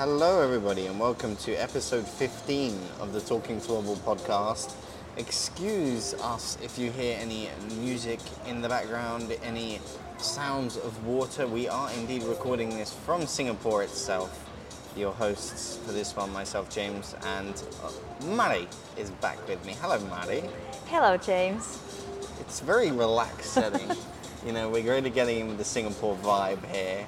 Hello, 0.00 0.40
everybody, 0.40 0.86
and 0.86 0.98
welcome 0.98 1.36
to 1.36 1.52
episode 1.56 2.06
15 2.06 2.74
of 3.00 3.12
the 3.12 3.20
Talking 3.20 3.60
Floorball 3.60 3.98
podcast. 3.98 4.74
Excuse 5.18 6.14
us 6.14 6.56
if 6.62 6.78
you 6.78 6.90
hear 6.90 7.18
any 7.20 7.50
music 7.82 8.18
in 8.46 8.62
the 8.62 8.68
background, 8.70 9.36
any 9.44 9.78
sounds 10.16 10.78
of 10.78 11.06
water. 11.06 11.46
We 11.46 11.68
are 11.68 11.92
indeed 11.92 12.22
recording 12.22 12.70
this 12.70 12.94
from 12.94 13.26
Singapore 13.26 13.82
itself. 13.82 14.48
Your 14.96 15.12
hosts 15.12 15.76
for 15.84 15.92
this 15.92 16.16
one, 16.16 16.32
myself, 16.32 16.70
James, 16.70 17.14
and 17.36 17.62
uh, 17.84 18.24
Mari 18.24 18.68
is 18.96 19.10
back 19.10 19.46
with 19.46 19.62
me. 19.66 19.76
Hello, 19.82 19.98
Mari. 20.06 20.44
Hello, 20.86 21.18
James. 21.18 21.78
It's 22.40 22.62
a 22.62 22.64
very 22.64 22.90
relaxed 22.90 23.52
setting. 23.52 23.90
you 24.46 24.52
know, 24.52 24.70
we're 24.70 24.82
really 24.82 25.10
getting 25.10 25.40
in 25.40 25.48
with 25.48 25.58
the 25.58 25.64
Singapore 25.64 26.16
vibe 26.22 26.64
here. 26.74 27.06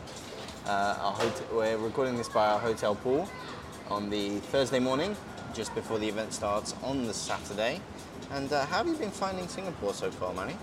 Uh, 0.67 0.97
our 1.01 1.13
hot- 1.13 1.53
we're 1.53 1.77
recording 1.77 2.17
this 2.17 2.29
by 2.29 2.47
our 2.47 2.59
hotel 2.59 2.95
pool 2.95 3.29
on 3.91 4.09
the 4.11 4.39
Thursday 4.53 4.79
morning, 4.79 5.17
just 5.53 5.75
before 5.75 5.99
the 5.99 6.09
event 6.09 6.33
starts 6.33 6.75
on 6.85 7.05
the 7.05 7.13
Saturday. 7.13 7.81
And 8.31 8.53
uh, 8.53 8.65
how 8.67 8.79
have 8.79 8.87
you 8.87 8.95
been 8.95 9.11
finding 9.11 9.49
Singapore 9.49 9.93
so 9.93 10.09
far, 10.13 10.33
Manny? 10.33 10.55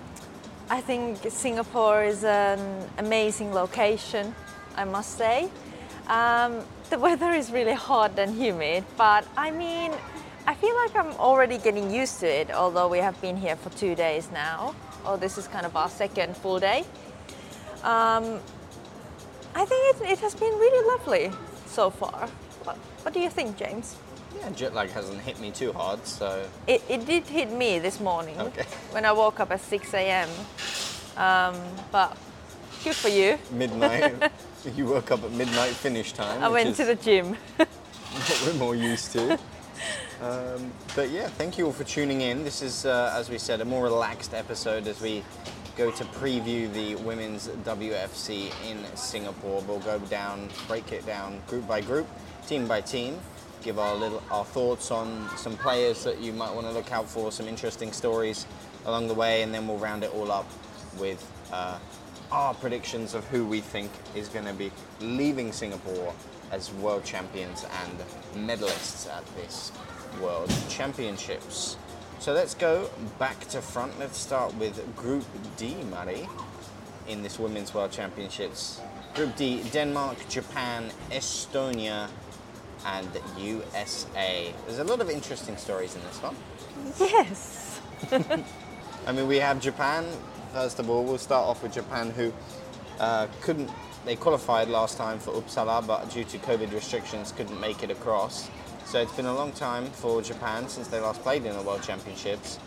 I 0.70 0.80
think 0.80 1.18
Singapore 1.30 2.06
is 2.06 2.24
an 2.24 2.88
amazing 2.98 3.54
location, 3.54 4.34
I 4.78 4.86
must 4.86 5.18
say. 5.18 5.50
Um, 6.08 6.62
the 6.90 6.98
weather 6.98 7.32
is 7.32 7.52
really 7.52 7.74
hot 7.74 8.18
and 8.18 8.34
humid, 8.34 8.86
but 8.98 9.28
I 9.36 9.52
mean, 9.52 9.92
I 10.48 10.54
feel 10.56 10.76
like 10.78 10.96
I'm 10.96 11.12
already 11.20 11.58
getting 11.58 11.92
used 11.92 12.22
to 12.22 12.28
it, 12.28 12.52
although 12.52 12.88
we 12.88 13.00
have 13.00 13.20
been 13.20 13.36
here 13.36 13.58
for 13.58 13.70
two 13.72 13.96
days 13.96 14.30
now. 14.32 14.74
Oh, 15.06 15.18
this 15.18 15.38
is 15.38 15.48
kind 15.50 15.66
of 15.66 15.76
our 15.76 15.90
second 15.90 16.38
full 16.38 16.60
day. 16.60 16.86
Um, 17.84 18.40
I 19.56 19.66
think 19.66 19.96
it, 19.96 20.12
it 20.12 20.20
has 20.20 20.36
been 20.36 20.54
really 20.54 20.88
lovely 20.88 21.32
so 21.66 21.90
far. 21.90 22.28
What, 22.64 22.78
what 23.04 23.14
do 23.14 23.20
you 23.20 23.30
think, 23.30 23.58
James? 23.58 23.96
Yeah, 24.38 24.50
jet 24.52 24.74
lag 24.74 24.90
hasn't 24.90 25.20
hit 25.22 25.40
me 25.40 25.52
too 25.52 25.74
hard, 25.74 26.06
so 26.06 26.46
It, 26.68 26.84
it 26.88 27.06
did 27.06 27.24
hit 27.26 27.52
me 27.52 27.80
this 27.80 28.00
morning 28.00 28.40
Okay. 28.40 28.64
when 28.92 29.06
I 29.06 29.12
woke 29.12 29.40
up 29.40 29.52
at 29.52 29.62
6 29.62 29.94
a.m. 29.94 30.30
Um, 31.18 31.56
but 31.92 32.16
good 32.84 32.96
for 32.96 33.10
you. 33.10 33.38
midnight. 33.52 34.32
you 34.76 34.86
woke 34.86 35.12
up 35.12 35.24
at 35.24 35.32
midnight 35.32 35.72
finish 35.72 36.14
time. 36.14 36.44
I 36.44 36.50
went 36.50 36.76
to 36.76 36.86
the 36.86 36.96
gym. 36.96 37.36
what 37.58 38.44
we're 38.46 38.60
more 38.60 38.76
used 38.76 39.12
to. 39.14 39.40
Um, 40.22 40.72
but 40.96 41.10
yeah, 41.10 41.28
thank 41.28 41.58
you 41.58 41.66
all 41.66 41.72
for 41.72 41.86
tuning 41.86 42.22
in. 42.22 42.44
This 42.44 42.62
is, 42.62 42.86
uh, 42.86 43.14
as 43.16 43.30
we 43.30 43.38
said, 43.38 43.62
a 43.62 43.66
more 43.66 43.84
relaxed 43.84 44.34
episode 44.34 44.86
as 44.88 45.00
we 45.02 45.24
go 45.80 45.90
to 45.90 46.04
preview 46.04 46.72
the 46.74 46.94
women's 46.96 47.48
WFC 47.64 48.52
in 48.70 48.98
Singapore. 48.98 49.64
We'll 49.66 49.80
go 49.80 49.98
down, 49.98 50.50
break 50.68 50.92
it 50.92 51.06
down 51.06 51.42
group 51.48 51.66
by 51.70 51.80
group, 51.80 52.06
team 52.46 52.68
by 52.68 52.82
team, 52.82 53.18
give 53.64 53.80
our 53.80 53.96
little 53.96 54.22
our 54.30 54.44
thoughts 54.44 54.92
on 54.92 55.30
some 55.38 55.56
players 55.56 56.04
that 56.04 56.20
you 56.20 56.34
might 56.34 56.54
want 56.54 56.68
to 56.68 56.74
look 56.74 56.92
out 56.92 57.08
for, 57.08 57.32
some 57.32 57.48
interesting 57.48 57.94
stories 57.94 58.46
along 58.88 59.08
the 59.08 59.14
way, 59.14 59.42
and 59.42 59.54
then 59.54 59.70
we'll 59.70 59.78
round 59.78 60.04
it 60.04 60.14
all 60.14 60.34
up 60.34 60.50
with 61.00 61.26
uh, 61.54 61.80
our 62.30 62.54
predictions 62.56 63.14
of 63.14 63.26
who 63.28 63.46
we 63.46 63.62
think 63.62 63.90
is 64.16 64.28
going 64.28 64.46
to 64.46 64.54
be 64.54 64.74
leaving 65.00 65.54
Singapore 65.54 66.14
as 66.52 66.74
world 66.74 67.06
champions 67.06 67.66
and 67.84 68.46
medalists 68.50 69.10
at 69.10 69.24
this 69.38 69.72
World 70.22 70.52
Championships. 70.68 71.78
So 72.20 72.34
let's 72.34 72.54
go 72.54 72.90
back 73.18 73.40
to 73.48 73.62
front. 73.62 73.98
Let's 73.98 74.18
start 74.18 74.54
with 74.56 74.94
Group 74.98 75.24
D, 75.56 75.74
Mari, 75.90 76.28
in 77.08 77.24
this 77.24 77.40
Women's 77.40 77.74
World 77.74 77.92
Championships. 77.92 78.82
Group 79.16 79.38
D 79.38 79.64
Denmark, 79.72 80.18
Japan, 80.28 80.92
Estonia, 81.12 82.10
and 82.86 83.08
USA. 83.38 84.54
There's 84.68 84.80
a 84.80 84.84
lot 84.84 85.00
of 85.00 85.10
interesting 85.10 85.56
stories 85.56 85.96
in 85.96 86.02
this 86.02 86.18
one. 86.18 86.36
yes. 87.00 87.80
I 89.08 89.14
mean, 89.14 89.26
we 89.26 89.38
have 89.38 89.62
Japan. 89.62 90.06
First 90.52 90.80
of 90.80 90.90
all, 90.90 91.06
we'll 91.06 91.18
start 91.18 91.48
off 91.48 91.64
with 91.64 91.72
Japan, 91.72 92.12
who 92.12 92.34
uh, 93.00 93.28
couldn't. 93.40 93.70
They 94.04 94.18
qualified 94.18 94.68
last 94.68 94.98
time 94.98 95.20
for 95.20 95.32
Uppsala, 95.32 95.88
but 95.88 96.10
due 96.10 96.26
to 96.26 96.38
COVID 96.40 96.74
restrictions, 96.74 97.32
couldn't 97.32 97.62
make 97.62 97.82
it 97.82 97.92
across. 97.92 98.50
So 98.90 99.00
it's 99.00 99.14
been 99.14 99.28
a 99.28 99.34
long 99.36 99.52
time 99.52 99.86
for 99.86 100.20
Japan 100.24 100.68
since 100.68 100.88
they 100.88 101.00
last 101.00 101.22
played 101.22 101.46
in 101.46 101.56
the 101.56 101.62
World 101.62 101.84
Championships, 101.84 102.58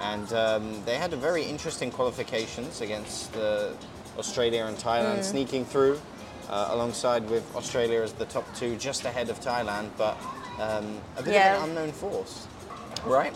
and 0.00 0.32
um, 0.32 0.84
they 0.84 0.94
had 0.98 1.12
a 1.12 1.16
very 1.16 1.42
interesting 1.42 1.90
qualifications 1.90 2.80
against 2.80 3.36
uh, 3.36 3.70
Australia 4.16 4.66
and 4.66 4.76
Thailand, 4.78 5.24
sneaking 5.24 5.64
through 5.64 6.00
uh, 6.48 6.68
alongside 6.70 7.28
with 7.28 7.42
Australia 7.56 8.02
as 8.02 8.12
the 8.12 8.24
top 8.26 8.46
two, 8.54 8.76
just 8.76 9.04
ahead 9.04 9.28
of 9.30 9.40
Thailand, 9.40 9.88
but 9.98 10.16
um, 10.60 10.96
a 11.16 11.24
bit 11.24 11.34
Yeah. 11.34 11.56
of 11.56 11.64
an 11.64 11.70
unknown 11.70 11.90
force, 11.90 12.46
right? 13.04 13.34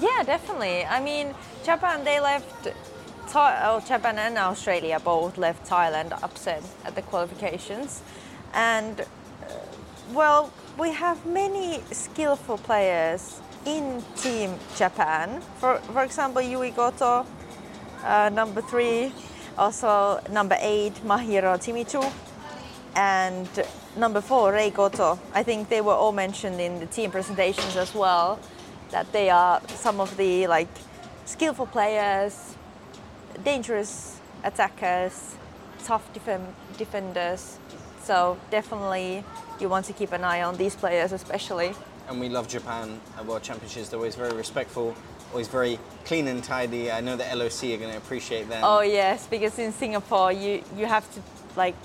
Yeah, 0.00 0.22
definitely. 0.24 0.86
I 0.86 1.00
mean, 1.02 1.34
Japan, 1.64 2.02
they 2.02 2.18
left. 2.18 2.68
Thai- 3.28 3.60
oh, 3.66 3.80
Japan 3.80 4.16
and 4.18 4.38
Australia 4.38 4.98
both 5.04 5.36
left 5.36 5.68
Thailand 5.68 6.12
upset 6.22 6.62
at 6.86 6.94
the 6.94 7.02
qualifications. 7.02 8.00
And, 8.54 9.02
uh, 9.02 9.04
well, 10.14 10.50
we 10.78 10.92
have 10.92 11.26
many 11.26 11.80
skillful 11.90 12.56
players 12.58 13.40
in 13.66 14.02
Team 14.16 14.54
Japan. 14.76 15.40
For, 15.58 15.78
for 15.92 16.04
example, 16.04 16.40
Yui 16.40 16.70
Goto, 16.70 17.26
uh, 18.04 18.30
number 18.32 18.62
three, 18.62 19.12
also 19.56 20.20
number 20.30 20.56
eight, 20.60 20.94
Mahiro 21.04 21.58
Timichu, 21.58 22.08
and 22.94 23.48
number 23.96 24.20
four, 24.20 24.52
Rei 24.52 24.70
Goto. 24.70 25.18
I 25.34 25.42
think 25.42 25.68
they 25.68 25.80
were 25.80 25.94
all 25.94 26.12
mentioned 26.12 26.60
in 26.60 26.78
the 26.78 26.86
team 26.86 27.10
presentations 27.10 27.76
as 27.76 27.92
well, 27.92 28.38
that 28.90 29.10
they 29.12 29.30
are 29.30 29.60
some 29.66 30.00
of 30.00 30.16
the 30.16 30.46
like 30.46 30.68
skillful 31.24 31.66
players, 31.66 32.54
dangerous 33.44 34.20
attackers, 34.44 35.34
tough 35.84 36.08
defen- 36.14 36.54
defenders. 36.76 37.58
So 38.08 38.38
definitely 38.50 39.22
you 39.60 39.68
want 39.68 39.84
to 39.84 39.92
keep 39.92 40.12
an 40.12 40.24
eye 40.24 40.42
on 40.42 40.56
these 40.56 40.74
players 40.74 41.12
especially. 41.12 41.74
and 42.08 42.18
we 42.18 42.30
love 42.30 42.48
Japan 42.48 42.98
at 43.18 43.26
World 43.26 43.42
Championships. 43.42 43.90
They're 43.90 43.98
always 43.98 44.16
very 44.16 44.34
respectful, 44.34 44.94
always 45.30 45.46
very 45.46 45.78
clean 46.06 46.26
and 46.26 46.42
tidy. 46.42 46.90
I 46.90 47.02
know 47.02 47.16
the 47.16 47.28
LOC 47.36 47.64
are 47.64 47.76
going 47.76 47.90
to 47.92 47.98
appreciate 47.98 48.48
that. 48.48 48.64
Oh 48.64 48.80
yes, 48.80 49.26
because 49.26 49.58
in 49.58 49.72
Singapore 49.72 50.32
you 50.32 50.62
you 50.78 50.86
have 50.86 51.04
to 51.14 51.20
like 51.54 51.76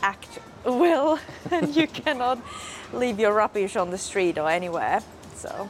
act 0.00 0.38
well 0.64 1.18
and 1.50 1.76
you 1.76 1.86
cannot 1.86 2.38
leave 2.94 3.20
your 3.20 3.34
rubbish 3.34 3.76
on 3.76 3.90
the 3.90 3.98
street 3.98 4.38
or 4.38 4.48
anywhere. 4.48 5.02
So 5.36 5.68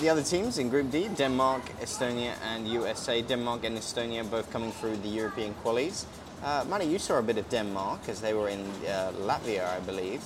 The 0.00 0.08
other 0.08 0.24
teams 0.24 0.56
in 0.56 0.70
Group 0.70 0.90
D 0.90 1.08
Denmark, 1.16 1.62
Estonia, 1.82 2.32
and 2.50 2.66
USA. 2.66 3.20
Denmark 3.22 3.64
and 3.64 3.76
Estonia 3.78 4.24
both 4.24 4.50
coming 4.50 4.72
through 4.72 4.96
the 5.02 5.08
European 5.20 5.54
qualies. 5.62 6.06
Uh, 6.42 6.64
Manny, 6.70 6.86
you 6.86 6.98
saw 6.98 7.18
a 7.18 7.22
bit 7.22 7.36
of 7.36 7.46
Denmark 7.50 8.08
as 8.08 8.20
they 8.22 8.32
were 8.32 8.48
in 8.48 8.60
uh, 8.88 9.12
Latvia, 9.20 9.68
I 9.68 9.80
believe, 9.80 10.22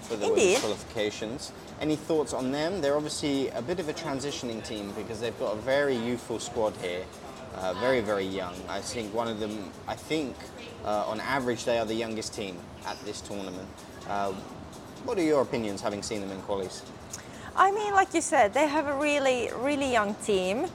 for 0.00 0.16
the 0.16 0.26
Indeed. 0.26 0.58
qualifications. 0.58 1.52
Any 1.80 1.94
thoughts 1.94 2.32
on 2.32 2.50
them? 2.50 2.80
They're 2.80 2.96
obviously 2.96 3.50
a 3.50 3.62
bit 3.62 3.78
of 3.78 3.88
a 3.88 3.92
transitioning 3.92 4.66
team 4.66 4.92
because 4.96 5.20
they've 5.20 5.38
got 5.38 5.52
a 5.52 5.60
very 5.60 5.94
youthful 5.94 6.40
squad 6.40 6.74
here, 6.82 7.04
uh, 7.54 7.72
very, 7.74 8.00
very 8.00 8.24
young. 8.26 8.54
I 8.68 8.80
think 8.80 9.14
one 9.14 9.28
of 9.28 9.38
them, 9.38 9.70
I 9.86 9.94
think 9.94 10.34
uh, 10.84 11.04
on 11.06 11.20
average, 11.20 11.64
they 11.64 11.78
are 11.78 11.86
the 11.86 11.94
youngest 11.94 12.34
team 12.34 12.56
at 12.84 12.98
this 13.04 13.20
tournament. 13.20 13.68
Uh, 14.08 14.32
what 15.04 15.18
are 15.18 15.22
your 15.22 15.42
opinions 15.42 15.80
having 15.80 16.02
seen 16.02 16.20
them 16.20 16.32
in 16.32 16.42
qualies? 16.42 16.82
I 17.54 17.70
mean, 17.70 17.92
like 17.92 18.12
you 18.12 18.20
said, 18.20 18.52
they 18.54 18.66
have 18.66 18.88
a 18.88 18.96
really, 18.96 19.50
really 19.60 19.92
young 19.92 20.16
team 20.16 20.66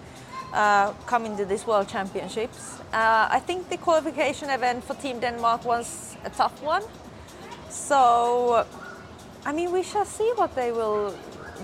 uh, 0.54 0.94
coming 1.06 1.38
to 1.38 1.46
this 1.46 1.66
World 1.68 1.88
Championships. 1.88 2.80
Uh, 2.94 3.28
I 3.30 3.40
think 3.40 3.70
the 3.70 3.78
qualification 3.78 4.50
event 4.50 4.84
for 4.84 4.96
Team 4.96 5.20
Denmark 5.20 5.66
was 5.66 6.16
a 6.26 6.30
tough 6.30 6.62
one. 6.64 6.84
So, 7.70 8.66
I 9.46 9.54
mean, 9.54 9.72
we 9.72 9.84
shall 9.84 10.06
see 10.06 10.32
what 10.36 10.56
they 10.56 10.72
will 10.72 11.14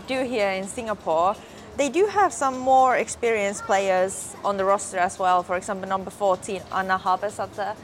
do 0.08 0.24
here 0.24 0.50
in 0.52 0.68
Singapore. 0.68 1.36
They 1.78 1.90
do 1.90 2.06
have 2.06 2.32
some 2.32 2.58
more 2.60 2.96
experienced 2.96 3.64
players 3.64 4.36
on 4.46 4.58
the 4.58 4.64
roster 4.64 4.98
as 4.98 5.20
well. 5.20 5.44
For 5.44 5.58
example, 5.58 5.90
number 5.90 6.12
14, 6.12 6.62
Anna 6.74 6.98
Habesata. 6.98 7.76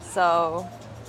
So, 0.00 0.66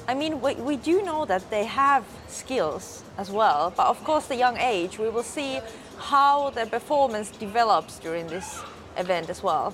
I 0.07 0.13
mean, 0.13 0.41
we, 0.41 0.55
we 0.55 0.75
do 0.75 1.01
know 1.01 1.25
that 1.25 1.49
they 1.49 1.65
have 1.65 2.03
skills 2.27 3.03
as 3.17 3.31
well, 3.31 3.73
but 3.75 3.87
of 3.87 4.03
course, 4.03 4.27
the 4.27 4.35
young 4.35 4.57
age, 4.57 4.99
we 4.99 5.09
will 5.09 5.23
see 5.23 5.59
how 5.97 6.49
their 6.51 6.65
performance 6.65 7.31
develops 7.31 7.99
during 7.99 8.27
this 8.27 8.61
event 8.99 9.29
as 9.29 9.41
well. 9.41 9.73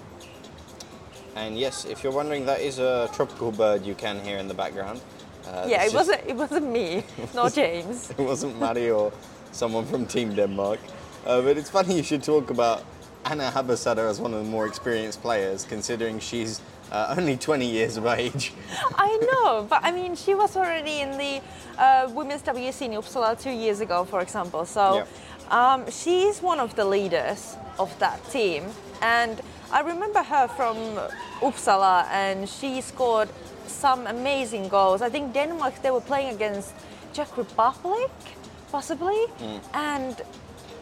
And 1.36 1.57
yes, 1.60 1.86
if 1.86 2.04
you're 2.04 2.13
wondering, 2.13 2.45
that 2.45 2.62
is 2.62 2.80
a 2.80 3.10
tropical 3.13 3.51
bird 3.51 3.86
you 3.86 3.95
can 3.95 4.22
hear 4.22 4.38
in 4.38 4.48
the 4.48 4.54
background. 4.54 5.01
Uh, 5.48 5.66
yeah, 5.68 5.81
it 5.81 5.92
just- 5.92 5.95
wasn't 5.95 6.22
it 6.27 6.36
wasn't 6.36 6.68
me, 6.72 7.04
not 7.36 7.54
James. 7.54 8.10
It 8.18 8.24
wasn't 8.24 8.57
Mari 8.60 8.89
or 8.89 9.12
someone 9.51 9.86
from 9.86 10.06
Team 10.06 10.33
Denmark. 10.36 10.80
Uh, 11.25 11.42
but 11.42 11.57
it's 11.57 11.69
funny 11.69 11.95
you 11.98 12.04
should 12.04 12.24
talk 12.24 12.50
about 12.51 12.83
Anna 13.25 13.51
Habasada 13.51 14.10
as 14.10 14.19
one 14.22 14.33
of 14.33 14.39
the 14.45 14.50
more 14.50 14.68
experienced 14.68 15.22
players, 15.22 15.66
considering 15.66 16.19
she's 16.19 16.62
uh, 16.92 17.16
only 17.18 17.36
20 17.36 17.66
years 17.66 17.98
of 17.98 18.06
age. 18.06 18.54
I 18.95 19.18
know, 19.31 19.66
but 19.69 19.83
I 19.83 19.92
mean, 19.92 20.16
she 20.16 20.36
was 20.36 20.56
already 20.56 21.01
in 21.01 21.18
the 21.18 21.42
uh, 21.81 22.10
women's 22.13 22.44
WC 22.44 22.81
in 22.83 22.92
Uppsala 22.92 23.36
two 23.42 23.50
years 23.51 23.81
ago, 23.81 24.06
for 24.06 24.22
example. 24.22 24.66
So 24.66 24.95
Yep. 24.95 25.07
Um, 25.50 25.89
she 25.92 26.24
is 26.24 26.42
one 26.42 26.59
of 26.59 26.75
the 26.75 26.86
leaders 26.86 27.57
of 27.77 27.97
that 28.00 28.19
team. 28.31 28.63
And 29.01 29.42
I 29.71 29.81
remember 29.81 30.24
her 30.24 30.47
from 30.47 30.77
Uppsala, 31.42 32.06
and 32.09 32.47
she 32.47 32.81
scored 32.81 33.30
some 33.68 34.07
amazing 34.07 34.69
goals. 34.69 35.01
I 35.01 35.09
think 35.09 35.33
Denmark, 35.33 35.81
they 35.81 35.92
were 35.92 36.01
playing 36.01 36.36
against 36.36 36.74
Czech 37.13 37.38
Republic, 37.38 38.12
possibly. 38.71 39.25
And 39.74 40.21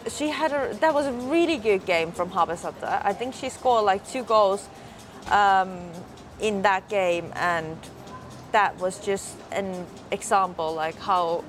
she 0.09 0.29
had 0.29 0.51
a, 0.51 0.75
that 0.79 0.93
was 0.93 1.05
a 1.07 1.11
really 1.11 1.57
good 1.57 1.85
game 1.85 2.11
from 2.11 2.29
Habesata. 2.29 3.01
I 3.05 3.13
think 3.13 3.33
she 3.33 3.49
scored 3.49 3.85
like 3.85 4.07
two 4.07 4.23
goals 4.23 4.67
um, 5.31 5.79
in 6.41 6.61
that 6.63 6.87
game, 6.89 7.31
and 7.35 7.77
that 8.51 8.79
was 8.79 8.99
just 8.99 9.35
an 9.51 9.85
example 10.11 10.73
like 10.73 10.97
how 10.99 11.43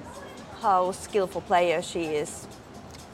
how 0.61 0.93
skillful 0.93 1.43
player 1.43 1.83
she 1.83 2.05
is. 2.05 2.47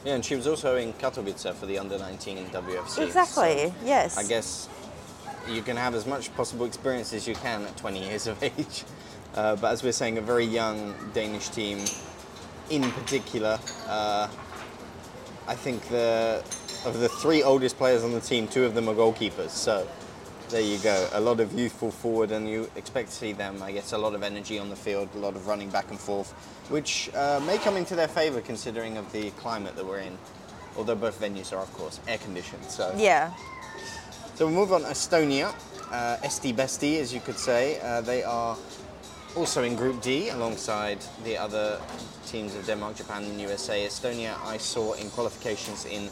Yeah, 0.03 0.15
and 0.15 0.25
she 0.25 0.35
was 0.35 0.47
also 0.47 0.77
in 0.77 0.93
Katowice 0.93 1.53
for 1.53 1.65
the 1.65 1.77
under 1.77 1.97
19 1.97 2.47
WFC. 2.47 3.05
Exactly. 3.05 3.69
so 3.69 3.73
yes. 3.85 4.17
I 4.17 4.23
guess 4.23 4.67
you 5.47 5.61
can 5.61 5.77
have 5.77 5.95
as 5.95 6.05
much 6.05 6.33
possible 6.35 6.65
experience 6.65 7.13
as 7.13 7.27
you 7.27 7.35
can 7.35 7.63
at 7.63 7.77
20 7.77 8.07
years 8.07 8.27
of 8.27 8.41
age. 8.43 8.83
Uh, 9.35 9.55
but 9.55 9.71
as 9.71 9.83
we're 9.83 9.91
saying, 9.91 10.17
a 10.17 10.21
very 10.21 10.45
young 10.45 10.93
Danish 11.13 11.49
team 11.49 11.79
in 12.69 12.89
particular. 12.91 13.59
Uh, 13.87 14.27
I 15.47 15.55
think 15.55 15.87
the 15.89 16.43
of 16.85 16.99
the 16.99 17.09
three 17.09 17.43
oldest 17.43 17.77
players 17.77 18.03
on 18.03 18.11
the 18.11 18.19
team, 18.19 18.47
two 18.47 18.65
of 18.65 18.73
them 18.73 18.89
are 18.89 18.95
goalkeepers. 18.95 19.49
So 19.49 19.87
there 20.51 20.61
you 20.61 20.77
go. 20.79 21.07
A 21.13 21.19
lot 21.21 21.39
of 21.39 21.57
youthful 21.57 21.91
forward, 21.91 22.31
and 22.31 22.47
you 22.47 22.69
expect 22.75 23.09
to 23.09 23.15
see 23.15 23.31
them. 23.31 23.63
I 23.63 23.71
guess 23.71 23.93
a 23.93 23.97
lot 23.97 24.13
of 24.13 24.21
energy 24.21 24.59
on 24.59 24.69
the 24.69 24.75
field, 24.75 25.07
a 25.15 25.17
lot 25.17 25.35
of 25.35 25.47
running 25.47 25.69
back 25.69 25.89
and 25.89 25.99
forth, 25.99 26.31
which 26.69 27.09
uh, 27.15 27.39
may 27.45 27.57
come 27.57 27.77
into 27.77 27.95
their 27.95 28.09
favour 28.09 28.41
considering 28.41 28.97
of 28.97 29.09
the 29.13 29.31
climate 29.31 29.75
that 29.77 29.85
we're 29.85 29.99
in. 29.99 30.17
Although 30.77 30.95
both 30.95 31.19
venues 31.21 31.51
are, 31.53 31.59
of 31.61 31.73
course, 31.73 31.99
air 32.07 32.17
conditioned. 32.17 32.63
So 32.65 32.93
Yeah. 32.97 33.31
so 34.35 34.45
we'll 34.45 34.55
move 34.55 34.73
on. 34.73 34.81
To 34.81 34.87
Estonia, 34.87 35.53
uh, 35.91 36.17
SD 36.23 36.53
Bestie, 36.53 36.99
as 36.99 37.13
you 37.13 37.21
could 37.21 37.37
say. 37.37 37.79
Uh, 37.81 38.01
they 38.01 38.23
are 38.23 38.57
also 39.35 39.63
in 39.63 39.75
Group 39.75 40.01
D 40.01 40.29
alongside 40.29 40.99
the 41.23 41.37
other 41.37 41.79
teams 42.25 42.55
of 42.55 42.65
Denmark, 42.65 42.95
Japan, 42.97 43.23
and 43.23 43.39
USA. 43.39 43.85
Estonia, 43.85 44.35
I 44.45 44.57
saw 44.57 44.93
in 44.93 45.09
qualifications 45.09 45.85
in, 45.85 46.09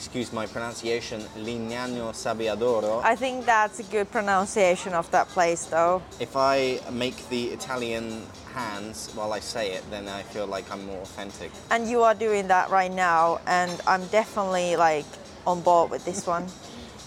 excuse 0.00 0.32
my 0.32 0.46
pronunciation, 0.46 1.20
Lignano 1.36 2.10
Sabbiadoro. 2.14 3.04
I 3.04 3.14
think 3.14 3.44
that's 3.44 3.80
a 3.80 3.82
good 3.82 4.10
pronunciation 4.10 4.94
of 4.94 5.10
that 5.10 5.28
place, 5.28 5.66
though. 5.66 6.02
If 6.18 6.38
I 6.38 6.80
make 6.90 7.28
the 7.28 7.48
Italian 7.48 8.22
hands 8.54 9.10
while 9.14 9.34
I 9.34 9.40
say 9.40 9.72
it, 9.72 9.84
then 9.90 10.08
I 10.08 10.22
feel 10.22 10.46
like 10.46 10.72
I'm 10.72 10.86
more 10.86 11.02
authentic. 11.02 11.50
And 11.70 11.86
you 11.86 12.00
are 12.00 12.14
doing 12.14 12.48
that 12.48 12.70
right 12.70 12.90
now, 12.90 13.40
and 13.46 13.78
I'm 13.86 14.06
definitely 14.06 14.76
like 14.76 15.04
on 15.46 15.60
board 15.60 15.90
with 15.90 16.04
this 16.06 16.26
one. 16.26 16.46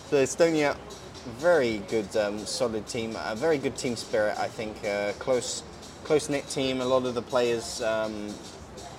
So 0.10 0.22
Estonia, 0.22 0.78
very 1.40 1.82
good, 1.90 2.16
um, 2.16 2.38
solid 2.46 2.86
team. 2.86 3.18
A 3.26 3.36
very 3.36 3.58
good 3.58 3.76
team 3.76 3.96
spirit, 3.96 4.38
I 4.38 4.48
think. 4.48 4.86
Uh, 4.86 5.14
close, 5.14 5.64
close 6.04 6.30
knit 6.30 6.48
team. 6.50 6.82
A 6.82 6.86
lot 6.86 7.08
of 7.08 7.16
the 7.16 7.22
players, 7.24 7.82
um, 7.82 8.32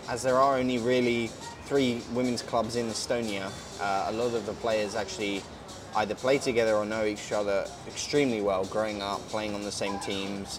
as 0.08 0.24
there 0.24 0.38
are 0.38 0.58
only 0.58 0.78
really 0.78 1.30
three 1.66 2.02
women's 2.12 2.42
clubs 2.42 2.76
in 2.76 2.86
Estonia, 2.86 3.50
uh, 3.80 4.10
a 4.10 4.12
lot 4.12 4.34
of 4.34 4.46
the 4.46 4.52
players 4.54 4.94
actually 4.94 5.42
either 5.96 6.14
play 6.14 6.38
together 6.38 6.74
or 6.74 6.84
know 6.84 7.04
each 7.04 7.32
other 7.32 7.66
extremely 7.86 8.40
well, 8.40 8.64
growing 8.66 9.00
up, 9.00 9.20
playing 9.28 9.54
on 9.54 9.62
the 9.62 9.72
same 9.72 9.98
teams. 10.00 10.58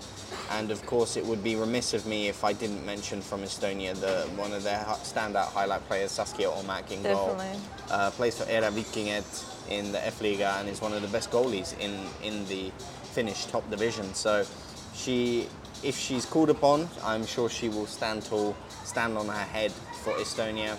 And 0.51 0.71
of 0.71 0.85
course, 0.85 1.17
it 1.17 1.25
would 1.25 1.43
be 1.43 1.55
remiss 1.55 1.93
of 1.93 2.05
me 2.05 2.27
if 2.27 2.43
I 2.43 2.53
didn't 2.53 2.85
mention 2.85 3.21
from 3.21 3.41
Estonia 3.41 3.93
the 3.95 4.27
one 4.39 4.53
of 4.53 4.63
their 4.63 4.83
standout 5.03 5.47
highlight 5.47 5.85
players, 5.87 6.11
Saskia 6.11 6.49
Omak, 6.49 6.91
in 6.91 7.03
goal 7.03 7.35
Definitely. 7.35 7.59
uh, 7.91 8.11
plays 8.11 8.37
for 8.37 8.45
EräViikingit 8.45 9.69
in 9.69 9.91
the 9.91 10.05
F 10.05 10.21
Liga 10.21 10.55
and 10.59 10.69
is 10.69 10.81
one 10.81 10.93
of 10.93 11.01
the 11.01 11.07
best 11.09 11.31
goalies 11.31 11.77
in, 11.79 11.99
in 12.23 12.45
the 12.47 12.71
Finnish 13.13 13.45
top 13.45 13.69
division. 13.69 14.13
So 14.13 14.45
she, 14.93 15.47
if 15.83 15.97
she's 15.97 16.25
called 16.25 16.49
upon, 16.49 16.87
I'm 17.03 17.25
sure 17.25 17.49
she 17.49 17.69
will 17.69 17.87
stand 17.87 18.23
tall, 18.25 18.55
stand 18.83 19.17
on 19.17 19.27
her 19.27 19.33
head 19.33 19.71
for 20.03 20.13
Estonia. 20.13 20.77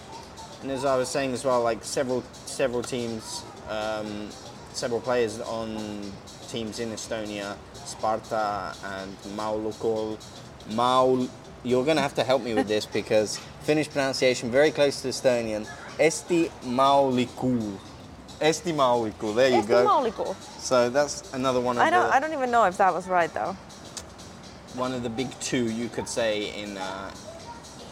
And 0.67 0.75
as 0.75 0.85
I 0.85 0.97
was 0.97 1.09
saying 1.09 1.33
as 1.33 1.45
well, 1.45 1.63
like 1.63 1.85
several 1.85 2.25
several 2.45 2.83
teams, 2.83 3.45
um, 3.71 4.29
several 4.73 5.01
players 5.01 5.39
on 5.39 6.11
teams 6.49 6.81
in 6.81 6.89
Estonia, 6.91 7.55
Sparta 7.73 8.75
and 8.85 9.17
Maulukol. 9.37 10.19
Maul, 10.73 11.29
you're 11.63 11.85
going 11.85 11.95
to 11.99 12.03
have 12.03 12.17
to 12.17 12.25
help 12.25 12.43
me 12.43 12.53
with 12.53 12.67
this 12.67 12.85
because 12.85 13.39
Finnish 13.61 13.89
pronunciation 13.89 14.51
very 14.51 14.73
close 14.73 15.03
to 15.03 15.09
Estonian. 15.11 15.69
Esti 16.01 16.51
Maulikul. 16.65 17.79
Esti 18.41 18.73
Maulikul. 18.73 19.37
There 19.37 19.49
you 19.49 19.59
Esti 19.59 19.69
go. 19.69 19.87
Maulikul. 19.87 20.35
So 20.59 20.91
that's 20.91 21.33
another 21.33 21.61
one 21.61 21.77
of 21.77 21.83
I 21.85 21.91
don't, 21.91 22.09
the 22.09 22.17
I 22.17 22.19
don't 22.19 22.33
even 22.33 22.51
know 22.51 22.65
if 22.65 22.77
that 22.79 22.93
was 22.93 23.07
right 23.07 23.33
though. 23.33 23.57
one 24.75 24.93
of 24.93 25.05
the 25.05 25.11
big 25.11 25.31
two 25.39 25.71
you 25.71 25.89
could 25.89 26.09
say 26.09 26.61
in 26.61 26.77
uh, 26.77 27.15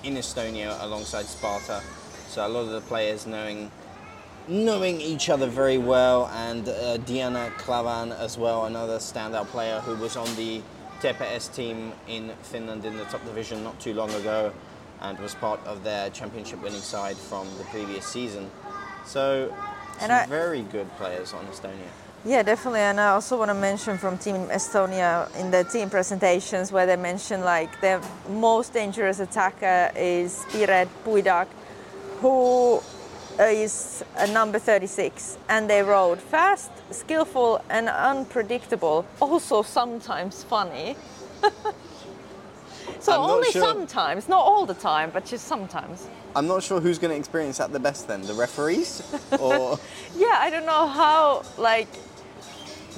in 0.02 0.16
Estonia 0.16 0.76
alongside 0.82 1.26
Sparta. 1.26 1.80
So 2.28 2.46
a 2.46 2.48
lot 2.48 2.60
of 2.60 2.70
the 2.70 2.80
players 2.82 3.26
knowing 3.26 3.70
knowing 4.46 5.00
each 5.00 5.30
other 5.30 5.46
very 5.46 5.78
well, 5.78 6.26
and 6.34 6.68
uh, 6.68 6.98
Diana 6.98 7.50
Klavan 7.56 8.12
as 8.12 8.36
well, 8.36 8.66
another 8.66 8.98
standout 8.98 9.46
player 9.46 9.80
who 9.80 9.94
was 9.96 10.16
on 10.16 10.26
the 10.36 10.60
TPS 11.00 11.54
team 11.54 11.92
in 12.08 12.30
Finland 12.42 12.84
in 12.84 12.96
the 12.96 13.04
top 13.04 13.24
division 13.24 13.64
not 13.64 13.78
too 13.80 13.94
long 13.94 14.10
ago, 14.14 14.52
and 15.00 15.18
was 15.18 15.34
part 15.34 15.60
of 15.66 15.82
their 15.82 16.10
championship 16.10 16.62
winning 16.62 16.80
side 16.80 17.16
from 17.16 17.46
the 17.58 17.64
previous 17.64 18.04
season. 18.06 18.50
So 19.06 19.54
some 19.98 20.10
I- 20.10 20.26
very 20.26 20.62
good 20.62 20.94
players 20.96 21.32
on 21.32 21.46
Estonia. 21.46 21.88
Yeah, 22.26 22.42
definitely. 22.42 22.80
And 22.80 22.98
I 22.98 23.08
also 23.08 23.36
want 23.38 23.50
to 23.50 23.54
mention 23.54 23.98
from 23.98 24.16
Team 24.16 24.46
Estonia 24.48 25.28
in 25.36 25.50
the 25.50 25.62
team 25.64 25.90
presentations 25.90 26.72
where 26.72 26.86
they 26.86 26.96
mention 26.96 27.42
like 27.42 27.78
the 27.82 28.02
most 28.30 28.72
dangerous 28.72 29.20
attacker 29.20 29.92
is 29.94 30.42
Piret 30.48 30.88
Puidak, 31.04 31.48
who 32.20 32.80
is 33.38 34.04
a 34.16 34.26
number 34.28 34.58
36. 34.58 35.38
And 35.48 35.68
they 35.68 35.82
rode 35.82 36.20
fast, 36.20 36.70
skillful, 36.90 37.64
and 37.70 37.88
unpredictable. 37.88 39.04
Also, 39.20 39.62
sometimes 39.62 40.44
funny. 40.44 40.96
so 43.00 43.12
I'm 43.12 43.30
only 43.30 43.50
sure- 43.50 43.62
sometimes, 43.62 44.28
not 44.28 44.44
all 44.44 44.66
the 44.66 44.74
time, 44.74 45.10
but 45.12 45.24
just 45.26 45.46
sometimes. 45.46 46.08
I'm 46.36 46.46
not 46.46 46.62
sure 46.62 46.80
who's 46.80 46.98
going 46.98 47.12
to 47.12 47.16
experience 47.18 47.58
that 47.58 47.72
the 47.72 47.80
best 47.80 48.08
then, 48.08 48.22
the 48.22 48.34
referees 48.34 49.02
or. 49.40 49.78
Yeah, 50.16 50.36
I 50.38 50.50
don't 50.50 50.66
know 50.66 50.86
how, 50.88 51.44
like, 51.58 51.88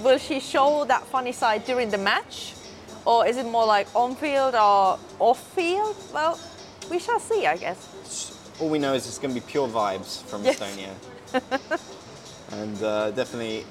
will 0.00 0.18
she 0.18 0.40
show 0.40 0.85
that 0.87 1.04
funny 1.06 1.32
side 1.32 1.64
during 1.64 1.90
the 1.90 1.99
match? 1.99 2.54
Or 3.04 3.26
is 3.26 3.37
it 3.37 3.46
more 3.46 3.66
like 3.66 3.87
on 3.94 4.16
field 4.16 4.54
or 4.54 4.99
off 5.20 5.38
field? 5.54 5.96
Well, 6.12 6.38
we 6.90 6.99
shall 6.99 7.20
see, 7.20 7.46
I 7.46 7.56
guess. 7.56 8.36
All 8.60 8.68
we 8.68 8.78
know 8.78 8.94
is 8.94 9.06
it's 9.06 9.18
going 9.18 9.34
to 9.34 9.40
be 9.40 9.46
pure 9.46 9.68
vibes 9.68 10.22
from 10.25 10.44
Yes. 10.44 10.58
Estonia. 10.58 10.92
and 12.52 12.82
uh, 12.82 13.10
definitely, 13.10 13.64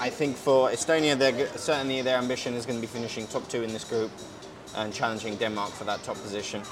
I 0.00 0.08
think 0.08 0.36
for 0.36 0.70
Estonia, 0.70 1.16
they're, 1.18 1.46
certainly 1.56 2.00
their 2.02 2.16
ambition 2.18 2.54
is 2.54 2.64
going 2.64 2.78
to 2.78 2.80
be 2.80 2.86
finishing 2.86 3.26
top 3.26 3.48
two 3.48 3.62
in 3.62 3.72
this 3.72 3.84
group 3.84 4.10
and 4.76 4.92
challenging 4.94 5.36
Denmark 5.36 5.70
for 5.72 5.84
that 5.84 6.02
top 6.04 6.16
position. 6.22 6.62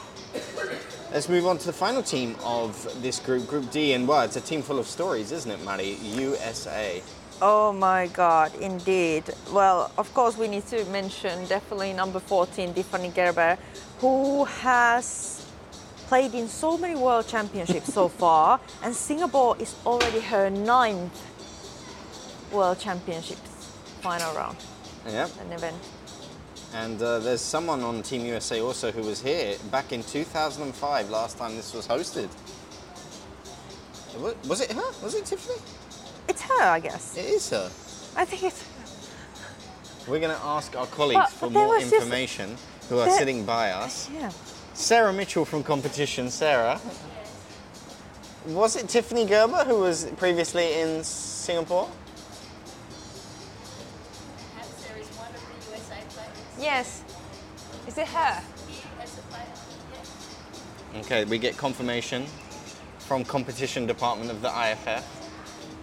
Let's 1.12 1.28
move 1.28 1.47
on 1.47 1.59
to 1.59 1.66
the 1.66 1.73
final 1.73 2.02
team 2.02 2.37
of 2.45 2.71
this 3.02 3.19
group, 3.19 3.47
Group 3.47 3.71
D. 3.71 3.93
And 3.93 4.07
well, 4.09 4.23
it's 4.23 4.37
a 4.37 4.40
team 4.40 4.62
full 4.62 4.78
of 4.78 4.87
stories, 4.87 5.31
isn't 5.33 5.50
it, 5.50 5.62
Mari? 5.64 5.93
USA. 6.02 7.02
Oh 7.43 7.71
my 7.73 8.07
god, 8.09 8.55
indeed. 8.61 9.25
Well, 9.52 9.90
of 9.99 10.12
course, 10.14 10.38
we 10.38 10.49
need 10.49 10.66
to 10.69 10.85
mention 10.87 11.45
definitely 11.47 11.93
number 11.93 12.19
14, 12.19 12.73
Tiffany 12.73 13.09
Gerber, 13.11 13.59
who 13.99 14.45
has 14.45 15.36
played 16.09 16.35
in 16.35 16.49
so 16.49 16.79
many 16.79 16.95
world 16.95 17.27
championships 17.27 17.93
so 17.93 18.09
far, 18.09 18.61
and 18.83 18.95
Singapore 18.95 19.57
is 19.59 19.75
already 19.85 20.21
her 20.21 20.51
ninth 20.51 21.13
world 22.53 22.79
championships 22.79 23.51
final 24.01 24.35
round, 24.35 24.57
Yeah. 25.07 25.29
an 25.41 25.53
event. 25.53 25.77
And 26.75 27.01
uh, 27.03 27.19
there's 27.21 27.41
someone 27.41 27.83
on 27.83 28.03
Team 28.03 28.25
USA 28.27 28.61
also 28.61 28.93
who 28.93 29.03
was 29.03 29.21
here 29.23 29.57
back 29.71 29.93
in 29.93 30.03
2005, 30.03 31.11
last 31.11 31.39
time 31.39 31.57
this 31.57 31.73
was 31.75 31.87
hosted. 31.89 32.29
Was- 34.49 34.61
it 34.61 34.73
her? 34.73 34.93
Was 35.03 35.15
it 35.15 35.27
Tiffany? 35.27 35.59
It's 36.29 36.43
her, 36.43 36.63
I 36.63 36.81
guess. 36.81 37.17
It 37.17 37.27
is 37.27 37.51
her. 37.51 37.71
I 38.17 38.25
think 38.25 38.45
it's. 38.45 38.65
We're 40.09 40.21
going 40.21 40.35
to 40.37 40.43
ask 40.45 40.75
our 40.77 40.87
colleagues 40.87 41.21
But- 41.21 41.31
for 41.31 41.47
but 41.47 41.53
more 41.53 41.69
was 41.69 41.83
just- 41.83 41.95
information 41.95 42.57
who 42.89 42.99
are 42.99 43.07
there- 43.07 43.19
sitting 43.19 43.45
by 43.45 43.71
us. 43.73 44.09
Yeah. 44.13 44.31
Sarah 44.76 45.11
Mitchell 45.11 45.47
from 45.47 45.64
competition. 45.64 46.30
Sarah, 46.30 46.78
was 48.49 48.76
it 48.76 48.88
Tiffany 48.90 49.25
Gerber 49.25 49.64
who 49.64 49.80
was 49.80 50.04
previously 50.18 50.80
in 50.80 51.02
Singapore? 51.02 51.88
Yes. 56.61 57.02
Is 57.88 57.97
it 57.97 58.06
her? 58.09 58.42
Okay, 60.97 61.25
we 61.25 61.38
get 61.38 61.56
confirmation 61.56 62.26
from 62.99 63.25
competition 63.25 63.87
department 63.87 64.30
of 64.30 64.42
the 64.42 64.49
IFF. 64.49 65.16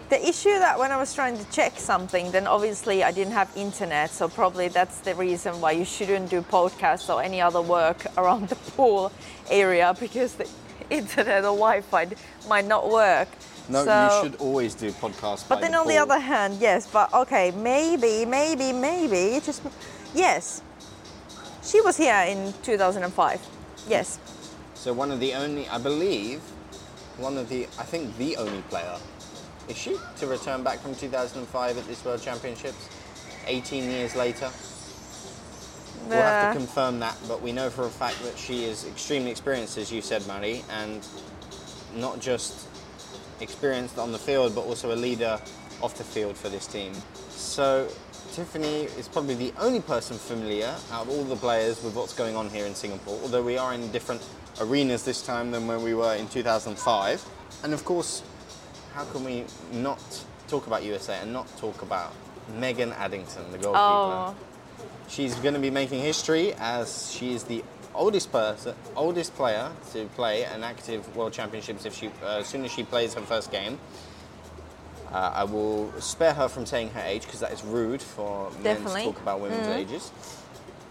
The 0.09 0.27
issue 0.27 0.59
that 0.59 0.77
when 0.77 0.91
I 0.91 0.97
was 0.97 1.13
trying 1.15 1.37
to 1.37 1.51
check 1.51 1.79
something, 1.79 2.31
then 2.31 2.45
obviously 2.45 3.03
I 3.03 3.11
didn't 3.11 3.33
have 3.33 3.49
internet, 3.55 4.11
so 4.11 4.27
probably 4.29 4.67
that's 4.67 4.99
the 4.99 5.15
reason 5.15 5.59
why 5.59 5.71
you 5.71 5.85
shouldn't 5.85 6.29
do 6.29 6.41
podcasts 6.41 7.13
or 7.13 7.21
any 7.23 7.41
other 7.41 7.61
work 7.61 8.05
around 8.17 8.49
the 8.49 8.55
pool 8.55 9.11
area 9.49 9.95
because 9.99 10.35
the 10.35 10.47
internet 10.89 11.39
or 11.45 11.55
Wi-Fi 11.55 12.09
might 12.47 12.65
not 12.65 12.89
work. 12.89 13.27
No, 13.69 13.85
So- 13.85 14.09
you 14.23 14.23
should 14.29 14.39
always 14.41 14.75
do 14.75 14.91
podcasts. 14.91 15.47
But 15.47 15.61
then 15.61 15.73
on 15.73 15.87
the 15.87 15.97
other 15.97 16.19
hand, 16.19 16.57
yes, 16.59 16.85
but 16.85 17.11
okay, 17.13 17.51
maybe, 17.51 18.25
maybe, 18.25 18.73
maybe, 18.73 19.39
just 19.43 19.61
yes. 20.13 20.61
She 21.63 21.79
was 21.79 21.95
here 21.95 22.25
in 22.27 22.53
2005. 22.61 23.39
Yes. 23.87 24.19
So 24.73 24.91
one 24.91 25.11
of 25.11 25.21
the 25.21 25.33
only, 25.33 25.67
I 25.69 25.77
believe, 25.77 26.41
one 27.17 27.37
of 27.37 27.47
the, 27.47 27.63
I 27.79 27.83
think 27.83 28.17
the 28.17 28.35
only 28.35 28.61
player, 28.63 28.97
is 29.69 29.77
she, 29.77 29.95
to 30.17 30.27
return 30.27 30.63
back 30.63 30.79
from 30.79 30.95
2005 30.95 31.77
at 31.77 31.87
this 31.87 32.03
World 32.03 32.21
Championships, 32.21 32.89
18 33.47 33.89
years 33.89 34.15
later. 34.15 34.49
We'll 36.07 36.21
have 36.21 36.53
to 36.53 36.59
confirm 36.59 36.99
that, 36.99 37.17
but 37.27 37.41
we 37.41 37.51
know 37.53 37.69
for 37.69 37.85
a 37.85 37.89
fact 37.89 38.21
that 38.23 38.37
she 38.37 38.65
is 38.65 38.85
extremely 38.87 39.31
experienced, 39.31 39.77
as 39.77 39.91
you 39.91 40.01
said, 40.01 40.25
Mari, 40.27 40.63
and 40.69 41.07
not 41.95 42.19
just 42.19 42.67
experienced 43.39 43.97
on 43.97 44.11
the 44.11 44.19
field, 44.19 44.53
but 44.53 44.61
also 44.61 44.93
a 44.93 44.97
leader 44.97 45.39
off 45.81 45.95
the 45.95 46.03
field 46.03 46.35
for 46.35 46.49
this 46.49 46.67
team. 46.67 46.93
So 47.29 47.87
Tiffany 48.33 48.83
is 48.97 49.07
probably 49.07 49.35
the 49.35 49.53
only 49.59 49.79
person 49.79 50.17
familiar 50.17 50.75
out 50.91 51.03
of 51.03 51.09
all 51.09 51.23
the 51.23 51.35
players 51.35 51.83
with 51.83 51.95
what's 51.95 52.13
going 52.13 52.35
on 52.35 52.49
here 52.49 52.65
in 52.65 52.75
Singapore, 52.75 53.19
although 53.21 53.43
we 53.43 53.57
are 53.57 53.73
in 53.73 53.91
different 53.91 54.21
arenas 54.59 55.03
this 55.03 55.21
time 55.21 55.51
than 55.51 55.67
when 55.67 55.83
we 55.83 55.93
were 55.93 56.15
in 56.15 56.27
2005. 56.27 57.25
And 57.63 57.73
of 57.73 57.85
course, 57.85 58.23
how 58.93 59.05
can 59.05 59.23
we 59.23 59.45
not 59.71 59.99
talk 60.47 60.67
about 60.67 60.83
USA 60.83 61.19
and 61.21 61.33
not 61.33 61.47
talk 61.57 61.81
about 61.81 62.13
Megan 62.57 62.91
Addington, 62.93 63.51
the 63.51 63.57
goalkeeper? 63.57 63.79
oh, 63.79 64.35
She's 65.07 65.35
going 65.35 65.53
to 65.53 65.59
be 65.59 65.69
making 65.69 66.01
history 66.01 66.53
as 66.59 67.11
she 67.11 67.33
is 67.33 67.43
the 67.43 67.63
oldest 67.93 68.31
person, 68.31 68.75
oldest 68.95 69.35
player 69.35 69.71
to 69.91 70.05
play 70.15 70.43
an 70.45 70.63
active 70.63 71.15
World 71.15 71.33
Championships. 71.33 71.85
If 71.85 71.95
she, 71.95 72.07
uh, 72.23 72.39
as 72.39 72.47
soon 72.47 72.65
as 72.65 72.71
she 72.71 72.83
plays 72.83 73.13
her 73.13 73.21
first 73.21 73.51
game, 73.51 73.77
uh, 75.11 75.31
I 75.35 75.43
will 75.43 75.91
spare 75.99 76.33
her 76.33 76.47
from 76.47 76.65
saying 76.65 76.89
her 76.91 77.01
age 77.01 77.23
because 77.23 77.39
that 77.41 77.51
is 77.51 77.63
rude 77.63 78.01
for 78.01 78.51
men 78.63 78.77
to 78.77 78.83
talk 78.89 79.21
about 79.21 79.41
women's 79.41 79.67
ages. 79.67 80.11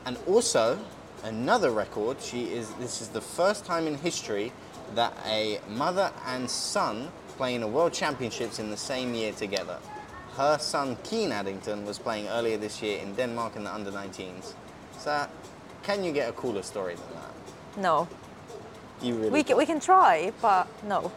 And 0.04 0.16
also, 0.28 0.78
another 1.25 1.71
record. 1.71 2.21
She 2.21 2.44
is. 2.44 2.71
This 2.75 3.00
is 3.00 3.09
the 3.09 3.21
first 3.21 3.64
time 3.64 3.87
in 3.87 3.97
history 3.97 4.52
that 4.94 5.16
a 5.26 5.59
mother 5.68 6.12
and 6.26 6.49
son 6.50 7.11
play 7.33 7.55
in 7.55 7.62
a 7.62 7.69
World 7.69 7.93
Championships 7.93 8.59
in 8.59 8.71
the 8.71 8.77
same 8.77 9.15
year 9.15 9.33
together. 9.33 9.79
Her 10.37 10.59
son 10.59 10.97
Keen 11.05 11.33
Addington 11.33 11.85
was 11.85 11.99
playing 11.99 12.29
earlier 12.29 12.57
this 12.57 12.81
year 12.83 12.99
in 13.01 13.15
Denmark 13.15 13.57
in 13.57 13.65
the 13.65 13.75
under 13.75 13.91
19s. 13.91 14.55
So, 14.99 15.27
can 15.83 16.05
you 16.05 16.12
get 16.12 16.29
a 16.29 16.33
cooler 16.33 16.62
story 16.62 16.95
than 16.95 17.15
that? 17.15 17.81
no. 17.83 18.09
You 19.03 19.15
really 19.17 19.31
We 19.31 19.43
can, 19.43 19.57
we 19.57 19.67
can 19.67 19.81
try, 19.81 20.33
but 20.41 20.69
no. 20.85 21.11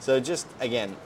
So 0.00 0.18
just 0.18 0.46
again, 0.58 0.96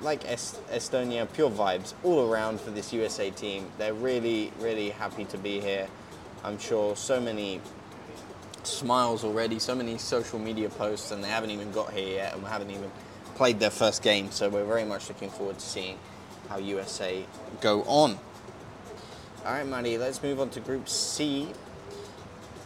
like 0.00 0.24
Est- 0.24 0.58
Estonia, 0.70 1.30
pure 1.32 1.50
vibes 1.50 1.92
all 2.02 2.32
around 2.32 2.60
for 2.62 2.70
this 2.70 2.94
USA 2.94 3.30
team. 3.30 3.70
They're 3.76 3.92
really, 3.92 4.52
really 4.58 4.88
happy 4.90 5.26
to 5.26 5.36
be 5.38 5.60
here. 5.60 5.86
I'm 6.44 6.58
sure 6.58 6.96
so 6.96 7.20
many 7.20 7.60
smiles 8.62 9.22
already, 9.24 9.58
so 9.58 9.74
many 9.74 9.98
social 9.98 10.38
media 10.38 10.70
posts, 10.70 11.10
and 11.10 11.22
they 11.22 11.28
haven't 11.28 11.50
even 11.50 11.70
got 11.72 11.92
here 11.92 12.14
yet, 12.16 12.32
and 12.34 12.42
we 12.42 12.48
haven't 12.48 12.70
even 12.70 12.90
played 13.36 13.60
their 13.60 13.70
first 13.70 14.02
game. 14.02 14.30
So 14.30 14.48
we're 14.48 14.64
very 14.64 14.84
much 14.84 15.08
looking 15.08 15.30
forward 15.30 15.58
to 15.58 15.66
seeing 15.66 15.98
how 16.48 16.58
USA 16.58 17.24
go 17.60 17.82
on. 17.82 18.18
All 19.44 19.52
right, 19.52 19.66
Mari, 19.66 19.98
let's 19.98 20.22
move 20.22 20.40
on 20.40 20.50
to 20.50 20.60
Group 20.60 20.88
C. 20.88 21.48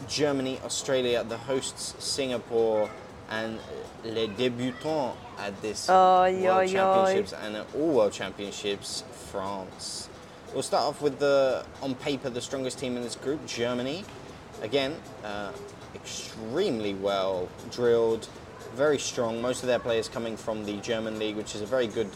Germany, 0.08 0.58
Australia, 0.64 1.22
the 1.24 1.36
hosts 1.36 1.94
Singapore, 2.02 2.88
and 3.30 3.58
les 4.04 4.28
débutants 4.28 5.14
at 5.38 5.60
this 5.60 5.88
Oy, 5.90 6.40
World 6.42 6.62
oy. 6.62 6.68
Championships 6.68 7.32
and 7.32 7.56
at 7.56 7.66
all 7.74 7.92
World 7.92 8.12
Championships, 8.12 9.04
France. 9.30 10.08
We'll 10.52 10.62
start 10.62 10.84
off 10.84 11.02
with 11.02 11.18
the, 11.18 11.64
on 11.82 11.94
paper, 11.94 12.30
the 12.30 12.40
strongest 12.40 12.78
team 12.78 12.96
in 12.96 13.02
this 13.02 13.14
group, 13.14 13.44
Germany. 13.46 14.04
Again, 14.62 14.96
uh, 15.22 15.52
extremely 15.94 16.94
well 16.94 17.48
drilled, 17.70 18.26
very 18.74 18.98
strong. 18.98 19.40
Most 19.42 19.62
of 19.62 19.66
their 19.66 19.78
players 19.78 20.08
coming 20.08 20.36
from 20.36 20.64
the 20.64 20.76
German 20.78 21.18
league, 21.18 21.36
which 21.36 21.54
is 21.54 21.60
a 21.60 21.66
very 21.66 21.86
good 21.86 22.08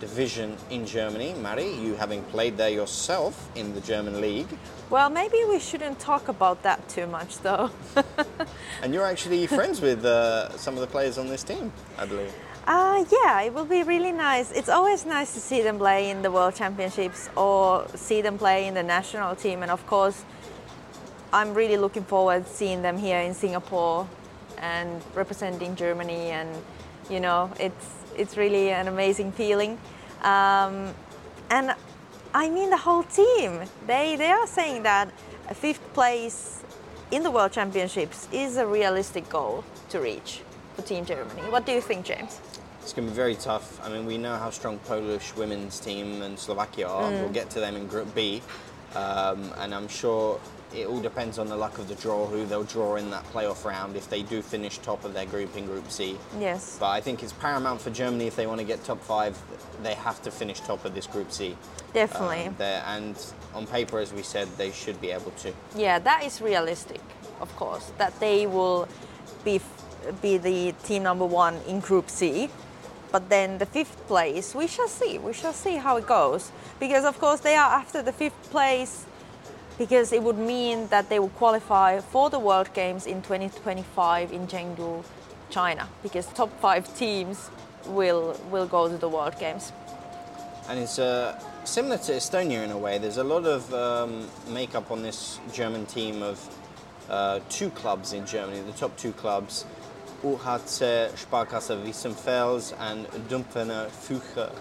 division 0.00 0.56
in 0.70 0.86
Germany. 0.86 1.34
Mari, 1.34 1.70
you 1.74 1.94
having 1.94 2.22
played 2.24 2.56
there 2.56 2.70
yourself 2.70 3.50
in 3.54 3.74
the 3.74 3.80
German 3.80 4.20
league, 4.20 4.48
Well, 4.88 5.10
maybe 5.10 5.38
we 5.48 5.60
shouldn't 5.60 6.00
talk 6.00 6.28
about 6.28 6.62
that 6.62 6.88
too 6.88 7.06
much, 7.06 7.38
though. 7.38 7.70
and 8.82 8.92
you're 8.92 9.04
actually 9.04 9.46
friends 9.46 9.80
with 9.80 10.04
uh, 10.04 10.56
some 10.56 10.74
of 10.74 10.80
the 10.80 10.86
players 10.86 11.18
on 11.18 11.28
this 11.28 11.44
team, 11.44 11.72
I 11.98 12.06
believe. 12.06 12.34
Uh, 12.66 13.04
yeah, 13.10 13.42
it 13.42 13.54
will 13.54 13.64
be 13.64 13.82
really 13.82 14.12
nice. 14.12 14.50
It's 14.52 14.68
always 14.68 15.06
nice 15.06 15.32
to 15.34 15.40
see 15.40 15.62
them 15.62 15.78
play 15.78 16.10
in 16.10 16.22
the 16.22 16.30
World 16.30 16.54
Championships 16.54 17.30
or 17.36 17.86
see 17.94 18.22
them 18.22 18.38
play 18.38 18.66
in 18.66 18.74
the 18.74 18.82
national 18.82 19.36
team. 19.36 19.62
And 19.62 19.70
of 19.70 19.86
course, 19.86 20.24
I'm 21.32 21.54
really 21.54 21.76
looking 21.76 22.04
forward 22.04 22.46
to 22.46 22.52
seeing 22.52 22.82
them 22.82 22.98
here 22.98 23.20
in 23.20 23.34
Singapore 23.34 24.08
and 24.60 25.02
representing 25.14 25.74
Germany. 25.74 26.30
And 26.30 26.48
you 27.08 27.20
know, 27.20 27.50
it's 27.58 27.86
it's 28.16 28.36
really 28.36 28.70
an 28.70 28.88
amazing 28.88 29.32
feeling. 29.32 29.78
Um, 30.22 30.94
and 31.50 31.74
I 32.32 32.48
mean, 32.48 32.70
the 32.70 32.76
whole 32.76 33.02
team. 33.02 33.60
They 33.86 34.16
they 34.16 34.30
are 34.30 34.46
saying 34.46 34.82
that 34.84 35.10
a 35.48 35.54
fifth 35.54 35.92
place 35.92 36.62
in 37.10 37.22
the 37.22 37.30
World 37.30 37.52
Championships 37.52 38.28
is 38.32 38.56
a 38.56 38.66
realistic 38.66 39.28
goal 39.28 39.64
to 39.88 40.00
reach 40.00 40.42
for 40.76 40.82
Team 40.82 41.04
Germany. 41.04 41.42
What 41.50 41.66
do 41.66 41.72
you 41.72 41.80
think, 41.80 42.06
James? 42.06 42.40
It's 42.82 42.92
going 42.92 43.06
to 43.06 43.12
be 43.12 43.16
very 43.16 43.34
tough. 43.34 43.84
I 43.84 43.90
mean, 43.90 44.06
we 44.06 44.16
know 44.16 44.36
how 44.36 44.50
strong 44.50 44.78
Polish 44.78 45.34
women's 45.36 45.80
team 45.80 46.22
and 46.22 46.38
Slovakia 46.38 46.88
are. 46.88 47.10
We'll 47.10 47.28
get 47.28 47.50
to 47.50 47.60
them 47.60 47.76
in 47.76 47.86
Group 47.86 48.14
B, 48.14 48.42
um, 48.94 49.52
and 49.58 49.74
I'm 49.74 49.88
sure 49.88 50.40
it 50.74 50.86
all 50.86 51.00
depends 51.00 51.38
on 51.38 51.48
the 51.48 51.56
luck 51.56 51.78
of 51.78 51.88
the 51.88 51.94
draw, 51.96 52.26
who 52.26 52.46
they'll 52.46 52.62
draw 52.64 52.96
in 52.96 53.10
that 53.10 53.24
playoff 53.32 53.64
round. 53.64 53.96
If 53.96 54.08
they 54.08 54.22
do 54.22 54.40
finish 54.42 54.78
top 54.78 55.04
of 55.04 55.14
their 55.14 55.26
group 55.26 55.56
in 55.56 55.66
Group 55.66 55.90
C, 55.90 56.16
Yes. 56.38 56.76
but 56.78 56.88
I 56.90 57.00
think 57.00 57.22
it's 57.22 57.32
paramount 57.32 57.80
for 57.80 57.90
Germany 57.90 58.26
if 58.26 58.36
they 58.36 58.46
want 58.46 58.60
to 58.60 58.66
get 58.66 58.84
top 58.84 59.02
five. 59.02 59.36
They 59.82 59.94
have 59.94 60.22
to 60.22 60.30
finish 60.30 60.60
top 60.60 60.84
of 60.84 60.94
this 60.94 61.06
Group 61.06 61.32
C. 61.32 61.56
Definitely. 61.92 62.46
Um, 62.46 62.54
there- 62.58 62.84
and 62.86 63.16
on 63.54 63.66
paper, 63.66 63.98
as 63.98 64.12
we 64.12 64.22
said, 64.22 64.46
they 64.58 64.70
should 64.70 65.00
be 65.00 65.10
able 65.10 65.32
to. 65.42 65.52
yeah, 65.74 65.98
that 65.98 66.22
is 66.24 66.40
realistic, 66.40 67.00
of 67.40 67.54
course, 67.56 67.90
that 67.98 68.18
they 68.20 68.46
will 68.46 68.86
be 69.44 69.56
f- 69.56 70.20
be 70.22 70.38
the 70.38 70.72
team 70.84 71.02
number 71.02 71.24
one 71.26 71.56
in 71.66 71.80
Group 71.80 72.08
C. 72.10 72.48
But 73.12 73.28
then 73.28 73.58
the 73.58 73.66
fifth 73.66 74.06
place, 74.06 74.54
we 74.54 74.68
shall 74.68 74.86
see. 74.86 75.18
We 75.18 75.32
shall 75.32 75.52
see 75.52 75.76
how 75.78 75.96
it 75.96 76.06
goes. 76.06 76.52
Because 76.78 77.04
of 77.04 77.18
course 77.18 77.40
they 77.40 77.56
are 77.56 77.72
after 77.72 78.02
the 78.02 78.12
fifth 78.12 78.50
place, 78.50 79.04
because 79.80 80.12
it 80.12 80.22
would 80.22 80.36
mean 80.36 80.86
that 80.88 81.08
they 81.08 81.18
will 81.18 81.36
qualify 81.40 82.00
for 82.00 82.28
the 82.28 82.38
World 82.38 82.70
Games 82.74 83.06
in 83.06 83.22
2025 83.22 84.30
in 84.30 84.46
Chengdu, 84.46 85.02
China. 85.48 85.88
Because 86.02 86.26
top 86.26 86.50
five 86.60 86.84
teams 86.98 87.48
will 87.86 88.38
will 88.50 88.66
go 88.66 88.90
to 88.90 88.98
the 88.98 89.08
World 89.08 89.38
Games. 89.38 89.72
And 90.68 90.78
it's 90.78 90.98
uh, 90.98 91.40
similar 91.64 91.96
to 91.96 92.12
Estonia 92.12 92.62
in 92.62 92.70
a 92.72 92.76
way. 92.76 92.98
There's 92.98 93.16
a 93.16 93.24
lot 93.24 93.46
of 93.46 93.72
um, 93.72 94.28
makeup 94.48 94.90
on 94.90 95.00
this 95.02 95.40
German 95.50 95.86
team 95.86 96.22
of 96.22 96.38
uh, 97.08 97.40
two 97.48 97.70
clubs 97.70 98.12
in 98.12 98.26
Germany, 98.26 98.60
the 98.60 98.72
top 98.72 98.94
two 98.98 99.12
clubs, 99.12 99.64
UHC 100.22 101.08
Sparkasse 101.16 101.74
Weißenfels 101.82 102.74
and 102.78 103.06
Dümptener 103.30 103.88
Fücher. 103.88 104.52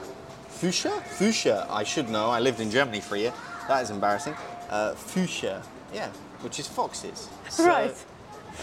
Fücher? 0.50 0.96
Fücher, 1.18 1.68
I 1.70 1.84
should 1.84 2.08
know. 2.08 2.30
I 2.30 2.40
lived 2.40 2.62
in 2.62 2.72
Germany 2.72 3.02
for 3.02 3.16
a 3.16 3.20
year. 3.20 3.34
That 3.68 3.84
is 3.84 3.90
embarrassing. 3.90 4.36
Uh, 4.70 4.94
Fücher, 4.94 5.64
yeah, 5.94 6.10
which 6.42 6.60
is 6.60 6.68
foxes. 6.68 7.28
So, 7.50 7.66
Right. 7.66 7.96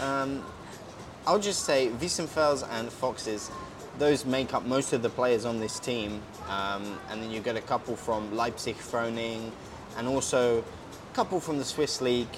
Um, 0.01 0.43
I'll 1.25 1.39
just 1.39 1.65
say 1.65 1.89
Weißenfels 1.99 2.65
and 2.71 2.89
Foxes, 2.89 3.51
those 3.99 4.25
make 4.25 4.53
up 4.53 4.63
most 4.65 4.93
of 4.93 5.01
the 5.01 5.09
players 5.09 5.43
on 5.43 5.59
this 5.59 5.79
team. 5.79 6.21
Um, 6.47 6.97
and 7.09 7.21
then 7.21 7.31
you 7.31 7.41
get 7.41 7.57
a 7.57 7.61
couple 7.61 7.97
from 7.97 8.33
Leipzig, 8.33 8.77
Froning, 8.77 9.51
and 9.97 10.07
also 10.07 10.59
a 10.59 11.15
couple 11.15 11.41
from 11.41 11.57
the 11.57 11.65
Swiss 11.65 11.99
League, 11.99 12.29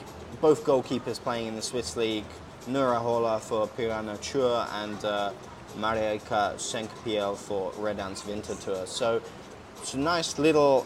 both 0.42 0.64
goalkeepers 0.66 1.20
playing 1.20 1.48
in 1.48 1.56
the 1.56 1.62
Swiss 1.62 1.96
League. 1.96 2.26
Nura 2.68 2.98
Hola 2.98 3.40
for 3.40 3.68
Piranha 3.68 4.18
Chur 4.18 4.68
and 4.74 5.04
uh, 5.06 5.32
Marieka 5.78 6.56
Senkpiel 6.56 7.38
for 7.38 7.72
Red 7.78 8.00
Ants 8.00 8.24
Winterthur. 8.24 8.88
So 8.88 9.22
it's 9.82 9.94
a 9.94 10.00
nice 10.00 10.40
little 10.40 10.86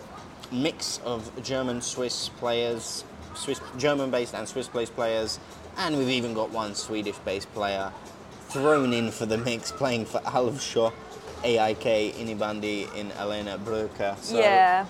mix 0.52 1.00
of 1.06 1.32
German 1.44 1.82
Swiss 1.82 2.30
players 2.30 3.04
Swiss, 3.36 3.60
German-based 3.78 4.34
and 4.34 4.48
Swiss-based 4.48 4.96
players, 4.96 5.40
and 5.78 5.98
we've 5.98 6.10
even 6.10 6.34
got 6.34 6.52
one 6.52 6.76
Swedish-based 6.76 7.52
player 7.54 7.92
thrown 8.50 8.94
in 8.94 9.12
for 9.12 9.26
the 9.26 9.38
mix, 9.38 9.72
playing 9.72 10.06
for 10.06 10.20
Älvsjö, 10.20 10.92
AIK 11.44 12.16
Innebandy 12.16 12.94
in 12.96 13.12
Elena 13.14 13.58
Bröker. 13.58 14.18
So 14.18 14.40
yeah. 14.40 14.86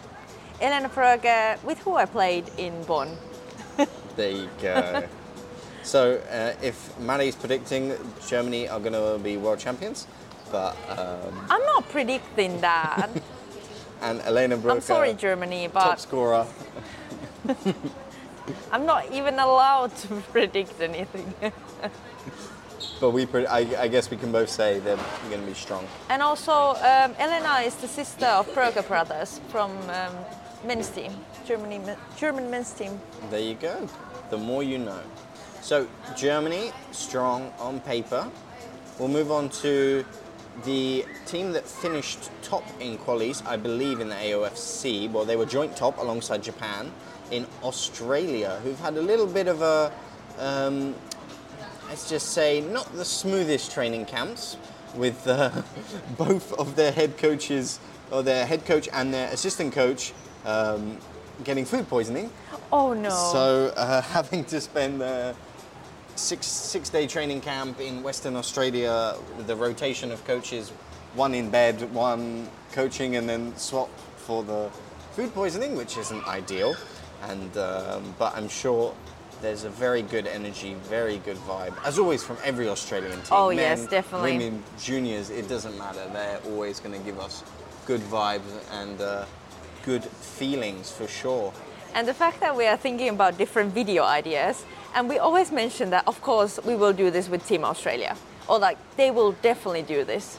Elena 0.62 0.90
Bröger, 0.90 1.62
with 1.64 1.80
who 1.80 1.96
I 1.96 2.06
played 2.06 2.50
in 2.58 2.84
Bonn. 2.84 3.18
there 4.16 4.32
you 4.32 4.50
go. 4.62 5.04
so 5.84 6.18
uh, 6.30 6.54
if 6.62 6.98
Mari's 7.00 7.36
predicting 7.36 7.94
Germany 8.28 8.68
are 8.68 8.80
going 8.80 8.94
to 8.94 9.22
be 9.24 9.38
world 9.38 9.60
champions, 9.60 10.08
but 10.52 10.76
um, 10.90 11.46
I'm 11.50 11.64
not 11.64 11.90
predicting 11.90 12.62
that. 12.62 13.10
And 14.04 14.22
Elena 14.22 14.58
Bröker, 14.58 14.72
I'm 14.72 14.82
sorry, 14.82 15.14
Germany, 15.14 15.68
top 15.68 15.74
but 15.74 16.00
scorer. 16.00 16.46
I'm 18.72 18.86
not 18.86 19.12
even 19.12 19.40
allowed 19.40 19.96
to 19.98 20.08
predict 20.32 20.80
anything. 20.82 21.34
But 23.00 23.12
we, 23.12 23.28
I, 23.48 23.68
I 23.80 23.88
guess 23.90 24.10
we 24.10 24.16
can 24.16 24.32
both 24.32 24.50
say 24.50 24.80
they're 24.80 25.00
going 25.30 25.42
to 25.42 25.48
be 25.48 25.54
strong. 25.54 25.86
and 26.10 26.22
also, 26.22 26.54
um, 26.54 27.14
Elena 27.20 27.62
is 27.66 27.76
the 27.76 27.88
sister 27.88 28.26
of 28.26 28.48
Bröger 28.54 28.88
brothers 28.88 29.42
from 29.50 29.72
um, 29.90 30.16
men's 30.66 30.90
team, 30.90 31.12
Germany, 31.46 31.82
German 32.16 32.50
men's 32.50 32.72
team. 32.72 33.02
There 33.30 33.42
you 33.42 33.56
go. 33.56 33.90
The 34.30 34.38
more 34.38 34.64
you 34.64 34.78
know. 34.78 35.02
So 35.62 35.88
Germany 36.16 36.72
strong 36.92 37.52
on 37.60 37.82
paper. 37.82 38.30
We'll 39.00 39.10
move 39.10 39.32
on 39.32 39.50
to 39.64 40.06
the 40.64 41.06
team 41.26 41.52
that 41.54 41.68
finished 41.68 42.30
top 42.42 42.64
in 42.80 42.98
qualies, 42.98 43.46
I 43.46 43.58
believe, 43.58 44.00
in 44.00 44.10
the 44.10 44.16
AOFC. 44.16 45.12
Well, 45.12 45.26
they 45.26 45.36
were 45.36 45.46
joint 45.46 45.76
top 45.76 45.98
alongside 45.98 46.44
Japan 46.44 46.92
in 47.32 47.48
Australia, 47.64 48.60
who've 48.64 48.80
had 48.80 48.96
a 48.98 49.02
little 49.02 49.26
bit 49.26 49.48
of 49.48 49.62
a, 49.62 49.92
um, 50.38 50.96
let's 51.90 52.10
just 52.10 52.34
say, 52.34 52.62
not 52.62 52.92
the 52.94 53.06
smoothest 53.06 53.72
training 53.72 54.06
camps 54.06 54.58
with 54.96 55.28
uh, 55.28 55.50
both 56.18 56.54
of 56.54 56.76
their 56.76 56.92
head 56.92 57.18
coaches, 57.18 57.80
or 58.12 58.22
their 58.22 58.46
head 58.46 58.66
coach 58.66 58.88
and 58.94 59.14
their 59.14 59.30
assistant 59.32 59.74
coach, 59.74 60.14
um, 60.46 60.98
getting 61.44 61.66
food 61.66 61.90
poisoning. 61.90 62.30
Oh 62.72 62.94
no. 62.94 63.10
So 63.10 63.74
uh, 63.76 64.02
having 64.18 64.46
to 64.46 64.62
spend 64.62 65.02
a 65.02 65.36
six 66.16 66.46
six 66.48 66.90
day 66.90 67.08
training 67.08 67.42
camp 67.42 67.80
in 67.80 68.04
Western 68.04 68.36
Australia 68.36 69.16
with 69.38 69.48
the 69.48 69.56
rotation 69.56 70.12
of 70.12 70.24
coaches, 70.26 70.72
one 71.16 71.34
in 71.34 71.50
bed, 71.50 71.94
one 71.94 72.48
coaching, 72.72 73.16
and 73.16 73.28
then 73.28 73.56
swap 73.58 73.90
for 74.18 74.44
the 74.44 74.70
food 75.12 75.34
poisoning, 75.34 75.76
which 75.76 75.98
isn't 75.98 76.26
ideal. 76.28 76.76
And 77.24 77.58
um, 77.58 78.16
but 78.20 78.36
I'm 78.36 78.50
sure 78.50 78.94
there's 79.42 79.66
a 79.66 79.70
very 79.70 80.02
good 80.02 80.26
energy, 80.26 80.76
very 80.90 81.18
good 81.20 81.38
vibe, 81.38 81.76
as 81.86 82.00
always 82.00 82.24
from 82.24 82.38
every 82.44 82.68
Australian 82.70 83.20
team. 83.22 83.32
Oh, 83.32 83.50
Men, 83.50 83.58
yes, 83.58 83.88
definitely. 83.88 84.38
Women, 84.38 84.64
juniors, 84.80 85.30
it 85.30 85.50
doesn't 85.50 85.78
matter. 85.78 86.02
They're 86.14 86.40
always 86.46 86.80
going 86.80 86.98
to 86.98 87.06
give 87.06 87.20
us 87.20 87.44
good 87.86 88.02
vibes 88.02 88.42
and 88.72 89.00
uh, 89.02 89.26
good 89.84 90.04
feelings 90.04 90.92
for 90.92 91.08
sure. 91.08 91.54
And 91.94 92.08
the 92.08 92.14
fact 92.14 92.40
that 92.40 92.56
we 92.56 92.66
are 92.66 92.78
thinking 92.78 93.10
about 93.10 93.38
different 93.38 93.74
video 93.74 94.04
ideas, 94.04 94.66
and 94.96 95.10
we 95.10 95.18
always 95.18 95.52
mention 95.52 95.90
that, 95.92 96.08
of 96.08 96.22
course, 96.22 96.60
we 96.66 96.76
will 96.76 96.94
do 96.94 97.10
this 97.12 97.30
with 97.30 97.46
Team 97.48 97.64
Australia, 97.64 98.16
or 98.48 98.60
like 98.60 98.78
they 98.98 99.12
will 99.12 99.34
definitely 99.42 99.82
do 99.84 100.04
this. 100.04 100.38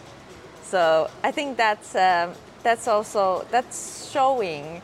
So 0.62 1.10
I 1.22 1.30
think 1.30 1.56
that's 1.56 1.94
um, 1.94 2.32
that's 2.62 2.88
also 2.88 3.46
that's 3.50 4.10
showing 4.10 4.82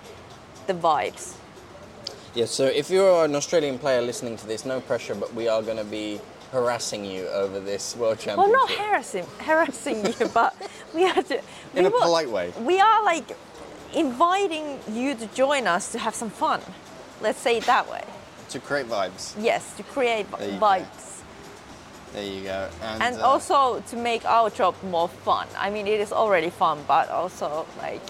the 0.67 0.75
vibes. 0.75 1.35
Yeah, 2.35 2.45
so 2.47 2.65
if 2.67 2.91
you're 2.91 3.25
an 3.25 3.35
Australian 3.35 3.79
player 3.79 4.01
listening 4.03 4.37
to 4.37 4.47
this, 4.47 4.65
no 4.65 4.81
pressure, 4.81 5.15
but 5.17 5.35
we 5.35 5.49
are 5.49 5.63
going 5.63 5.79
to 5.79 5.85
be 5.85 6.21
harassing 6.53 7.05
you 7.05 7.27
over 7.29 7.59
this 7.61 7.97
World 7.97 8.19
championship. 8.19 8.53
Well, 8.53 8.67
not 8.69 8.71
harassing 8.71 9.27
harassing 9.39 10.07
you, 10.07 10.29
but 10.35 10.55
we 10.95 11.07
are 11.07 11.23
to, 11.23 11.41
we 11.75 11.81
In 11.81 11.87
a 11.87 11.91
will- 11.91 12.01
polite 12.03 12.31
way. 12.31 12.53
We 12.61 12.81
are 12.81 13.05
like 13.05 13.37
inviting 13.95 14.79
you 14.93 15.15
to 15.17 15.27
join 15.29 15.67
us 15.67 15.91
to 15.93 15.99
have 15.99 16.15
some 16.15 16.31
fun. 16.31 16.61
Let's 17.21 17.39
say 17.41 17.59
it 17.59 17.65
that 17.67 17.91
way. 17.91 18.05
To 18.51 18.59
create 18.61 18.87
vibes. 18.89 19.35
Yes, 19.39 19.75
to 19.77 19.83
create 19.83 20.27
There 20.33 20.47
you 20.49 20.59
go. 20.59 20.67
vibes. 20.67 21.23
There 22.13 22.25
you 22.25 22.43
go. 22.43 22.69
And, 22.83 23.03
and 23.03 23.17
uh, 23.21 23.29
also 23.29 23.81
to 23.81 23.97
make 23.97 24.25
our 24.25 24.51
job 24.51 24.75
more 24.83 25.09
fun. 25.09 25.47
I 25.57 25.71
mean, 25.71 25.87
it 25.87 26.01
is 26.01 26.13
already 26.13 26.51
fun, 26.51 26.79
but 26.89 27.09
also 27.11 27.67
like 27.79 28.01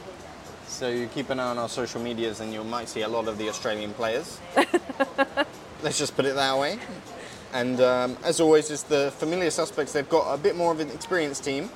So 0.66 0.88
you 0.88 1.07
keep 1.09 1.29
an 1.31 1.38
eye 1.40 1.50
on 1.50 1.59
our 1.59 1.68
social 1.68 2.00
medias 2.00 2.40
and 2.40 2.53
you 2.55 2.64
might 2.64 2.88
see 2.88 3.03
a 3.03 3.09
lot 3.09 3.29
of 3.29 3.37
the 3.37 3.48
Australian 3.50 3.92
players. 3.92 4.38
Let's 5.83 5.98
just 5.98 6.16
put 6.16 6.24
it 6.24 6.35
that 6.37 6.59
way. 6.59 6.79
And 7.53 7.81
um, 7.81 8.16
as 8.24 8.40
always, 8.40 8.70
it's 8.70 8.85
the 8.85 9.12
familiar 9.18 9.50
suspects. 9.50 9.92
They've 9.92 10.09
got 10.09 10.33
a 10.33 10.38
bit 10.38 10.57
more 10.57 10.72
of 10.72 10.81
an 10.81 10.90
experienced 10.90 11.44
team 11.44 11.68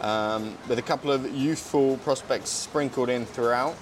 um, 0.00 0.58
with 0.68 0.78
a 0.78 0.82
couple 0.82 1.10
of 1.12 1.32
youthful 1.32 1.96
prospects 1.98 2.50
sprinkled 2.50 3.08
in 3.08 3.24
throughout. 3.24 3.76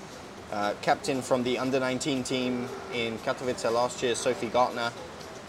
Uh, 0.53 0.75
captain 0.83 1.23
from 1.23 1.45
the 1.45 1.59
under 1.59 1.79
19 1.79 2.25
team 2.25 2.69
in 2.93 3.17
Katowice 3.19 3.73
last 3.73 4.03
year, 4.03 4.17
Sophie 4.17 4.49
Gartner, 4.49 4.91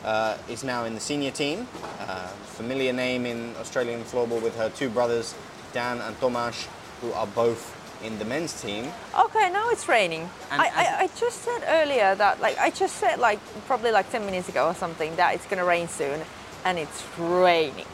uh, 0.04 0.38
is 0.48 0.64
now 0.64 0.86
in 0.86 0.94
the 0.94 1.00
senior 1.00 1.32
team. 1.32 1.68
Uh, 2.00 2.28
familiar 2.46 2.94
name 2.94 3.26
in 3.26 3.56
Australian 3.58 4.04
floorball 4.04 4.42
with 4.42 4.56
her 4.58 4.70
two 4.70 4.90
brothers, 4.90 5.34
Dan 5.74 6.02
and 6.02 6.16
Tomasz, 6.20 6.68
who 7.02 7.12
are 7.14 7.26
both 7.28 7.78
in 8.04 8.18
the 8.20 8.26
men's 8.26 8.60
team. 8.62 8.92
okay, 9.20 9.50
now 9.52 9.70
it's 9.70 9.88
raining. 9.88 10.30
I, 10.50 10.68
I, 10.68 11.04
I 11.04 11.08
just 11.20 11.42
said 11.42 11.64
earlier 11.68 12.16
that 12.16 12.40
like 12.40 12.58
I 12.58 12.72
just 12.72 12.98
said 12.98 13.20
like 13.20 13.40
probably 13.68 13.92
like 13.92 14.10
10 14.12 14.26
minutes 14.26 14.50
ago 14.50 14.68
or 14.68 14.74
something 14.74 15.16
that 15.16 15.36
it's 15.36 15.46
gonna 15.46 15.66
rain 15.66 15.88
soon, 15.88 16.22
and 16.66 16.78
it's 16.78 17.04
raining. 17.18 17.86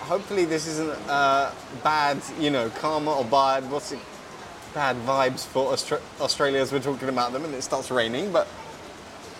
Hopefully, 0.00 0.44
this 0.44 0.66
isn't 0.66 0.98
uh, 1.08 1.52
bad, 1.84 2.20
you 2.40 2.50
know, 2.50 2.68
karma 2.70 3.12
or 3.12 3.24
bad, 3.24 3.70
what's 3.70 3.92
it, 3.92 3.98
bad 4.74 4.96
vibes 5.04 5.46
for 5.46 5.72
Austra- 5.72 6.00
Australia 6.20 6.60
as 6.60 6.72
we're 6.72 6.80
talking 6.80 7.08
about 7.08 7.32
them 7.32 7.44
and 7.44 7.54
it 7.54 7.62
starts 7.62 7.90
raining, 7.90 8.30
but 8.32 8.46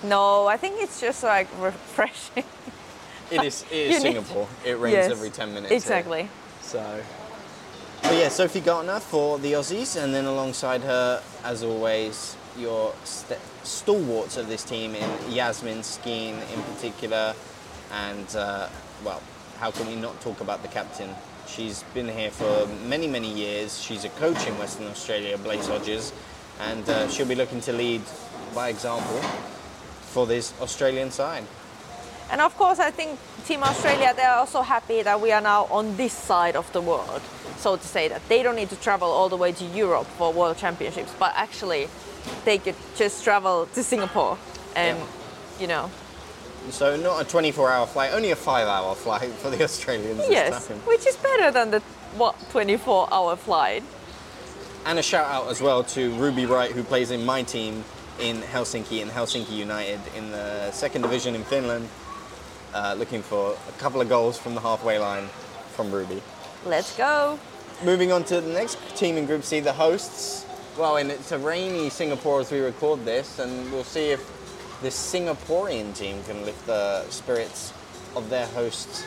No, 0.02 0.46
I 0.46 0.56
think 0.56 0.80
it's 0.82 1.00
just 1.00 1.22
like 1.22 1.46
refreshing. 1.60 2.44
it 3.30 3.44
is, 3.44 3.64
it 3.70 3.88
need- 3.90 4.00
Singapore. 4.00 4.48
It 4.64 4.78
rains 4.78 4.94
Yes, 4.94 5.10
every 5.10 5.30
10 5.30 5.48
minutes. 5.54 5.68
here. 5.70 5.76
Exactly. 5.76 6.28
So, 6.62 7.02
but 8.02 8.14
yeah, 8.14 8.28
Sophie 8.28 8.60
Gartner 8.60 8.98
for 9.00 9.38
the 9.38 9.52
Aussies, 9.52 10.02
and 10.02 10.14
then 10.14 10.24
alongside 10.24 10.80
her, 10.82 11.22
as 11.44 11.62
always, 11.62 12.36
your 12.58 12.92
st- 13.04 13.38
stalwarts 13.62 14.36
of 14.36 14.48
this 14.48 14.64
team 14.64 14.94
in 14.94 15.08
Yasmin 15.32 15.78
Skeen 15.80 16.34
in 16.54 16.62
particular, 16.74 17.34
and 17.92 18.34
uh, 18.36 18.68
well, 19.04 19.20
how 19.58 19.70
can 19.70 19.86
we 19.86 19.96
not 19.96 20.18
talk 20.22 20.40
about 20.40 20.62
the 20.62 20.68
captain? 20.68 21.10
She's 21.54 21.82
been 21.94 22.08
here 22.08 22.30
for 22.30 22.66
many, 22.86 23.06
many 23.08 23.28
years. 23.32 23.80
She's 23.82 24.04
a 24.04 24.08
coach 24.10 24.46
in 24.46 24.56
Western 24.58 24.86
Australia, 24.86 25.36
Blaze 25.36 25.66
Hodges, 25.66 26.12
and 26.60 26.88
uh, 26.88 27.08
she'll 27.08 27.26
be 27.26 27.34
looking 27.34 27.60
to 27.62 27.72
lead 27.72 28.02
by 28.54 28.68
example 28.68 29.18
for 30.12 30.26
this 30.26 30.54
Australian 30.60 31.10
side. 31.10 31.44
And 32.30 32.40
of 32.40 32.56
course, 32.56 32.78
I 32.78 32.92
think 32.92 33.18
Team 33.46 33.64
Australia, 33.64 34.14
they 34.14 34.22
are 34.22 34.36
also 34.38 34.62
happy 34.62 35.02
that 35.02 35.20
we 35.20 35.32
are 35.32 35.40
now 35.40 35.64
on 35.70 35.96
this 35.96 36.12
side 36.12 36.54
of 36.54 36.72
the 36.72 36.80
world, 36.80 37.20
so 37.56 37.76
to 37.76 37.86
say, 37.86 38.06
that 38.06 38.22
they 38.28 38.44
don't 38.44 38.54
need 38.54 38.70
to 38.70 38.76
travel 38.76 39.08
all 39.10 39.28
the 39.28 39.36
way 39.36 39.50
to 39.50 39.64
Europe 39.64 40.06
for 40.18 40.32
World 40.32 40.56
Championships, 40.56 41.12
but 41.18 41.32
actually 41.34 41.88
they 42.44 42.58
could 42.58 42.76
just 42.94 43.24
travel 43.24 43.66
to 43.74 43.82
Singapore 43.82 44.38
and, 44.76 44.98
Yeah. 44.98 45.04
you 45.60 45.66
know, 45.66 45.90
So 46.70 46.96
not 46.96 47.22
a 47.22 47.24
24-hour 47.24 47.86
flight, 47.86 48.12
only 48.12 48.30
a 48.30 48.36
five-hour 48.36 48.94
flight 48.94 49.30
for 49.30 49.50
the 49.50 49.62
Australians 49.68 50.22
yes, 50.28 50.68
which 50.68 51.06
is 51.06 51.16
better 51.16 51.50
than 51.50 51.70
the 51.70 51.80
what 52.16 52.36
24 52.50 53.08
hour 53.12 53.36
flight. 53.36 53.82
And 54.86 54.98
a 54.98 55.02
shout 55.02 55.30
out 55.30 55.48
as 55.50 55.60
well 55.60 55.84
to 55.84 56.12
Ruby 56.14 56.46
Wright, 56.46 56.70
who 56.70 56.82
plays 56.82 57.10
in 57.10 57.24
my 57.24 57.42
team 57.42 57.84
in 58.18 58.38
Helsinki, 58.38 59.00
in 59.00 59.08
Helsinki 59.08 59.56
United, 59.56 60.00
in 60.16 60.30
the 60.30 60.70
second 60.72 61.02
division 61.02 61.34
in 61.34 61.44
Finland. 61.44 61.88
Uh, 62.72 62.94
looking 62.96 63.20
for 63.20 63.56
a 63.68 63.72
couple 63.78 64.00
of 64.00 64.08
goals 64.08 64.38
from 64.38 64.54
the 64.54 64.60
halfway 64.60 64.98
line 64.98 65.26
from 65.74 65.90
Ruby. 65.90 66.22
Let's 66.64 66.96
go. 66.96 67.38
Moving 67.84 68.12
on 68.12 68.22
to 68.24 68.40
the 68.40 68.52
next 68.52 68.78
team 68.96 69.16
in 69.16 69.26
Group 69.26 69.42
C, 69.42 69.60
the 69.60 69.72
hosts. 69.72 70.46
Well, 70.78 70.96
and 70.96 71.10
it's 71.10 71.32
a 71.32 71.38
rainy 71.38 71.90
Singapore 71.90 72.40
as 72.40 72.52
we 72.52 72.60
record 72.60 73.04
this, 73.04 73.38
and 73.38 73.72
we'll 73.72 73.84
see 73.84 74.10
if 74.10 74.20
this 74.82 74.96
Singaporean 74.96 75.96
team 75.96 76.22
can 76.24 76.44
lift 76.44 76.66
the 76.66 77.04
spirits 77.10 77.72
of 78.16 78.30
their 78.30 78.46
hosts 78.46 79.04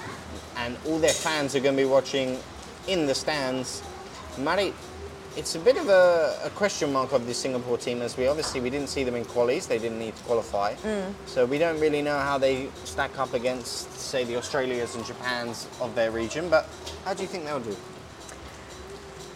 and 0.58 0.78
all 0.86 1.00
their 1.00 1.14
fans 1.14 1.56
are 1.56 1.60
going 1.60 1.76
to 1.76 1.82
be 1.82 1.90
watching 1.90 2.40
in 2.88 3.06
the 3.06 3.16
stands. 3.16 3.82
Mari, 4.38 4.74
it's 5.36 5.56
a 5.56 5.60
bit 5.60 5.78
of 5.78 5.90
a, 5.90 6.38
a 6.44 6.50
question 6.52 6.94
mark 6.94 7.12
of 7.12 7.26
the 7.26 7.34
Singapore 7.34 7.78
team 7.78 8.02
as 8.02 8.16
we 8.18 8.28
obviously 8.28 8.62
we 8.62 8.70
didn't 8.70 8.90
see 8.90 9.04
them 9.04 9.16
in 9.16 9.26
qualies, 9.26 9.68
they 9.68 9.80
didn't 9.80 10.00
need 10.00 10.16
to 10.16 10.24
qualify. 10.24 10.76
Mm. 10.76 11.14
So 11.26 11.46
we 11.46 11.58
don't 11.58 11.80
really 11.80 12.02
know 12.02 12.20
how 12.20 12.38
they 12.38 12.70
stack 12.84 13.18
up 13.18 13.34
against, 13.34 13.92
say, 13.98 14.24
the 14.24 14.38
Australias 14.38 14.96
and 14.96 15.06
Japans 15.06 15.68
of 15.82 15.96
their 15.96 16.12
region, 16.12 16.50
but 16.50 16.70
how 17.04 17.14
do 17.14 17.24
you 17.24 17.28
think 17.28 17.46
they'll 17.46 17.60
do? 17.60 17.76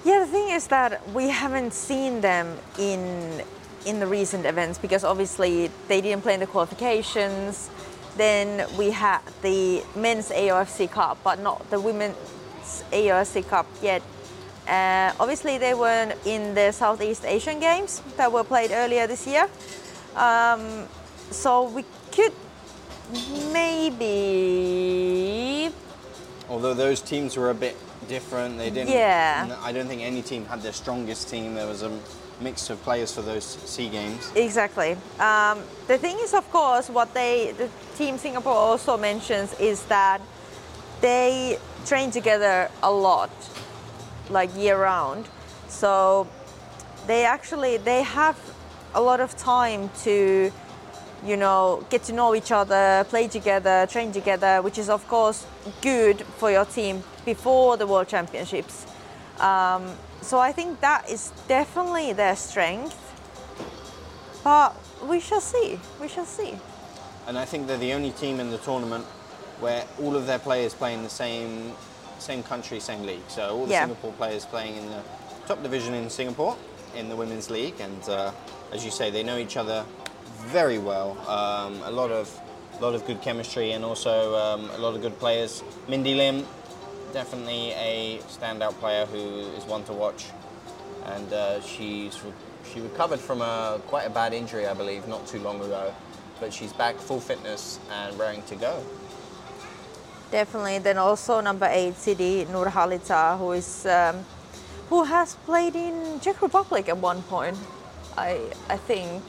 Yeah, 0.06 0.19
the 0.19 0.28
thing 0.28 0.50
is 0.50 0.67
that 0.67 1.02
we 1.13 1.30
haven't 1.30 1.73
seen 1.73 2.21
them 2.21 2.58
in 2.78 3.43
in 3.88 4.00
the 4.00 4.08
recent 4.08 4.45
events 4.45 4.78
because 4.78 5.04
obviously 5.04 5.71
they 5.88 6.02
didn't 6.02 6.21
play 6.21 6.34
in 6.34 6.39
the 6.39 6.47
qualifications. 6.47 7.69
Then 8.17 8.67
we 8.78 8.91
had 8.91 9.21
the 9.41 9.84
men's 9.95 10.30
AOFC 10.30 10.91
Cup, 10.91 11.17
but 11.23 11.39
not 11.39 11.69
the 11.69 11.80
women's 11.80 12.15
AOFC 12.91 13.47
Cup 13.47 13.65
yet. 13.82 14.02
Uh, 14.67 15.13
obviously, 15.19 15.58
they 15.58 15.73
were 15.73 16.13
in 16.26 16.54
the 16.54 16.71
Southeast 16.73 17.23
Asian 17.26 17.60
Games 17.60 18.02
that 18.17 18.32
were 18.32 18.43
played 18.43 18.71
earlier 18.71 19.08
this 19.08 19.26
year. 19.26 19.47
Um, 20.15 20.88
so 21.32 21.69
we 21.69 21.86
could 22.12 22.34
maybe 23.54 24.97
Although 26.50 26.73
those 26.73 27.02
teams 27.02 27.36
were 27.36 27.50
a 27.50 27.54
bit 27.54 27.76
different, 28.08 28.58
they 28.58 28.69
didn't. 28.69 28.89
Yeah. 28.93 29.58
I 29.62 29.71
don't 29.73 29.88
think 29.88 30.02
any 30.02 30.21
team 30.21 30.45
had 30.45 30.62
their 30.62 30.71
strongest 30.71 31.30
team. 31.30 31.56
There 31.56 31.67
was 31.67 31.84
a 31.84 31.91
mix 32.39 32.69
of 32.69 32.82
players 32.84 33.13
for 33.13 33.21
those 33.21 33.43
Sea 33.43 33.89
Games. 33.89 34.32
Exactly. 34.36 34.97
Um, 35.19 35.63
the 35.88 35.97
thing 35.97 36.17
is, 36.19 36.34
of 36.34 36.50
course, 36.52 36.89
what 36.89 37.13
they 37.13 37.54
the 37.58 37.69
team 37.95 38.17
Singapore 38.17 38.54
also 38.54 38.97
mentions 38.97 39.54
is 39.60 39.84
that 39.86 40.21
they 41.02 41.58
train 41.86 42.12
together 42.12 42.69
a 42.84 42.91
lot, 42.91 43.32
like 44.30 44.56
year 44.56 44.82
round. 44.82 45.28
So 45.67 46.28
they 47.08 47.26
actually 47.26 47.78
they 47.78 48.04
have 48.04 48.38
a 48.93 49.02
lot 49.02 49.19
of 49.19 49.36
time 49.38 49.89
to, 50.04 50.52
you 51.26 51.38
know, 51.38 51.86
get 51.89 52.04
to 52.04 52.13
know 52.13 52.36
each 52.36 52.52
other, 52.52 53.06
play 53.10 53.28
together, 53.28 53.88
train 53.89 54.12
together, 54.12 54.62
which 54.62 54.78
is 54.78 54.89
of 54.89 55.08
course 55.08 55.45
good 55.82 56.21
for 56.38 56.52
your 56.52 56.65
team 56.65 57.04
before 57.26 57.78
the 57.78 57.88
World 57.88 58.08
Championships. 58.08 58.86
Um, 59.39 59.91
so 60.28 60.40
I 60.40 60.52
think 60.52 60.82
that 60.82 61.10
is 61.10 61.32
definitely 61.48 62.13
their 62.13 62.36
strength. 62.36 62.96
But 64.44 64.76
we 65.08 65.20
shall 65.20 65.42
see. 65.42 65.80
We 66.02 66.08
shall 66.08 66.26
see. 66.26 66.58
And 67.28 67.38
I 67.38 67.46
think 67.46 67.68
they're 67.68 67.78
the 67.78 67.94
only 67.94 68.12
team 68.12 68.40
in 68.40 68.50
the 68.50 68.58
tournament 68.58 69.06
where 69.60 69.84
all 70.02 70.16
of 70.16 70.28
their 70.28 70.40
players 70.40 70.74
play 70.74 70.94
in 70.94 71.04
the 71.04 71.10
same 71.10 71.74
same 72.20 72.42
country, 72.44 72.80
same 72.80 73.04
league. 73.06 73.28
So 73.28 73.56
all 73.56 73.66
the 73.66 73.74
Yeah. 73.74 73.82
Singapore 73.86 74.12
players 74.13 74.44
playing 74.46 74.76
in 74.76 74.86
the 74.90 75.02
top 75.48 75.62
division 75.62 75.94
in 75.94 76.10
Singapore 76.10 76.56
in 76.96 77.10
the 77.10 77.16
women's 77.16 77.50
league, 77.50 77.80
and 77.80 78.10
uh, 78.10 78.32
as 78.74 78.84
you 78.84 78.92
say, 78.92 79.12
they 79.12 79.24
know 79.24 79.38
each 79.38 79.56
other 79.56 79.86
very 80.48 80.80
well. 80.80 81.12
Um, 81.30 81.82
a 81.84 81.92
lot 81.92 82.12
of 82.12 82.28
lot 82.82 82.94
of 82.94 83.06
good 83.08 83.22
chemistry 83.22 83.72
and 83.72 83.84
also 83.84 84.36
um, 84.36 84.70
a 84.72 84.78
lot 84.78 84.94
of 84.96 85.02
good 85.02 85.18
players. 85.20 85.63
Mindy 85.88 86.13
Lim, 86.16 86.46
definitely 87.13 87.72
a 87.72 88.20
standout 88.28 88.74
player 88.80 89.06
who 89.06 89.39
is 89.58 89.63
one 89.65 89.84
to 89.86 89.93
watch, 89.93 90.26
and 91.06 91.32
uh, 91.34 91.62
she's 91.62 92.20
she 92.74 92.82
recovered 92.82 93.20
from 93.20 93.41
a 93.41 93.80
quite 93.88 94.06
a 94.06 94.10
bad 94.10 94.34
injury, 94.34 94.67
I 94.67 94.74
believe, 94.74 95.08
not 95.08 95.26
too 95.28 95.39
long 95.39 95.62
ago, 95.62 95.93
but 96.39 96.54
she's 96.54 96.74
back 96.74 96.96
full 96.96 97.20
fitness 97.20 97.80
and 97.91 98.17
raring 98.20 98.43
to 98.43 98.56
go. 98.56 98.84
Definitely. 100.32 100.80
Then 100.80 100.98
also 100.98 101.39
number 101.41 101.67
eight, 101.72 101.93
Siti 101.93 102.46
Nurhalita, 102.48 103.38
who 103.38 103.54
is 103.54 103.86
um, 103.86 104.26
who 104.89 105.04
has 105.04 105.36
played 105.46 105.76
in 105.76 106.20
Czech 106.20 106.41
Republic 106.41 106.89
at 106.89 106.98
one 106.98 107.22
point. 107.24 107.58
I 108.17 108.39
I 108.70 108.78
think 108.78 109.24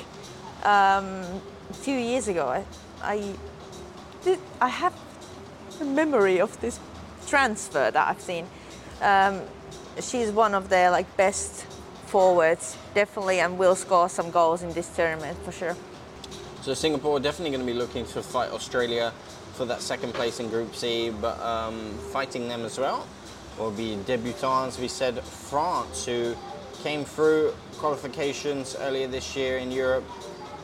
um, 0.64 1.22
a 1.70 1.74
few 1.74 1.96
years 1.96 2.28
ago. 2.28 2.48
I 2.48 2.64
I, 3.00 3.34
did, 4.24 4.40
I 4.60 4.68
have 4.68 4.92
a 5.80 5.84
memory 5.84 6.40
of 6.40 6.60
this 6.60 6.80
transfer 7.28 7.90
that 7.90 8.08
I've 8.08 8.20
seen. 8.20 8.46
Um, 9.00 9.42
she's 10.00 10.30
one 10.30 10.54
of 10.54 10.68
their 10.68 10.90
like 10.90 11.16
best 11.16 11.66
forwards, 12.06 12.76
definitely, 12.94 13.40
and 13.40 13.58
will 13.58 13.76
score 13.76 14.08
some 14.08 14.30
goals 14.30 14.62
in 14.62 14.72
this 14.72 14.88
tournament 14.96 15.38
for 15.44 15.52
sure. 15.52 15.76
So 16.62 16.74
Singapore 16.74 17.20
definitely 17.20 17.50
going 17.50 17.66
to 17.66 17.72
be 17.72 17.78
looking 17.78 18.04
to 18.06 18.22
fight 18.22 18.50
Australia 18.50 19.12
for 19.54 19.64
that 19.66 19.80
second 19.80 20.14
place 20.14 20.40
in 20.40 20.48
Group 20.48 20.74
C, 20.74 21.10
but 21.10 21.40
um, 21.40 21.90
fighting 22.12 22.48
them 22.48 22.64
as 22.64 22.78
well 22.78 23.06
will 23.58 23.70
be 23.70 23.96
debutants. 24.06 24.78
We 24.78 24.88
said 24.88 25.20
France, 25.22 26.06
who 26.06 26.36
came 26.82 27.04
through 27.04 27.54
qualifications 27.78 28.76
earlier 28.78 29.08
this 29.08 29.34
year 29.36 29.58
in 29.58 29.72
Europe, 29.72 30.04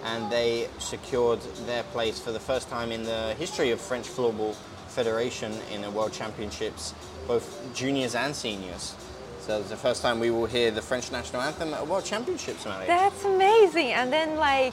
and 0.05 0.31
they 0.31 0.69
secured 0.79 1.41
their 1.67 1.83
place 1.85 2.21
for 2.21 2.31
the 2.31 2.41
first 2.41 2.69
time 2.69 2.93
in 2.93 3.05
the 3.05 3.35
history 3.35 3.71
of 3.71 3.81
French 3.81 4.07
Floorball 4.07 4.55
Federation 4.95 5.53
in 5.73 5.83
the 5.83 5.91
World 5.91 6.13
Championships, 6.13 6.95
both 7.27 7.45
juniors 7.75 8.15
and 8.15 8.35
seniors. 8.35 8.95
So 9.41 9.59
it's 9.61 9.69
the 9.69 9.77
first 9.77 10.01
time 10.01 10.21
we 10.21 10.31
will 10.31 10.47
hear 10.47 10.71
the 10.71 10.81
French 10.81 11.13
national 11.13 11.43
anthem 11.43 11.75
at 11.75 11.87
World 11.87 12.05
Championships. 12.05 12.65
That's 12.65 13.25
amazing. 13.25 13.89
And 13.93 14.13
then 14.13 14.37
like 14.37 14.73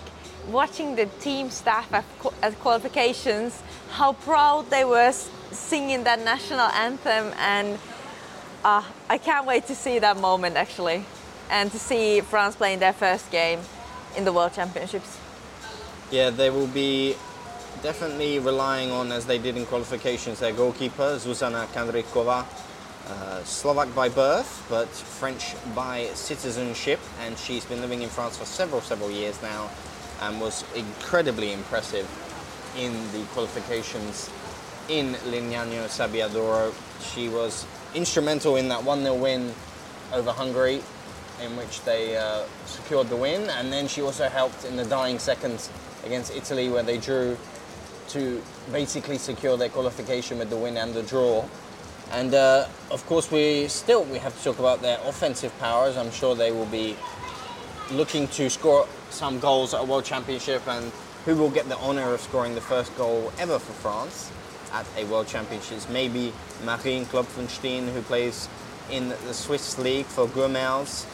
watching 0.49 0.95
the 0.95 1.07
team 1.19 1.49
staff 1.49 1.91
at, 1.91 2.05
at 2.41 2.57
qualifications, 2.59 3.61
how 3.89 4.13
proud 4.13 4.69
they 4.69 4.85
were 4.85 5.11
singing 5.51 6.03
that 6.05 6.19
national 6.23 6.67
anthem, 6.87 7.33
and 7.37 7.77
uh, 8.63 8.83
I 9.09 9.17
can't 9.17 9.45
wait 9.45 9.65
to 9.67 9.75
see 9.75 9.99
that 9.99 10.17
moment 10.17 10.55
actually, 10.55 11.03
and 11.49 11.71
to 11.71 11.79
see 11.79 12.21
France 12.21 12.55
playing 12.55 12.79
their 12.79 12.93
first 12.93 13.29
game 13.31 13.59
in 14.15 14.23
the 14.23 14.31
World 14.31 14.53
Championships. 14.53 15.17
Yeah, 16.11 16.29
they 16.29 16.49
will 16.49 16.67
be 16.67 17.15
definitely 17.81 18.39
relying 18.39 18.91
on, 18.91 19.11
as 19.11 19.25
they 19.25 19.37
did 19.37 19.57
in 19.57 19.65
qualifications, 19.65 20.39
their 20.39 20.53
goalkeeper, 20.53 21.17
Zuzana 21.17 21.65
Kandrikova. 21.67 22.45
Uh, 23.07 23.43
Slovak 23.43 23.93
by 23.95 24.07
birth, 24.07 24.65
but 24.69 24.87
French 24.87 25.55
by 25.75 26.05
citizenship, 26.13 26.99
and 27.25 27.37
she's 27.37 27.65
been 27.65 27.81
living 27.81 28.03
in 28.03 28.09
France 28.09 28.37
for 28.37 28.45
several, 28.45 28.79
several 28.79 29.09
years 29.09 29.41
now, 29.41 29.69
and 30.21 30.39
was 30.39 30.63
incredibly 30.75 31.51
impressive 31.51 32.07
in 32.77 32.93
the 33.11 33.25
qualifications 33.33 34.29
in 34.87 35.13
Lignano 35.33 35.89
Sabbiadoro. 35.89 36.73
She 37.13 37.27
was 37.27 37.65
instrumental 37.95 38.55
in 38.55 38.69
that 38.69 38.83
1 38.83 39.01
0 39.01 39.15
win 39.15 39.53
over 40.13 40.31
Hungary, 40.31 40.81
in 41.43 41.57
which 41.57 41.81
they 41.83 42.15
uh, 42.15 42.43
secured 42.65 43.09
the 43.09 43.17
win, 43.17 43.49
and 43.49 43.73
then 43.73 43.87
she 43.87 44.01
also 44.01 44.29
helped 44.29 44.63
in 44.63 44.77
the 44.77 44.85
dying 44.85 45.17
seconds 45.17 45.69
against 46.05 46.33
Italy, 46.33 46.69
where 46.69 46.83
they 46.83 46.97
drew 46.97 47.35
to 48.09 48.41
basically 48.71 49.17
secure 49.17 49.57
their 49.57 49.69
qualification 49.69 50.39
with 50.39 50.49
the 50.49 50.57
win 50.57 50.77
and 50.77 50.93
the 50.93 51.03
draw. 51.03 51.45
And 52.11 52.33
uh, 52.33 52.67
of 52.89 53.05
course, 53.05 53.31
we 53.31 53.67
still 53.67 54.03
we 54.03 54.17
have 54.17 54.37
to 54.37 54.43
talk 54.43 54.59
about 54.59 54.81
their 54.81 54.99
offensive 55.05 55.57
powers. 55.59 55.95
I'm 55.95 56.11
sure 56.11 56.35
they 56.35 56.51
will 56.51 56.65
be 56.65 56.97
looking 57.91 58.27
to 58.29 58.49
score 58.49 58.87
some 59.09 59.39
goals 59.39 59.73
at 59.73 59.81
a 59.81 59.83
World 59.83 60.05
Championship, 60.05 60.67
and 60.67 60.91
who 61.25 61.35
will 61.35 61.49
get 61.49 61.69
the 61.69 61.77
honour 61.77 62.13
of 62.13 62.21
scoring 62.21 62.55
the 62.55 62.61
first 62.61 62.95
goal 62.97 63.31
ever 63.39 63.59
for 63.59 63.73
France 63.73 64.31
at 64.73 64.85
a 64.97 65.05
World 65.05 65.27
Championships? 65.27 65.87
Maybe 65.89 66.33
Marine 66.65 67.05
Klopfenstein, 67.05 67.91
who 67.93 68.01
plays 68.01 68.49
in 68.89 69.09
the 69.09 69.33
Swiss 69.33 69.77
league 69.77 70.05
for 70.05 70.27
Gourmels, 70.27 71.05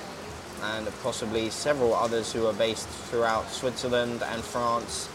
and 0.63 0.87
possibly 1.03 1.49
several 1.51 1.93
others 1.93 2.33
who 2.33 2.47
are 2.47 2.53
based 2.53 2.87
throughout 2.87 3.49
Switzerland 3.51 4.23
and 4.23 4.43
France. 4.43 5.09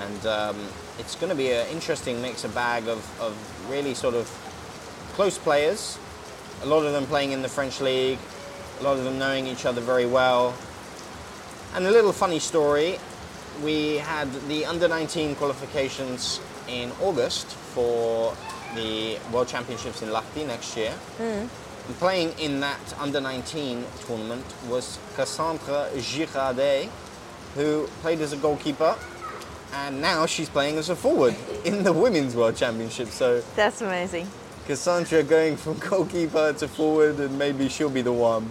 And 0.00 0.26
um, 0.26 0.56
it's 0.98 1.14
going 1.14 1.30
to 1.30 1.36
be 1.36 1.50
an 1.50 1.66
interesting 1.68 2.20
mix, 2.22 2.44
a 2.44 2.48
bag 2.48 2.88
of, 2.88 2.98
of 3.20 3.36
really 3.70 3.94
sort 3.94 4.14
of 4.14 4.26
close 5.14 5.38
players, 5.38 5.98
a 6.62 6.66
lot 6.66 6.84
of 6.84 6.92
them 6.92 7.06
playing 7.06 7.32
in 7.32 7.42
the 7.42 7.48
French 7.48 7.80
league, 7.80 8.18
a 8.80 8.82
lot 8.82 8.96
of 8.96 9.04
them 9.04 9.18
knowing 9.18 9.46
each 9.46 9.66
other 9.66 9.80
very 9.80 10.06
well. 10.06 10.54
And 11.74 11.86
a 11.86 11.90
little 11.90 12.12
funny 12.12 12.38
story 12.38 12.98
we 13.62 13.96
had 13.96 14.32
the 14.48 14.64
under 14.66 14.88
19 14.88 15.34
qualifications 15.34 16.40
in 16.68 16.92
August 17.02 17.46
for 17.46 18.34
the 18.74 19.18
World 19.32 19.48
Championships 19.48 20.02
in 20.02 20.10
Lahti 20.10 20.46
next 20.46 20.76
year. 20.76 20.92
And 21.86 21.96
playing 21.98 22.38
in 22.38 22.60
that 22.60 22.78
under 22.98 23.20
19 23.20 23.84
tournament 24.06 24.44
was 24.68 24.98
Cassandra 25.16 25.88
Girardet, 25.96 26.88
who 27.54 27.88
played 28.02 28.20
as 28.20 28.32
a 28.32 28.36
goalkeeper, 28.36 28.94
and 29.72 30.00
now 30.00 30.26
she's 30.26 30.48
playing 30.48 30.76
as 30.78 30.88
a 30.88 30.96
forward 30.96 31.34
in 31.64 31.82
the 31.84 31.92
Women's 31.92 32.34
World 32.34 32.56
Championship. 32.56 33.08
So 33.08 33.40
That's 33.56 33.80
amazing. 33.80 34.28
Cassandra 34.66 35.22
going 35.22 35.56
from 35.56 35.78
goalkeeper 35.88 36.52
to 36.54 36.68
forward, 36.68 37.18
and 37.20 37.38
maybe 37.38 37.68
she'll 37.68 37.90
be 37.90 38.02
the 38.02 38.12
one 38.12 38.50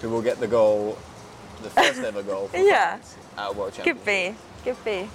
who 0.00 0.08
will 0.10 0.22
get 0.22 0.38
the 0.40 0.46
goal, 0.48 0.96
the 1.62 1.70
first 1.70 2.00
ever 2.00 2.22
goal 2.22 2.48
for 2.52 2.56
Yeah. 2.56 2.96
France 2.96 3.16
at 3.36 3.54
World 3.56 3.72
Championship. 3.74 4.04
Could 4.04 4.06
be. 4.06 4.34
Could 4.64 4.84
be. 4.84 5.08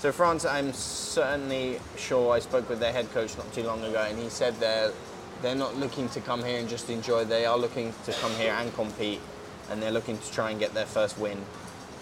So 0.00 0.10
France, 0.12 0.46
I'm 0.46 0.72
certainly 0.72 1.78
sure. 1.98 2.32
I 2.32 2.38
spoke 2.38 2.68
with 2.70 2.80
their 2.80 2.92
head 2.92 3.10
coach 3.12 3.36
not 3.36 3.52
too 3.52 3.62
long 3.64 3.84
ago, 3.84 4.04
and 4.08 4.18
he 4.18 4.28
said 4.30 4.54
they're 4.58 4.92
they're 5.42 5.54
not 5.54 5.76
looking 5.76 6.08
to 6.10 6.20
come 6.20 6.42
here 6.44 6.58
and 6.58 6.68
just 6.68 6.88
enjoy. 6.90 7.24
They 7.24 7.44
are 7.46 7.56
looking 7.58 7.92
to 8.04 8.12
come 8.14 8.32
here 8.32 8.52
and 8.52 8.72
compete, 8.74 9.20
and 9.70 9.82
they're 9.82 9.90
looking 9.90 10.16
to 10.18 10.32
try 10.32 10.50
and 10.50 10.58
get 10.60 10.72
their 10.74 10.86
first 10.86 11.18
win 11.18 11.38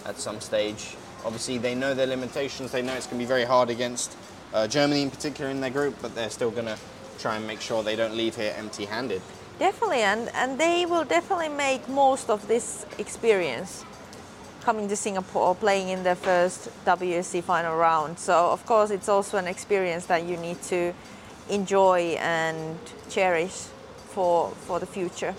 at 0.04 0.18
some 0.18 0.40
stage. 0.40 0.96
Obviously, 1.24 1.58
they 1.58 1.74
know 1.74 1.94
their 1.94 2.06
limitations. 2.06 2.72
They 2.72 2.82
know 2.82 2.94
it's 2.94 3.06
going 3.06 3.18
to 3.18 3.24
be 3.24 3.28
very 3.28 3.44
hard 3.44 3.70
against 3.70 4.16
uh, 4.54 4.66
Germany 4.66 5.02
in 5.02 5.10
particular 5.10 5.50
in 5.50 5.60
their 5.60 5.70
group, 5.70 5.96
but 6.00 6.14
they're 6.14 6.30
still 6.30 6.50
going 6.50 6.66
to 6.66 6.78
try 7.18 7.36
and 7.36 7.46
make 7.46 7.60
sure 7.60 7.82
they 7.82 7.96
don't 7.96 8.16
leave 8.16 8.36
here 8.36 8.54
empty-handed. 8.56 9.20
Definitely, 9.58 10.02
and, 10.02 10.30
and 10.34 10.58
they 10.58 10.86
will 10.86 11.04
definitely 11.04 11.48
make 11.48 11.88
most 11.88 12.30
of 12.30 12.46
this 12.46 12.86
experience. 12.98 13.84
coming 14.68 14.86
to 14.86 14.96
Singapore, 14.96 15.54
playing 15.54 15.88
in 15.88 16.02
their 16.02 16.14
first 16.14 16.68
WSC 16.84 17.42
final 17.42 17.74
round. 17.74 18.18
So 18.18 18.50
of 18.50 18.66
course, 18.66 18.90
it's 18.90 19.08
also 19.08 19.38
an 19.38 19.46
experience 19.46 20.04
that 20.06 20.24
you 20.24 20.36
need 20.36 20.60
to 20.64 20.92
enjoy 21.48 22.18
and 22.20 22.78
cherish 23.08 23.56
for 24.12 24.50
for 24.66 24.78
the 24.78 24.86
future. 24.86 25.34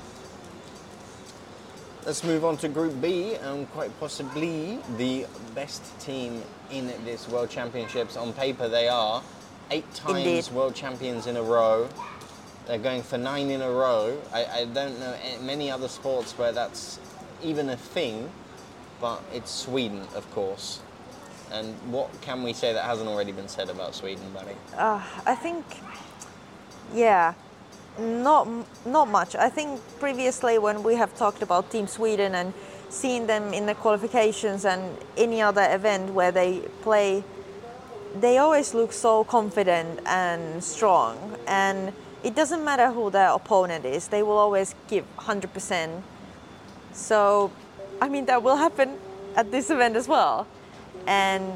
Let's 2.05 2.23
move 2.23 2.45
on 2.45 2.57
to 2.57 2.69
Group 2.69 3.01
B 3.01 3.35
and 3.35 3.69
quite 3.71 3.97
possibly 3.99 4.79
the 4.97 5.25
best 5.53 5.99
team 5.99 6.41
in 6.71 6.87
this 7.03 7.27
World 7.27 7.49
Championships. 7.49 8.15
On 8.15 8.31
paper, 8.33 8.69
they 8.69 8.87
are 8.87 9.21
eight 9.69 9.93
times 9.93 10.17
Indeed. 10.17 10.49
world 10.55 10.75
champions 10.75 11.27
in 11.27 11.37
a 11.37 11.43
row. 11.43 11.89
They're 12.65 12.77
going 12.77 13.03
for 13.03 13.17
nine 13.17 13.49
in 13.49 13.61
a 13.61 13.69
row. 13.69 14.17
I, 14.33 14.45
I 14.45 14.65
don't 14.65 14.99
know 14.99 15.15
many 15.41 15.69
other 15.69 15.87
sports 15.87 16.37
where 16.37 16.51
that's 16.51 16.99
even 17.43 17.69
a 17.69 17.77
thing, 17.77 18.31
but 19.01 19.21
it's 19.33 19.51
Sweden, 19.51 20.07
of 20.15 20.29
course. 20.31 20.81
And 21.51 21.73
what 21.91 22.09
can 22.21 22.43
we 22.43 22.53
say 22.53 22.73
that 22.73 22.85
hasn't 22.85 23.09
already 23.09 23.31
been 23.31 23.47
said 23.47 23.69
about 23.69 23.95
Sweden, 23.95 24.31
buddy? 24.33 24.55
Uh, 24.77 25.03
I 25.25 25.35
think, 25.35 25.65
yeah, 26.93 27.33
not 27.99 28.47
not 28.85 29.07
much. 29.07 29.35
I 29.35 29.49
think 29.49 29.79
previously 29.99 30.57
when 30.57 30.83
we 30.83 30.95
have 30.95 31.15
talked 31.15 31.41
about 31.41 31.71
Team 31.71 31.87
Sweden 31.87 32.35
and 32.35 32.53
seen 32.89 33.27
them 33.27 33.53
in 33.53 33.65
the 33.65 33.75
qualifications 33.75 34.65
and 34.65 34.97
any 35.17 35.41
other 35.41 35.67
event 35.69 36.13
where 36.13 36.31
they 36.31 36.59
play, 36.81 37.23
they 38.19 38.37
always 38.37 38.73
look 38.73 38.91
so 38.93 39.23
confident 39.23 39.99
and 40.05 40.63
strong. 40.63 41.37
And 41.47 41.93
it 42.23 42.35
doesn't 42.35 42.63
matter 42.63 42.91
who 42.91 43.09
their 43.11 43.29
opponent 43.29 43.85
is; 43.85 44.07
they 44.07 44.23
will 44.23 44.37
always 44.37 44.75
give 44.87 45.05
100%. 45.17 46.01
So, 46.93 47.51
I 48.01 48.09
mean, 48.09 48.25
that 48.25 48.41
will 48.41 48.57
happen 48.57 48.97
at 49.35 49.51
this 49.51 49.69
event 49.69 49.95
as 49.95 50.07
well. 50.07 50.47
And 51.07 51.53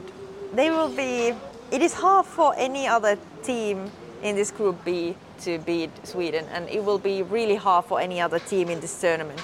they 0.54 0.70
will 0.70 0.90
be, 0.90 1.34
it 1.72 1.82
is 1.82 1.94
hard 1.94 2.26
for 2.26 2.54
any 2.56 2.88
other 2.88 3.18
team 3.42 3.92
in 4.22 4.36
this 4.36 4.52
Group 4.52 4.86
B 4.86 5.16
to 5.44 5.60
beat 5.60 5.92
Sweden, 6.08 6.46
and 6.52 6.70
it 6.70 6.84
will 6.84 7.00
be 7.00 7.22
really 7.22 7.56
hard 7.56 7.86
for 7.86 8.00
any 8.00 8.20
other 8.22 8.40
team 8.40 8.70
in 8.70 8.80
this 8.80 9.00
tournament 9.00 9.42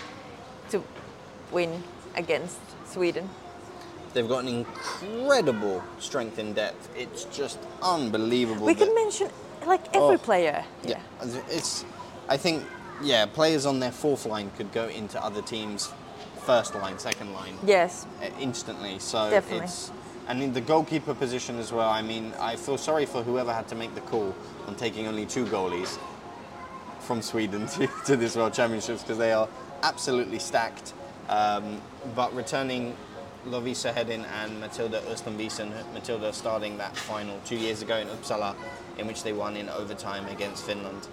to 0.71 0.83
win 1.51 1.83
against 2.15 2.59
Sweden. 2.85 3.29
They've 4.13 4.27
got 4.27 4.43
an 4.43 4.47
incredible 4.49 5.83
strength 5.99 6.39
in 6.39 6.53
depth. 6.53 6.89
It's 6.95 7.25
just 7.25 7.59
unbelievable. 7.81 8.65
We 8.65 8.73
can 8.75 8.93
mention 8.95 9.29
like 9.65 9.85
every 9.95 10.15
Oh, 10.15 10.17
player. 10.17 10.65
Yeah, 10.83 10.99
it's. 11.49 11.85
I 12.27 12.37
think 12.37 12.63
yeah, 13.03 13.25
players 13.25 13.65
on 13.65 13.79
their 13.79 13.91
fourth 13.91 14.25
line 14.25 14.51
could 14.57 14.71
go 14.71 14.87
into 14.87 15.23
other 15.23 15.41
teams' 15.41 15.91
first 16.45 16.73
line, 16.75 16.97
second 16.97 17.33
line 17.33 17.55
Yes. 17.63 18.07
uh, 18.21 18.29
instantly. 18.39 18.99
So 18.99 19.29
Definitely. 19.29 19.65
it's 19.65 19.91
and 20.29 20.43
in 20.43 20.53
the 20.53 20.61
goalkeeper 20.61 21.15
position 21.15 21.57
as 21.57 21.73
well. 21.73 21.89
I 21.89 22.03
mean, 22.03 22.31
I 22.39 22.55
feel 22.55 22.77
sorry 22.77 23.07
for 23.07 23.23
whoever 23.23 23.51
had 23.51 23.67
to 23.69 23.75
make 23.75 23.95
the 23.95 24.01
call 24.01 24.35
on 24.67 24.75
taking 24.75 25.07
only 25.07 25.25
two 25.25 25.45
goalies 25.47 25.97
from 26.99 27.23
Sweden 27.23 27.65
to, 27.67 27.89
to 28.05 28.15
this 28.15 28.35
World 28.35 28.53
Championships 28.53 29.01
because 29.01 29.17
they 29.17 29.33
are 29.33 29.49
absolutely 29.81 30.37
stacked. 30.37 30.93
Um, 31.29 31.81
but 32.15 32.33
returning 32.35 32.95
Lovisa 33.47 33.91
Hedin 33.91 34.23
and 34.43 34.59
Matilda 34.61 35.01
Östenviesen, 35.01 35.71
Matilda 35.93 36.31
starting 36.31 36.77
that 36.77 36.95
final 36.95 37.39
two 37.43 37.55
years 37.55 37.81
ago 37.81 37.97
in 37.97 38.07
Uppsala, 38.07 38.55
in 38.99 39.07
which 39.07 39.23
they 39.23 39.33
won 39.33 39.57
in 39.57 39.67
overtime 39.69 40.27
against 40.27 40.63
Finland. 40.63 41.07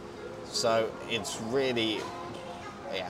So 0.44 0.90
it's 1.08 1.40
really, 1.40 2.00
yeah. 2.92 3.08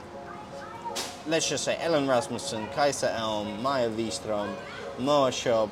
Let's 1.27 1.49
just 1.49 1.65
say 1.65 1.77
Ellen 1.81 2.07
Rasmussen, 2.07 2.67
Kajsa 2.67 3.13
Elm, 3.17 3.61
Maya 3.61 3.89
Wistrom, 3.89 4.55
Moa 4.99 5.29
Schob, 5.31 5.69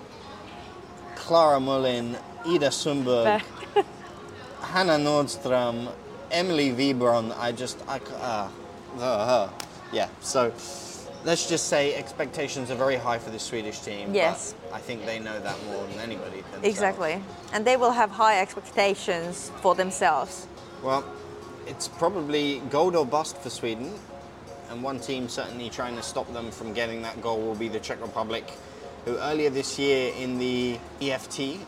Clara 1.15 1.59
Mullin, 1.59 2.17
Ida 2.45 2.69
Sundberg, 2.69 3.41
Hannah 4.61 4.97
Nordstrom, 4.97 5.91
Emily 6.31 6.71
Vibron. 6.71 7.37
I 7.37 7.51
just, 7.51 7.83
I, 7.87 7.99
uh, 8.21 8.49
uh, 8.99 9.49
yeah. 9.91 10.09
So 10.21 10.53
let's 11.23 11.49
just 11.49 11.67
say 11.67 11.95
expectations 11.95 12.69
are 12.69 12.75
very 12.75 12.95
high 12.95 13.17
for 13.17 13.31
the 13.31 13.39
Swedish 13.39 13.79
team. 13.79 14.13
Yes. 14.13 14.53
I 14.71 14.79
think 14.79 15.05
they 15.05 15.19
know 15.19 15.39
that 15.39 15.57
more 15.65 15.85
than 15.87 15.99
anybody. 15.99 16.41
Themselves. 16.41 16.67
Exactly. 16.67 17.21
And 17.53 17.65
they 17.65 17.77
will 17.77 17.91
have 17.91 18.11
high 18.11 18.39
expectations 18.39 19.51
for 19.61 19.75
themselves. 19.75 20.47
Well, 20.83 21.03
it's 21.65 21.87
probably 21.87 22.61
gold 22.69 22.95
or 22.95 23.05
bust 23.05 23.37
for 23.37 23.49
Sweden, 23.49 23.91
and 24.69 24.83
one 24.83 24.99
team 24.99 25.27
certainly 25.27 25.69
trying 25.69 25.95
to 25.95 26.03
stop 26.03 26.31
them 26.33 26.51
from 26.51 26.73
getting 26.73 27.01
that 27.01 27.21
goal 27.21 27.41
will 27.41 27.55
be 27.55 27.67
the 27.67 27.79
Czech 27.79 28.01
Republic, 28.01 28.45
who 29.05 29.17
earlier 29.19 29.49
this 29.49 29.77
year 29.79 30.11
in 30.19 30.37
the 30.39 30.79
EFT, 31.01 31.59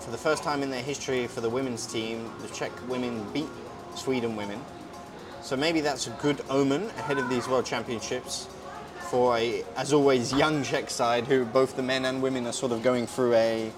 for 0.00 0.10
the 0.10 0.18
first 0.18 0.42
time 0.42 0.62
in 0.62 0.70
their 0.70 0.82
history 0.82 1.26
for 1.26 1.40
the 1.40 1.48
women's 1.50 1.86
team, 1.86 2.30
the 2.42 2.48
Czech 2.48 2.72
women 2.88 3.24
beat 3.32 3.48
Sweden 3.94 4.36
women. 4.36 4.60
So 5.42 5.56
maybe 5.56 5.80
that's 5.80 6.06
a 6.06 6.10
good 6.22 6.40
omen 6.50 6.86
ahead 6.98 7.18
of 7.18 7.28
these 7.28 7.48
World 7.48 7.64
Championships 7.64 8.48
for 9.10 9.38
a, 9.38 9.64
as 9.76 9.92
always, 9.92 10.32
young 10.32 10.62
Czech 10.62 10.90
side 10.90 11.26
who 11.26 11.44
both 11.44 11.76
the 11.76 11.82
men 11.82 12.04
and 12.04 12.22
women 12.22 12.46
are 12.46 12.52
sort 12.52 12.72
of 12.72 12.82
going 12.82 13.06
through 13.06 13.34
a 13.34 13.72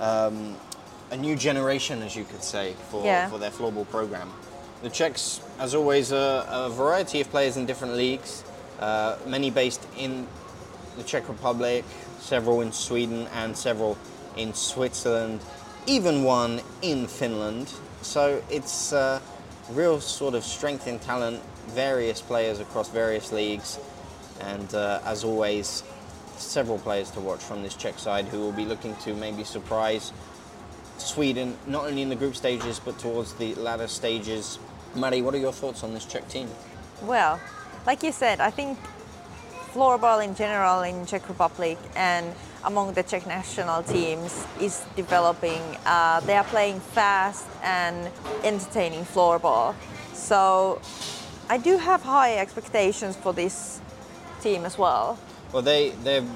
um, 0.00 0.56
a 1.10 1.16
new 1.16 1.36
generation, 1.36 2.02
as 2.02 2.16
you 2.16 2.24
could 2.24 2.42
say, 2.42 2.74
for, 2.90 3.04
Yeah. 3.04 3.28
for 3.28 3.38
their 3.38 3.50
floorball 3.50 3.88
program. 3.90 4.30
The 4.82 4.90
Czechs, 4.90 5.40
as 5.60 5.74
always, 5.74 6.12
are 6.12 6.44
a 6.48 6.68
variety 6.68 7.20
of 7.20 7.30
players 7.30 7.56
in 7.56 7.66
different 7.66 7.94
leagues, 7.94 8.42
uh, 8.80 9.16
many 9.26 9.50
based 9.50 9.86
in 9.96 10.26
the 10.96 11.04
Czech 11.04 11.28
Republic, 11.28 11.84
several 12.24 12.62
in 12.62 12.72
Sweden, 12.72 13.28
and 13.34 13.56
several 13.56 13.98
in 14.36 14.54
Switzerland, 14.54 15.40
even 15.86 16.24
one 16.24 16.60
in 16.80 17.06
Finland. 17.06 17.70
So 18.02 18.42
it's 18.50 18.92
uh, 18.92 19.20
real 19.70 20.00
sort 20.00 20.34
of 20.34 20.42
strength 20.44 20.86
in 20.86 20.98
talent, 20.98 21.42
various 21.68 22.22
players 22.22 22.60
across 22.60 22.88
various 22.88 23.30
leagues, 23.32 23.78
and 24.40 24.74
uh, 24.74 25.00
as 25.04 25.22
always, 25.24 25.84
several 26.36 26.78
players 26.78 27.10
to 27.10 27.20
watch 27.20 27.40
from 27.40 27.62
this 27.62 27.74
Czech 27.74 27.98
side 27.98 28.24
who 28.26 28.40
will 28.40 28.52
be 28.52 28.64
looking 28.64 28.96
to 28.96 29.14
maybe 29.14 29.44
surprise 29.44 30.12
Sweden, 30.98 31.56
not 31.66 31.84
only 31.86 32.02
in 32.02 32.08
the 32.08 32.16
group 32.16 32.34
stages 32.34 32.80
but 32.80 32.98
towards 32.98 33.34
the 33.34 33.54
latter 33.56 33.86
stages. 33.86 34.58
Mari, 34.94 35.22
what 35.22 35.34
are 35.34 35.38
your 35.38 35.52
thoughts 35.52 35.84
on 35.84 35.92
this 35.92 36.04
Czech 36.04 36.26
team? 36.28 36.48
Well, 37.02 37.40
like 37.86 38.02
you 38.02 38.12
said, 38.12 38.40
I 38.40 38.50
think 38.50 38.78
floorball 39.74 40.24
in 40.24 40.34
general 40.34 40.82
in 40.82 41.04
Czech 41.04 41.28
Republic 41.28 41.78
and 41.96 42.32
among 42.62 42.94
the 42.94 43.02
Czech 43.02 43.26
national 43.26 43.82
teams 43.82 44.46
is 44.60 44.84
developing. 44.96 45.60
Uh, 45.84 46.20
they 46.20 46.36
are 46.36 46.44
playing 46.44 46.80
fast 46.80 47.46
and 47.62 48.08
entertaining 48.44 49.04
floorball. 49.04 49.74
So 50.12 50.80
I 51.50 51.58
do 51.58 51.76
have 51.76 52.02
high 52.02 52.38
expectations 52.38 53.16
for 53.16 53.32
this 53.32 53.80
team 54.40 54.64
as 54.64 54.78
well. 54.78 55.18
Well, 55.52 55.62
they 55.62 55.90
they've 56.04 56.28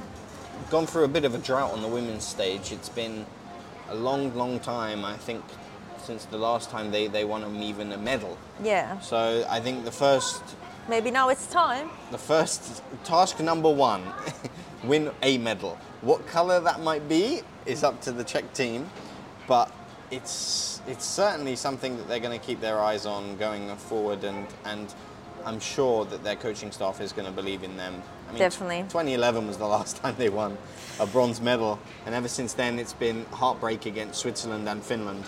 gone 0.70 0.86
through 0.86 1.04
a 1.04 1.08
bit 1.08 1.24
of 1.24 1.34
a 1.34 1.38
drought 1.38 1.72
on 1.72 1.80
the 1.80 1.88
women's 1.88 2.24
stage. 2.24 2.72
It's 2.72 2.88
been 2.88 3.24
a 3.88 3.94
long, 3.94 4.34
long 4.34 4.58
time. 4.60 5.04
I 5.04 5.16
think 5.16 5.44
since 6.02 6.24
the 6.26 6.38
last 6.38 6.70
time 6.70 6.90
they 6.90 7.06
they 7.08 7.24
won 7.24 7.40
them 7.42 7.62
even 7.62 7.92
a 7.92 7.98
medal. 7.98 8.36
Yeah, 8.62 8.98
So 9.00 9.46
I 9.48 9.60
think 9.60 9.84
the 9.84 9.92
first 9.92 10.42
maybe 10.88 11.10
now 11.10 11.28
it's 11.28 11.46
time. 11.46 11.90
the 12.10 12.18
first 12.18 12.82
task 13.04 13.40
number 13.40 13.70
one, 13.70 14.02
win 14.84 15.10
a 15.22 15.38
medal. 15.38 15.78
What 16.00 16.26
color 16.26 16.60
that 16.60 16.80
might 16.80 17.08
be 17.08 17.42
is 17.66 17.84
up 17.84 18.00
to 18.02 18.12
the 18.12 18.24
Czech 18.24 18.52
team, 18.52 18.88
but 19.46 19.70
it's 20.10 20.80
it's 20.86 21.04
certainly 21.04 21.54
something 21.56 21.96
that 21.98 22.08
they're 22.08 22.20
going 22.20 22.38
to 22.38 22.44
keep 22.44 22.60
their 22.60 22.80
eyes 22.80 23.04
on 23.06 23.36
going 23.36 23.74
forward, 23.76 24.24
and 24.24 24.46
and 24.64 24.94
I'm 25.44 25.60
sure 25.60 26.04
that 26.06 26.24
their 26.24 26.36
coaching 26.36 26.72
staff 26.72 27.00
is 27.00 27.12
going 27.12 27.26
to 27.26 27.32
believe 27.32 27.62
in 27.62 27.76
them. 27.76 28.02
I 28.28 28.32
mean, 28.32 28.38
Definitely. 28.38 28.82
2011 28.82 29.46
was 29.46 29.56
the 29.56 29.66
last 29.76 29.96
time 29.96 30.14
they 30.18 30.28
won 30.28 30.56
a 31.00 31.06
bronze 31.06 31.40
medal, 31.40 31.78
and 32.06 32.14
ever 32.14 32.28
since 32.28 32.54
then 32.54 32.78
it's 32.78 32.92
been 32.94 33.24
heartbreak 33.26 33.86
against 33.86 34.20
Switzerland 34.20 34.68
and 34.68 34.82
Finland 34.82 35.24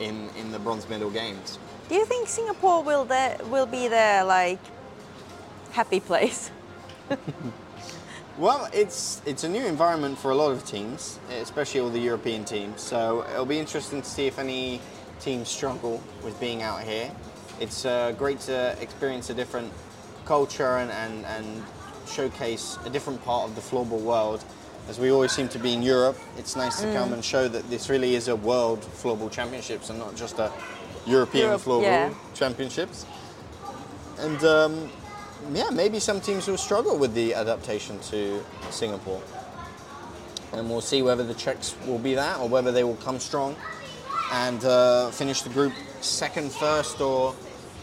in 0.00 0.30
in 0.38 0.52
the 0.52 0.58
bronze 0.58 0.88
medal 0.88 1.10
games. 1.10 1.58
Do 1.88 1.96
you 1.96 2.04
think 2.06 2.28
Singapore 2.28 2.82
will 2.82 3.04
there 3.04 3.38
will 3.50 3.66
be 3.66 3.88
there 3.88 4.24
like 4.24 4.60
happy 5.72 6.00
place? 6.00 6.50
Well, 8.38 8.68
it's 8.72 9.20
it's 9.26 9.44
a 9.44 9.48
new 9.48 9.66
environment 9.66 10.18
for 10.18 10.30
a 10.30 10.34
lot 10.34 10.52
of 10.52 10.64
teams, 10.64 11.18
especially 11.30 11.80
all 11.80 11.90
the 11.90 12.00
European 12.00 12.44
teams. 12.44 12.80
So 12.80 13.26
it'll 13.30 13.44
be 13.44 13.58
interesting 13.58 14.00
to 14.00 14.08
see 14.08 14.26
if 14.26 14.38
any 14.38 14.80
teams 15.20 15.48
struggle 15.48 16.00
with 16.24 16.38
being 16.40 16.62
out 16.62 16.80
here. 16.80 17.10
It's 17.60 17.84
uh, 17.84 18.12
great 18.12 18.40
to 18.40 18.74
experience 18.80 19.28
a 19.28 19.34
different 19.34 19.70
culture 20.24 20.78
and, 20.78 20.90
and, 20.90 21.26
and 21.26 21.62
showcase 22.06 22.78
a 22.86 22.90
different 22.90 23.22
part 23.22 23.48
of 23.48 23.54
the 23.54 23.60
floorball 23.60 24.00
world. 24.00 24.44
As 24.88 24.98
we 24.98 25.12
always 25.12 25.30
seem 25.30 25.48
to 25.50 25.58
be 25.58 25.74
in 25.74 25.82
Europe, 25.82 26.18
it's 26.38 26.56
nice 26.56 26.80
to 26.80 26.92
come 26.92 27.12
and 27.12 27.24
show 27.24 27.48
that 27.48 27.68
this 27.70 27.88
really 27.88 28.14
is 28.16 28.28
a 28.28 28.34
world 28.34 28.80
floorball 28.80 29.30
championships 29.30 29.90
and 29.90 29.98
not 29.98 30.16
just 30.16 30.38
a 30.38 30.50
European 31.06 31.46
Europe, 31.46 31.60
floorball 31.60 31.82
yeah. 31.82 32.14
championships. 32.34 33.06
And 34.18 34.42
um, 34.42 34.90
yeah, 35.52 35.70
maybe 35.70 35.98
some 35.98 36.20
teams 36.20 36.46
will 36.46 36.58
struggle 36.58 36.96
with 36.96 37.14
the 37.14 37.34
adaptation 37.34 37.98
to 38.10 38.42
Singapore. 38.70 39.20
And 40.52 40.68
we'll 40.68 40.80
see 40.80 41.02
whether 41.02 41.24
the 41.24 41.34
Czechs 41.34 41.74
will 41.86 41.98
be 41.98 42.14
that 42.14 42.38
or 42.38 42.48
whether 42.48 42.72
they 42.72 42.84
will 42.84 42.96
come 42.96 43.18
strong 43.18 43.56
and 44.32 44.64
uh, 44.64 45.10
finish 45.10 45.42
the 45.42 45.50
group 45.50 45.72
second, 46.00 46.52
first, 46.52 47.00
or 47.00 47.34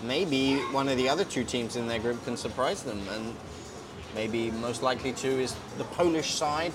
maybe 0.04 0.58
one 0.72 0.88
of 0.88 0.98
the 0.98 1.10
other 1.10 1.24
two 1.24 1.44
teams 1.44 1.76
in 1.76 1.88
their 1.88 2.00
group 2.00 2.24
can 2.26 2.38
surprise 2.38 2.84
them. 2.84 3.02
And 3.12 3.36
maybe 4.16 4.52
most 4.52 4.84
likely 4.84 5.14
to 5.14 5.28
is 5.28 5.56
the 5.78 5.84
Polish 5.86 6.34
side, 6.34 6.74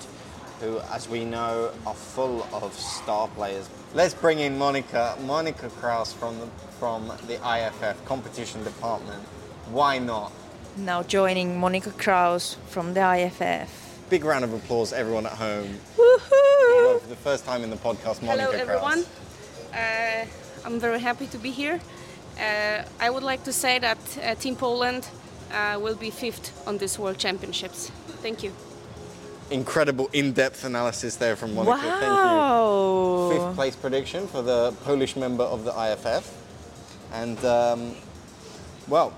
who, 0.59 0.79
as 0.91 1.09
we 1.09 1.25
know, 1.25 1.71
are 1.85 1.93
full 1.93 2.43
of 2.53 2.73
star 2.73 3.27
players. 3.29 3.69
Let's 3.93 4.13
bring 4.13 4.39
in 4.39 4.57
Monica, 4.57 5.17
Monica 5.25 5.69
Kraus 5.69 6.13
from 6.13 6.39
the 6.39 6.47
from 6.79 7.07
the 7.27 7.35
IFF 7.35 8.03
competition 8.05 8.61
department. 8.63 9.23
Why 9.71 9.97
not? 9.97 10.31
Now 10.77 11.03
joining 11.03 11.57
Monica 11.57 11.91
Kraus 11.91 12.57
from 12.67 12.93
the 12.93 12.99
IFF. 12.99 13.69
Big 14.09 14.25
round 14.25 14.43
of 14.43 14.53
applause, 14.53 14.91
everyone 14.91 15.25
at 15.25 15.31
home. 15.31 15.79
Woohoo! 15.95 16.85
Well, 16.85 16.99
for 16.99 17.07
the 17.07 17.15
first 17.15 17.45
time 17.45 17.63
in 17.63 17.69
the 17.69 17.77
podcast, 17.77 18.21
Monica 18.21 18.43
Hello, 18.43 18.51
everyone. 18.51 19.05
Kraus. 19.05 19.73
Uh, 19.73 20.25
I'm 20.65 20.77
very 20.77 20.99
happy 20.99 21.27
to 21.27 21.37
be 21.37 21.51
here. 21.51 21.79
Uh, 22.37 22.83
I 22.99 23.09
would 23.09 23.23
like 23.23 23.45
to 23.45 23.53
say 23.53 23.79
that 23.79 23.97
uh, 24.21 24.35
Team 24.35 24.57
Poland 24.57 25.07
uh, 25.53 25.79
will 25.81 25.95
be 25.95 26.09
fifth 26.09 26.51
on 26.67 26.77
this 26.77 26.99
World 26.99 27.17
Championships. 27.17 27.89
Thank 28.21 28.43
you. 28.43 28.51
Incredible 29.51 30.09
in-depth 30.11 30.65
analysis 30.65 31.15
there 31.15 31.37
from 31.37 31.55
Monica. 31.55 31.79
Thank 31.79 32.01
you. 32.01 32.07
Wow! 32.09 33.29
Fifth 33.31 33.55
place 33.55 33.75
prediction 33.77 34.27
for 34.27 34.41
the 34.41 34.73
Polish 34.83 35.15
member 35.15 35.45
of 35.45 35.63
the 35.63 35.71
IFF. 35.71 36.33
And, 37.13 37.37
um, 37.45 37.95
well, 38.89 39.13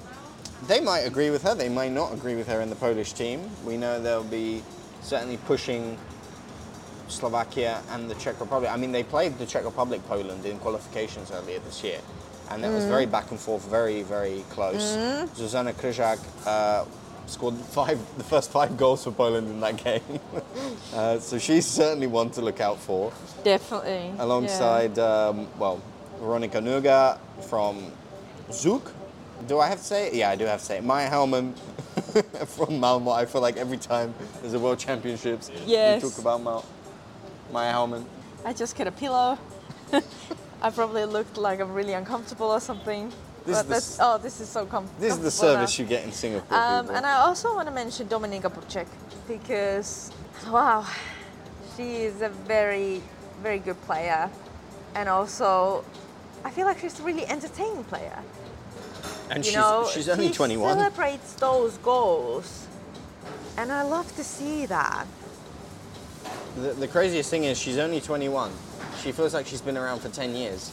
they 0.66 0.80
might 0.82 1.02
agree 1.02 1.30
with 1.30 1.44
her, 1.44 1.54
they 1.54 1.70
might 1.70 1.92
not 1.92 2.14
agree 2.14 2.36
with 2.36 2.48
her 2.48 2.62
in 2.62 2.70
the 2.70 2.76
Polish 2.76 3.14
team. 3.14 3.50
We 3.64 3.78
know 3.78 4.02
they'll 4.02 4.24
be 4.24 4.64
certainly 5.02 5.38
pushing 5.46 5.98
Slovakia 7.08 7.82
and 7.92 8.10
the 8.10 8.16
Czech 8.16 8.40
Republic. 8.40 8.72
I 8.72 8.78
mean, 8.78 8.92
they 8.92 9.04
played 9.04 9.38
the 9.38 9.46
Czech 9.46 9.64
Republic 9.64 10.02
Poland 10.08 10.46
in 10.46 10.58
qualifications 10.60 11.32
earlier 11.32 11.60
this 11.60 11.84
year. 11.84 12.00
And 12.50 12.64
that 12.64 12.72
was 12.72 12.86
very 12.86 13.06
back 13.06 13.32
and 13.32 13.40
forth, 13.40 13.66
very, 13.66 14.04
very 14.04 14.44
close. 14.50 14.96
Zuzana 15.36 15.74
Kryzak 15.74 16.20
uh, 16.46 16.86
scored 17.26 17.56
five, 17.56 18.00
the 18.18 18.24
first 18.24 18.52
five 18.52 18.78
goals 18.78 19.04
for 19.04 19.12
Poland 19.12 19.48
in 19.48 19.60
that 19.60 19.78
game. 19.84 20.20
uh, 20.94 21.20
so 21.20 21.38
she's 21.38 21.66
certainly 21.66 22.08
one 22.08 22.30
to 22.32 22.42
look 22.42 22.62
out 22.62 22.80
for 22.80 23.12
Definitely. 23.44 24.14
alongside, 24.18 24.98
um, 24.98 25.48
well, 25.60 25.82
Veronica 26.20 26.60
Nuga 26.60 27.20
from 27.50 27.92
Zug. 28.52 28.90
Do 29.46 29.60
I 29.60 29.68
have 29.68 29.78
to 29.80 29.84
say 29.84 30.08
it? 30.08 30.14
Yeah, 30.14 30.30
I 30.32 30.36
do 30.36 30.46
have 30.46 30.60
to 30.60 30.66
say 30.66 30.78
it. 30.78 30.84
Maya 30.84 31.10
Hellman 31.10 31.54
from 32.48 32.80
Malmo. 32.80 33.12
I 33.12 33.26
feel 33.26 33.42
like 33.42 33.58
every 33.58 33.78
time 33.78 34.14
there's 34.42 34.54
a 34.54 34.60
World 34.60 34.80
Championships, 34.80 35.52
Yes. 35.66 36.04
we 36.04 36.10
talk 36.10 36.20
about 36.20 36.42
Mal- 36.42 36.66
Maya 37.52 37.72
Hellman. 37.74 38.04
I 38.46 38.54
just 38.54 38.76
get 38.76 38.88
a 38.88 38.92
pillow. 38.92 39.38
I 40.62 40.70
probably 40.72 41.06
looked 41.06 41.38
like 41.38 41.60
I'm 41.60 41.74
really 41.74 41.94
uncomfortable 41.94 42.48
or 42.48 42.60
something. 42.60 43.12
This 43.46 43.58
is 43.58 43.64
but 43.64 43.70
that's, 43.70 43.98
oh, 44.02 44.18
this 44.18 44.42
is 44.42 44.50
so 44.50 44.66
comfortable. 44.66 45.00
This 45.00 45.14
is 45.14 45.20
the 45.20 45.24
comfortable 45.24 45.54
now. 45.54 45.60
service 45.60 45.80
you 45.80 45.86
get 45.86 46.04
in 46.04 46.12
Singapore. 46.12 46.58
Um, 46.58 46.90
and 46.90 47.06
I 47.06 47.14
also 47.20 47.56
want 47.56 47.68
to 47.68 47.74
mention 47.74 48.08
Dominika 48.08 48.52
Burček 48.52 48.88
because, 49.28 50.12
wow, 50.50 50.86
she 51.78 51.98
is 51.98 52.22
a 52.22 52.30
very, 52.30 53.02
very 53.42 53.60
good 53.60 53.80
player. 53.84 54.30
And 54.96 55.08
also, 55.08 55.86
I 56.44 56.50
feel 56.50 56.66
like 56.66 56.80
she's 56.80 57.00
a 57.00 57.04
really 57.04 57.26
entertaining 57.28 57.84
player. 57.86 58.18
And 59.30 59.40
you 59.40 59.52
she's, 59.52 59.56
know, 59.56 59.90
she's 59.92 60.10
only 60.10 60.28
she 60.30 60.34
21. 60.34 60.78
celebrates 60.78 61.34
those 61.34 61.78
goals. 61.78 62.68
And 63.58 63.72
I 63.72 63.82
love 63.82 64.16
to 64.16 64.24
see 64.24 64.66
that. 64.68 65.06
The, 66.56 66.74
the 66.74 66.88
craziest 66.88 67.30
thing 67.30 67.44
is 67.44 67.58
she's 67.60 67.78
only 67.78 68.00
21. 68.00 68.52
She 69.02 69.12
feels 69.12 69.34
like 69.34 69.46
she's 69.46 69.62
been 69.62 69.78
around 69.78 70.00
for 70.00 70.10
10 70.10 70.36
years. 70.36 70.72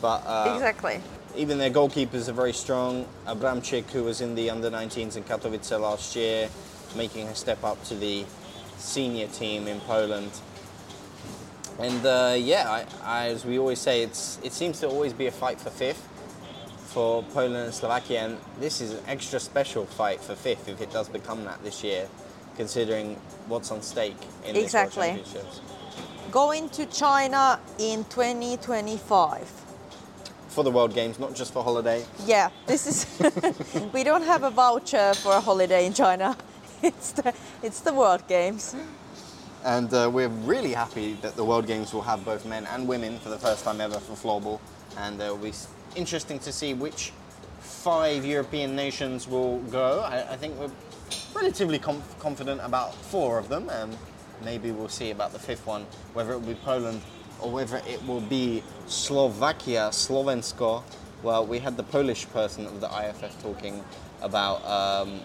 But 0.00 0.22
uh, 0.26 0.52
exactly. 0.54 1.00
even 1.36 1.58
their 1.58 1.70
goalkeepers 1.70 2.28
are 2.28 2.32
very 2.32 2.52
strong. 2.52 3.06
Abramczyk, 3.26 3.90
who 3.90 4.04
was 4.04 4.20
in 4.20 4.34
the 4.34 4.50
under 4.50 4.70
19s 4.70 5.16
in 5.16 5.24
Katowice 5.24 5.78
last 5.80 6.16
year, 6.16 6.48
making 6.96 7.28
a 7.28 7.34
step 7.34 7.62
up 7.64 7.82
to 7.84 7.94
the 7.94 8.24
senior 8.78 9.26
team 9.28 9.68
in 9.68 9.80
Poland. 9.80 10.30
And 11.78 12.04
uh, 12.06 12.34
yeah, 12.38 12.70
I, 12.70 12.86
I, 13.04 13.28
as 13.28 13.44
we 13.44 13.58
always 13.58 13.78
say, 13.78 14.02
it's 14.02 14.38
it 14.42 14.52
seems 14.52 14.80
to 14.80 14.88
always 14.88 15.12
be 15.12 15.26
a 15.26 15.30
fight 15.30 15.60
for 15.60 15.68
fifth 15.68 16.08
for 16.96 17.22
Poland 17.34 17.56
and 17.56 17.74
Slovakia, 17.74 18.20
and 18.24 18.38
this 18.58 18.80
is 18.80 18.92
an 18.92 19.04
extra 19.06 19.38
special 19.38 19.84
fight 19.84 20.18
for 20.18 20.34
fifth 20.34 20.66
if 20.66 20.80
it 20.80 20.90
does 20.90 21.10
become 21.10 21.44
that 21.44 21.62
this 21.62 21.84
year, 21.84 22.08
considering 22.56 23.16
what's 23.48 23.70
on 23.70 23.82
stake 23.82 24.16
in 24.46 24.56
Exactly. 24.56 25.12
this 25.12 25.16
World 25.16 25.26
Championships. 25.26 25.60
Going 26.32 26.70
to 26.70 26.86
China 26.86 27.60
in 27.78 28.04
2025. 28.04 29.46
For 30.48 30.64
the 30.64 30.70
World 30.70 30.94
Games, 30.94 31.18
not 31.18 31.34
just 31.34 31.52
for 31.52 31.62
holiday. 31.62 32.02
Yeah, 32.24 32.48
this 32.66 32.86
is. 32.86 33.04
we 33.92 34.02
don't 34.02 34.24
have 34.24 34.42
a 34.42 34.50
voucher 34.50 35.12
for 35.16 35.32
a 35.32 35.40
holiday 35.40 35.84
in 35.84 35.92
China. 35.92 36.34
It's 36.82 37.12
the 37.12 37.34
it's 37.62 37.80
the 37.80 37.92
World 37.92 38.26
Games. 38.26 38.74
And 39.64 39.92
uh, 39.92 40.08
we're 40.12 40.32
really 40.48 40.72
happy 40.72 41.18
that 41.20 41.36
the 41.36 41.44
World 41.44 41.66
Games 41.66 41.92
will 41.92 42.08
have 42.08 42.24
both 42.24 42.44
men 42.46 42.64
and 42.72 42.88
women 42.88 43.18
for 43.18 43.28
the 43.28 43.38
first 43.38 43.64
time 43.64 43.80
ever 43.82 43.98
for 44.00 44.14
floorball. 44.14 44.60
And 44.96 45.20
uh, 45.20 45.24
it'll 45.24 45.36
be 45.36 45.52
interesting 45.96 46.38
to 46.40 46.52
see 46.52 46.74
which 46.74 47.12
five 47.60 48.24
European 48.24 48.76
nations 48.76 49.26
will 49.26 49.58
go. 49.70 50.00
I, 50.00 50.32
I 50.32 50.36
think 50.36 50.58
we're 50.58 50.70
relatively 51.34 51.78
conf- 51.78 52.18
confident 52.18 52.60
about 52.62 52.94
four 52.94 53.38
of 53.38 53.48
them. 53.48 53.68
And 53.70 53.96
maybe 54.44 54.70
we'll 54.70 54.88
see 54.88 55.10
about 55.10 55.32
the 55.32 55.38
fifth 55.38 55.66
one, 55.66 55.86
whether 56.12 56.32
it 56.32 56.40
will 56.40 56.54
be 56.54 56.60
Poland 56.64 57.00
or 57.40 57.50
whether 57.50 57.78
it 57.86 58.04
will 58.06 58.20
be 58.20 58.62
Slovakia, 58.86 59.88
Slovensko. 59.90 60.82
Well, 61.22 61.46
we 61.46 61.58
had 61.58 61.76
the 61.76 61.82
Polish 61.82 62.28
person 62.30 62.66
of 62.66 62.80
the 62.80 62.88
IFF 62.88 63.40
talking 63.42 63.82
about 64.22 64.64
um, 64.66 65.20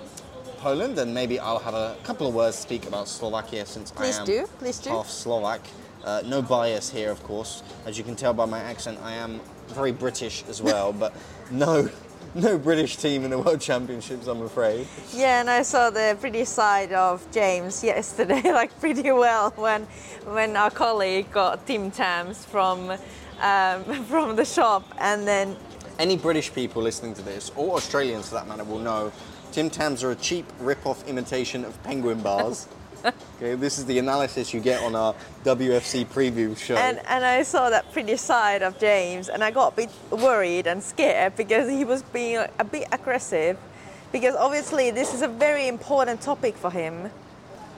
Poland, 0.57 0.97
and 0.99 1.13
maybe 1.13 1.39
I'll 1.39 1.60
have 1.60 1.73
a 1.73 1.95
couple 2.03 2.27
of 2.27 2.34
words 2.34 2.55
to 2.57 2.62
speak 2.62 2.88
about 2.88 3.07
Slovakia 3.07 3.65
since 3.65 3.91
Please 3.91 4.17
I 4.17 4.21
am 4.21 4.25
do, 4.25 4.47
please 4.60 4.79
do. 4.79 4.89
half 4.89 5.10
Slovak. 5.10 5.62
Uh, 6.04 6.22
no 6.26 6.42
bias 6.42 6.90
here, 6.90 7.12
of 7.12 7.22
course. 7.24 7.64
As 7.86 7.98
you 7.98 8.04
can 8.04 8.16
tell 8.16 8.34
by 8.34 8.46
my 8.46 8.60
accent, 8.60 8.98
I 9.04 9.14
am 9.14 9.40
very 9.68 9.92
British 9.92 10.44
as 10.50 10.62
well, 10.62 10.92
but 11.04 11.14
no, 11.52 11.90
no 12.34 12.58
British 12.58 12.98
team 12.98 13.24
in 13.24 13.30
the 13.32 13.38
World 13.38 13.62
Championships, 13.62 14.28
I'm 14.28 14.42
afraid. 14.42 14.88
Yeah, 15.14 15.42
and 15.42 15.50
I 15.50 15.62
saw 15.62 15.90
the 15.90 16.18
British 16.20 16.48
side 16.50 16.92
of 16.92 17.30
James 17.32 17.84
yesterday, 17.84 18.42
like 18.52 18.78
pretty 18.80 19.12
well 19.12 19.52
when 19.56 19.84
when 20.26 20.56
our 20.56 20.72
colleague 20.72 21.32
got 21.32 21.66
Tim 21.68 21.92
Tams 21.92 22.46
from 22.46 22.92
um, 23.42 23.84
from 24.06 24.36
the 24.36 24.46
shop, 24.46 24.84
and 24.98 25.28
then 25.28 25.56
Any 26.00 26.18
British 26.18 26.54
people 26.54 26.82
listening 26.82 27.14
to 27.16 27.22
this, 27.22 27.52
or 27.56 27.76
Australians 27.76 28.30
for 28.30 28.36
that 28.36 28.48
matter, 28.48 28.64
will 28.64 28.80
know 28.80 29.12
Tim 29.52 29.70
Tams 29.70 30.04
are 30.04 30.12
a 30.12 30.16
cheap 30.16 30.46
rip-off 30.60 31.08
imitation 31.08 31.66
of 31.66 31.82
penguin 31.84 32.22
bars. 32.22 32.68
Okay, 33.06 33.56
this 33.56 33.78
is 33.78 33.86
the 33.86 34.00
analysis 34.00 34.54
you 34.54 34.60
get 34.60 34.82
on 34.84 34.96
our 34.96 35.16
WFC 35.44 36.06
preview 36.06 36.58
show. 36.58 36.76
and 36.76 37.00
and 37.08 37.26
I 37.26 37.44
saw 37.44 37.70
that 37.70 37.92
pretty 37.94 38.18
side 38.18 38.62
of 38.62 38.80
James, 38.80 39.30
and 39.30 39.44
I 39.44 39.52
got 39.52 39.74
a 39.74 39.76
bit 39.76 39.90
worried 40.12 40.68
and 40.68 40.82
scared 40.82 41.36
because 41.36 41.70
he 41.70 41.86
was 41.86 42.04
being 42.04 42.46
a 42.60 42.64
bit 42.64 42.88
aggressive, 42.92 43.58
because 44.12 44.36
obviously 44.36 44.92
this 44.92 45.14
is 45.14 45.22
a 45.22 45.28
very 45.28 45.68
important 45.68 46.22
topic 46.22 46.56
for 46.56 46.72
him. 46.72 47.10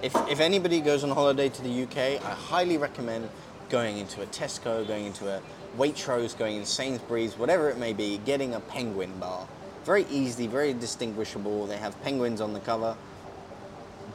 If, 0.02 0.14
if 0.30 0.42
anybody 0.42 0.82
goes 0.82 1.06
on 1.06 1.12
holiday 1.12 1.48
to 1.48 1.62
the 1.62 1.84
UK, 1.84 2.22
I 2.22 2.32
highly 2.32 2.78
recommend 2.78 3.30
going 3.70 3.98
into 3.98 4.22
a 4.22 4.26
Tesco, 4.26 4.86
going 4.86 5.06
into 5.06 5.30
a 5.30 5.42
Waitrose, 5.78 6.38
going 6.38 6.58
in 6.58 6.66
Sainsbury's, 6.66 7.38
whatever 7.38 7.70
it 7.70 7.78
may 7.78 7.94
be, 7.94 8.20
getting 8.26 8.54
a 8.54 8.60
penguin 8.60 9.18
bar. 9.20 9.48
Very 9.86 10.06
easy, 10.10 10.46
very 10.46 10.74
distinguishable. 10.74 11.66
They 11.68 11.78
have 11.78 12.00
penguins 12.04 12.42
on 12.42 12.54
the 12.54 12.60
cover. 12.60 12.96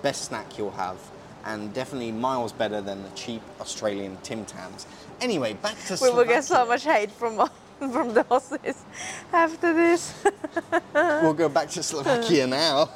Best 0.02 0.24
snack 0.24 0.58
you'll 0.58 0.70
have, 0.72 0.98
and 1.44 1.72
definitely 1.74 2.12
miles 2.12 2.52
better 2.52 2.80
than 2.80 3.02
the 3.02 3.10
cheap 3.10 3.42
Australian 3.60 4.16
Tim 4.22 4.44
Tams. 4.44 4.86
Anyway, 5.20 5.54
back 5.54 5.76
to 5.86 5.98
We 6.00 6.10
will 6.10 6.24
get 6.24 6.44
so 6.44 6.66
much 6.66 6.84
hate 6.84 7.10
from 7.10 7.48
from 7.78 8.14
the 8.14 8.22
horses 8.24 8.84
after 9.32 9.72
this. 9.72 10.14
we'll 10.94 11.34
go 11.34 11.48
back 11.48 11.68
to 11.70 11.82
Slovakia 11.82 12.46
now. 12.60 12.90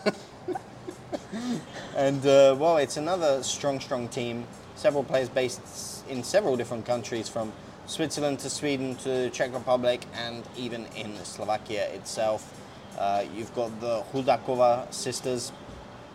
and 1.97 2.25
uh, 2.27 2.57
well, 2.59 2.77
it's 2.79 2.97
another 2.97 3.43
strong, 3.43 3.81
strong 3.81 4.09
team. 4.09 4.47
Several 4.75 5.05
players 5.05 5.29
based 5.29 5.61
in 6.09 6.23
several 6.23 6.57
different 6.57 6.85
countries, 6.85 7.29
from 7.29 7.53
Switzerland 7.87 8.39
to 8.41 8.51
Sweden 8.51 8.97
to 8.97 9.31
Czech 9.31 9.53
Republic, 9.53 10.05
and 10.15 10.43
even 10.57 10.87
in 10.97 11.17
Slovakia 11.25 11.89
itself. 11.95 12.59
Uh, 12.99 13.25
you've 13.35 13.55
got 13.55 13.81
the 13.81 14.03
Hudakova 14.13 14.93
sisters, 14.93 15.53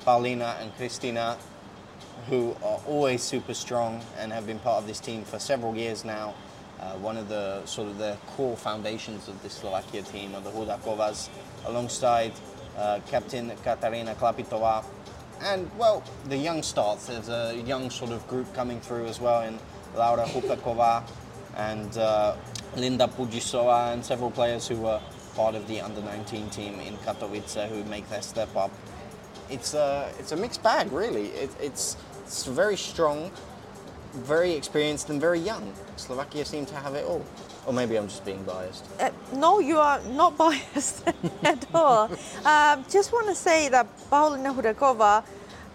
Paulina 0.07 0.55
and 0.61 0.73
Kristina, 0.77 1.35
who 2.29 2.55
are 2.63 2.79
always 2.87 3.21
super 3.21 3.53
strong 3.53 4.01
and 4.17 4.31
have 4.31 4.47
been 4.47 4.59
part 4.59 4.81
of 4.81 4.87
this 4.87 5.01
team 5.01 5.25
for 5.25 5.37
several 5.37 5.75
years 5.75 6.05
now. 6.05 6.33
Uh, 6.79 6.93
one 6.93 7.17
of 7.17 7.27
the 7.27 7.65
sort 7.65 7.89
of 7.89 7.97
the 7.97 8.15
core 8.25 8.55
foundations 8.55 9.27
of 9.27 9.43
the 9.43 9.49
Slovakia 9.49 10.01
team 10.03 10.33
are 10.33 10.39
the 10.39 10.49
Hudakovas, 10.49 11.27
alongside 11.65 12.31
uh, 12.77 13.01
captain 13.09 13.51
Katarina 13.65 14.15
Klapitova, 14.15 14.85
and 15.41 15.69
well, 15.77 16.01
the 16.29 16.37
young 16.37 16.63
starts. 16.63 17.07
There's 17.07 17.27
a 17.27 17.61
young 17.65 17.89
sort 17.89 18.11
of 18.11 18.25
group 18.29 18.53
coming 18.53 18.79
through 18.79 19.07
as 19.07 19.19
well 19.19 19.41
in 19.41 19.59
Laura 19.93 20.23
Hupekova 20.23 21.03
and 21.57 21.97
uh, 21.97 22.33
Linda 22.77 23.09
Pujisova 23.09 23.91
and 23.91 24.05
several 24.05 24.31
players 24.31 24.69
who 24.69 24.77
were 24.77 25.01
part 25.35 25.53
of 25.53 25.67
the 25.67 25.81
under 25.81 25.99
19 25.99 26.49
team 26.49 26.79
in 26.79 26.95
Katowice 26.99 27.67
who 27.67 27.83
make 27.89 28.07
their 28.09 28.21
step 28.21 28.55
up. 28.55 28.71
It's 29.49 29.73
a, 29.73 30.09
it's 30.19 30.31
a 30.31 30.35
mixed 30.35 30.63
bag, 30.63 30.91
really. 30.91 31.27
It, 31.27 31.49
it's, 31.61 31.97
it's 32.23 32.45
very 32.45 32.77
strong, 32.77 33.31
very 34.13 34.53
experienced, 34.53 35.09
and 35.09 35.21
very 35.21 35.39
young. 35.39 35.73
Slovakia 35.95 36.45
seem 36.45 36.65
to 36.65 36.75
have 36.75 36.95
it 36.95 37.05
all. 37.05 37.23
Or 37.65 37.73
maybe 37.73 37.97
I'm 37.97 38.07
just 38.07 38.23
being 38.23 38.43
biased. 38.43 38.85
Uh, 38.99 39.09
no, 39.33 39.59
you 39.59 39.77
are 39.77 40.01
not 40.09 40.37
biased 40.43 41.07
at 41.43 41.65
all. 41.73 42.09
Um, 42.45 42.85
just 42.89 43.11
want 43.11 43.27
to 43.27 43.35
say 43.35 43.69
that 43.69 43.87
Paulina 44.09 44.53
Hudakova 44.53 45.23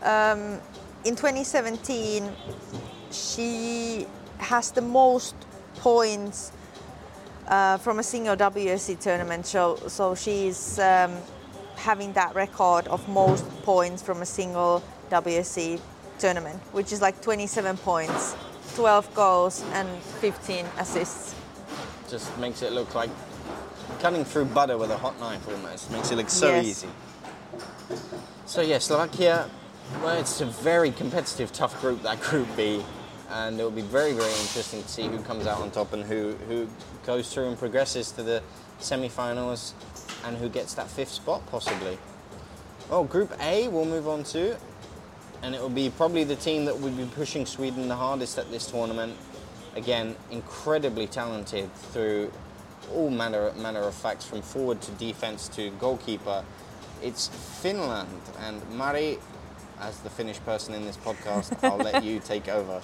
um, 0.02 0.58
in 1.04 1.14
2017 1.16 2.30
she 3.12 4.06
has 4.38 4.70
the 4.70 4.80
most 4.80 5.34
points 5.76 6.52
uh, 7.48 7.76
from 7.78 7.98
a 7.98 8.02
single 8.02 8.36
WSC 8.36 8.98
tournament. 8.98 9.46
So, 9.46 9.76
so 9.86 10.14
she's 10.14 10.78
um, 10.78 11.16
having 11.82 12.12
that 12.14 12.34
record 12.34 12.86
of 12.88 13.06
most 13.08 13.44
points 13.62 14.02
from 14.02 14.22
a 14.22 14.26
single 14.26 14.82
WSC 15.10 15.80
tournament, 16.18 16.60
which 16.72 16.92
is 16.92 17.02
like 17.02 17.20
27 17.20 17.76
points, 17.78 18.36
12 18.76 19.12
goals, 19.14 19.64
and 19.72 19.88
15 20.20 20.64
assists. 20.78 21.34
Just 22.08 22.36
makes 22.38 22.62
it 22.62 22.72
look 22.72 22.94
like 22.94 23.10
cutting 24.00 24.24
through 24.24 24.44
butter 24.46 24.78
with 24.78 24.90
a 24.90 24.96
hot 24.96 25.18
knife 25.18 25.46
almost. 25.48 25.90
Makes 25.90 26.10
it 26.12 26.16
look 26.16 26.30
so 26.30 26.48
Yes. 26.54 26.64
easy. 26.66 26.88
So 28.46 28.60
yeah, 28.62 28.78
Slovakia. 28.78 29.48
Well, 30.02 30.16
it's 30.18 30.40
a 30.40 30.46
very 30.46 30.90
competitive, 30.92 31.52
tough 31.52 31.78
group. 31.80 32.02
That 32.02 32.20
Group 32.20 32.48
B, 32.56 32.84
and 33.30 33.58
it 33.58 33.62
will 33.62 33.70
be 33.70 33.82
very, 33.82 34.12
very 34.12 34.30
interesting 34.30 34.82
to 34.82 34.88
see 34.88 35.06
who 35.08 35.18
comes 35.20 35.46
out 35.46 35.60
on 35.60 35.70
top 35.70 35.92
and 35.92 36.04
who 36.04 36.34
who 36.48 36.68
goes 37.04 37.32
through 37.32 37.48
and 37.48 37.58
progresses 37.58 38.10
to 38.12 38.22
the 38.22 38.42
semi-finals, 38.82 39.74
and 40.24 40.36
who 40.36 40.48
gets 40.48 40.74
that 40.74 40.88
fifth 40.88 41.10
spot 41.10 41.44
possibly. 41.46 41.98
Well, 42.90 43.04
Group 43.04 43.32
A 43.40 43.68
we'll 43.68 43.84
move 43.84 44.08
on 44.08 44.24
to, 44.24 44.56
and 45.42 45.54
it 45.54 45.60
will 45.60 45.68
be 45.68 45.90
probably 45.90 46.24
the 46.24 46.36
team 46.36 46.64
that 46.66 46.80
will 46.80 46.90
be 46.90 47.06
pushing 47.06 47.46
Sweden 47.46 47.88
the 47.88 47.96
hardest 47.96 48.38
at 48.38 48.50
this 48.50 48.66
tournament. 48.70 49.16
Again, 49.74 50.14
incredibly 50.30 51.06
talented 51.06 51.72
through 51.74 52.30
all 52.92 53.10
manner 53.10 53.52
manner 53.52 53.80
of 53.80 53.94
facts, 53.94 54.24
from 54.24 54.42
forward 54.42 54.80
to 54.82 54.90
defense 54.92 55.48
to 55.48 55.70
goalkeeper. 55.70 56.44
It's 57.02 57.28
Finland, 57.62 58.20
and 58.40 58.62
Mari, 58.70 59.18
as 59.80 59.98
the 60.00 60.10
Finnish 60.10 60.38
person 60.40 60.74
in 60.74 60.84
this 60.84 60.96
podcast, 60.96 61.56
I'll 61.62 61.78
let 61.78 62.04
you 62.04 62.20
take 62.24 62.48
over. 62.48 62.80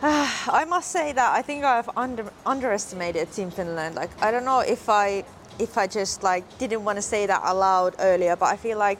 I 0.02 0.64
must 0.66 0.90
say 0.90 1.12
that 1.12 1.34
I 1.34 1.42
think 1.42 1.62
I've 1.62 1.90
under, 1.94 2.32
underestimated 2.46 3.30
Team 3.32 3.50
Finland. 3.50 3.96
Like 3.96 4.10
I 4.22 4.30
don't 4.30 4.46
know 4.46 4.60
if 4.60 4.88
I 4.88 5.24
if 5.58 5.76
I 5.76 5.86
just 5.86 6.22
like 6.22 6.44
didn't 6.56 6.84
want 6.84 6.96
to 6.96 7.02
say 7.02 7.26
that 7.26 7.42
aloud 7.44 7.96
earlier, 7.98 8.34
but 8.34 8.46
I 8.46 8.56
feel 8.56 8.78
like 8.78 8.98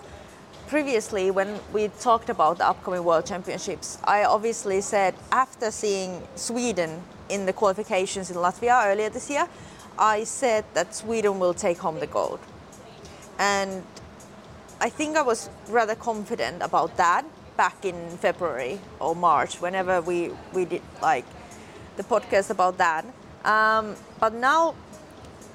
previously 0.66 1.30
when 1.30 1.58
we 1.72 1.88
talked 2.00 2.28
about 2.28 2.58
the 2.58 2.66
upcoming 2.66 3.02
World 3.02 3.24
Championships, 3.24 3.96
I 4.04 4.24
obviously 4.24 4.82
said 4.82 5.14
after 5.32 5.70
seeing 5.70 6.22
Sweden 6.34 7.02
in 7.30 7.46
the 7.46 7.54
qualifications 7.54 8.30
in 8.30 8.36
Latvia 8.36 8.84
earlier 8.84 9.08
this 9.08 9.30
year, 9.30 9.48
I 9.98 10.24
said 10.24 10.66
that 10.74 10.94
Sweden 10.94 11.38
will 11.38 11.54
take 11.54 11.78
home 11.78 11.98
the 11.98 12.08
gold. 12.08 12.40
And 13.38 13.82
I 14.82 14.90
think 14.90 15.16
I 15.16 15.22
was 15.22 15.48
rather 15.68 15.94
confident 15.94 16.60
about 16.62 16.98
that 16.98 17.24
back 17.60 17.84
in 17.84 18.16
February 18.16 18.80
or 19.00 19.14
March, 19.14 19.60
whenever 19.60 20.00
we, 20.00 20.30
we 20.54 20.64
did 20.64 20.80
like 21.02 21.26
the 21.98 22.02
podcast 22.02 22.48
about 22.48 22.78
that. 22.78 23.04
Um, 23.44 23.96
but 24.18 24.32
now 24.32 24.74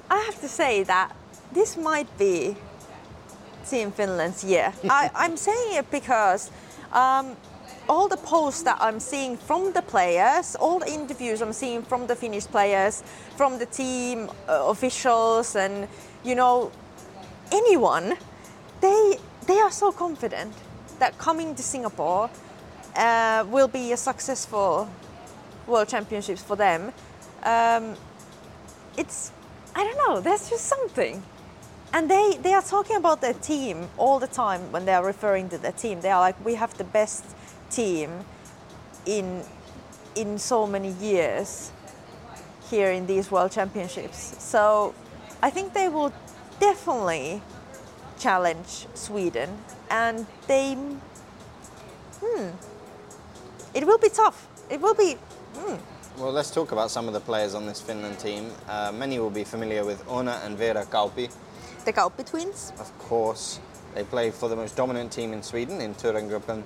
I 0.08 0.18
have 0.20 0.40
to 0.40 0.46
say 0.46 0.84
that 0.84 1.10
this 1.50 1.76
might 1.76 2.06
be 2.16 2.54
Team 3.68 3.90
Finland's 3.90 4.44
year. 4.44 4.72
I, 4.88 5.10
I'm 5.16 5.36
saying 5.36 5.78
it 5.78 5.90
because 5.90 6.52
um, 6.92 7.34
all 7.88 8.06
the 8.06 8.18
posts 8.18 8.62
that 8.62 8.78
I'm 8.80 9.00
seeing 9.00 9.36
from 9.36 9.72
the 9.72 9.82
players, 9.82 10.54
all 10.54 10.78
the 10.78 10.92
interviews 10.98 11.42
I'm 11.42 11.52
seeing 11.52 11.82
from 11.82 12.06
the 12.06 12.14
Finnish 12.14 12.46
players, 12.46 13.02
from 13.36 13.58
the 13.58 13.66
team 13.66 14.30
uh, 14.48 14.70
officials, 14.74 15.56
and 15.56 15.88
you 16.22 16.36
know, 16.36 16.70
anyone, 17.50 18.14
they 18.80 19.18
they 19.48 19.58
are 19.58 19.72
so 19.72 19.90
confident 19.90 20.54
that 20.98 21.18
coming 21.18 21.54
to 21.54 21.62
Singapore 21.62 22.30
uh, 22.96 23.44
will 23.48 23.68
be 23.68 23.92
a 23.92 23.96
successful 23.96 24.88
World 25.66 25.88
Championships 25.88 26.42
for 26.42 26.56
them. 26.56 26.92
Um, 27.42 27.94
it's 28.96 29.32
I 29.74 29.84
don't 29.84 29.98
know. 30.08 30.20
There's 30.20 30.48
just 30.48 30.64
something, 30.64 31.22
and 31.92 32.10
they 32.10 32.38
they 32.40 32.54
are 32.54 32.62
talking 32.62 32.96
about 32.96 33.20
their 33.20 33.34
team 33.34 33.88
all 33.98 34.18
the 34.18 34.26
time 34.26 34.72
when 34.72 34.86
they 34.86 34.94
are 34.94 35.04
referring 35.04 35.48
to 35.50 35.58
their 35.58 35.72
team. 35.72 36.00
They 36.00 36.10
are 36.10 36.20
like, 36.20 36.42
we 36.44 36.54
have 36.54 36.76
the 36.78 36.84
best 36.84 37.24
team 37.70 38.24
in 39.04 39.42
in 40.14 40.38
so 40.38 40.66
many 40.66 40.92
years 40.92 41.72
here 42.70 42.90
in 42.90 43.06
these 43.06 43.30
World 43.30 43.52
Championships. 43.52 44.36
So 44.42 44.94
I 45.42 45.50
think 45.50 45.74
they 45.74 45.88
will 45.88 46.12
definitely 46.58 47.42
challenge 48.18 48.86
Sweden, 48.94 49.58
and 49.90 50.26
they. 50.46 50.74
Hmm. 52.20 52.48
It 53.74 53.86
will 53.86 53.98
be 53.98 54.08
tough. 54.08 54.48
It 54.70 54.80
will 54.80 54.94
be. 54.94 55.16
Hmm. 55.54 55.76
Well, 56.18 56.32
let's 56.32 56.50
talk 56.50 56.72
about 56.72 56.90
some 56.90 57.08
of 57.08 57.14
the 57.14 57.20
players 57.20 57.54
on 57.54 57.66
this 57.66 57.80
Finland 57.80 58.18
team. 58.18 58.50
Uh, 58.68 58.90
many 58.90 59.18
will 59.18 59.30
be 59.30 59.44
familiar 59.44 59.84
with 59.84 60.02
Ona 60.08 60.40
and 60.44 60.56
Vera 60.56 60.86
Kauppi. 60.86 61.30
The 61.84 61.92
Kauppi 61.92 62.24
twins. 62.24 62.72
Of 62.80 62.96
course, 62.98 63.60
they 63.94 64.02
play 64.02 64.30
for 64.30 64.48
the 64.48 64.56
most 64.56 64.76
dominant 64.76 65.12
team 65.12 65.32
in 65.32 65.42
Sweden, 65.42 65.80
in 65.80 65.94
Thorengruppen, 65.94 66.62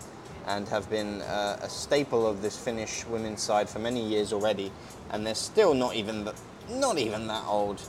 and 0.46 0.68
have 0.68 0.88
been 0.88 1.20
uh, 1.22 1.58
a 1.62 1.68
staple 1.68 2.26
of 2.26 2.42
this 2.42 2.56
Finnish 2.56 3.04
women's 3.06 3.42
side 3.42 3.68
for 3.68 3.80
many 3.80 4.06
years 4.06 4.32
already. 4.32 4.70
And 5.10 5.26
they're 5.26 5.34
still 5.34 5.74
not 5.74 5.96
even 5.96 6.24
th- 6.24 6.36
not 6.70 6.98
even 6.98 7.26
that 7.26 7.44
old. 7.46 7.82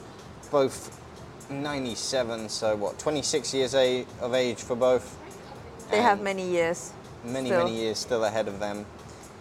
Both 0.49 0.99
97, 1.51 2.49
so 2.49 2.75
what, 2.75 2.97
26 2.97 3.53
years 3.53 3.73
of 3.75 4.33
age 4.33 4.57
for 4.57 4.75
both. 4.75 5.17
They 5.91 6.01
have 6.01 6.21
many 6.21 6.49
years. 6.49 6.93
many, 7.23 7.49
still. 7.49 7.65
many 7.65 7.75
years 7.75 7.99
still 7.99 8.23
ahead 8.23 8.47
of 8.47 8.59
them. 8.59 8.85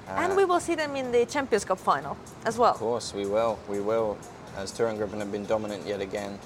And 0.09 0.37
we 0.37 0.45
will 0.45 0.59
see 0.59 0.75
them 0.75 0.97
in 0.97 1.13
the 1.13 1.25
Champions 1.25 1.65
Cup 1.65 1.79
final 1.79 2.17
as 2.45 2.59
well. 2.59 2.73
Of 2.73 2.79
course, 2.79 3.15
we 3.15 3.27
will. 3.27 3.59
We 3.69 3.81
will, 3.81 4.19
as 4.57 4.73
Thorengruppen 4.73 5.19
have 5.19 5.31
been 5.31 5.47
dominant 5.47 5.87
yet 5.87 6.01
again. 6.01 6.39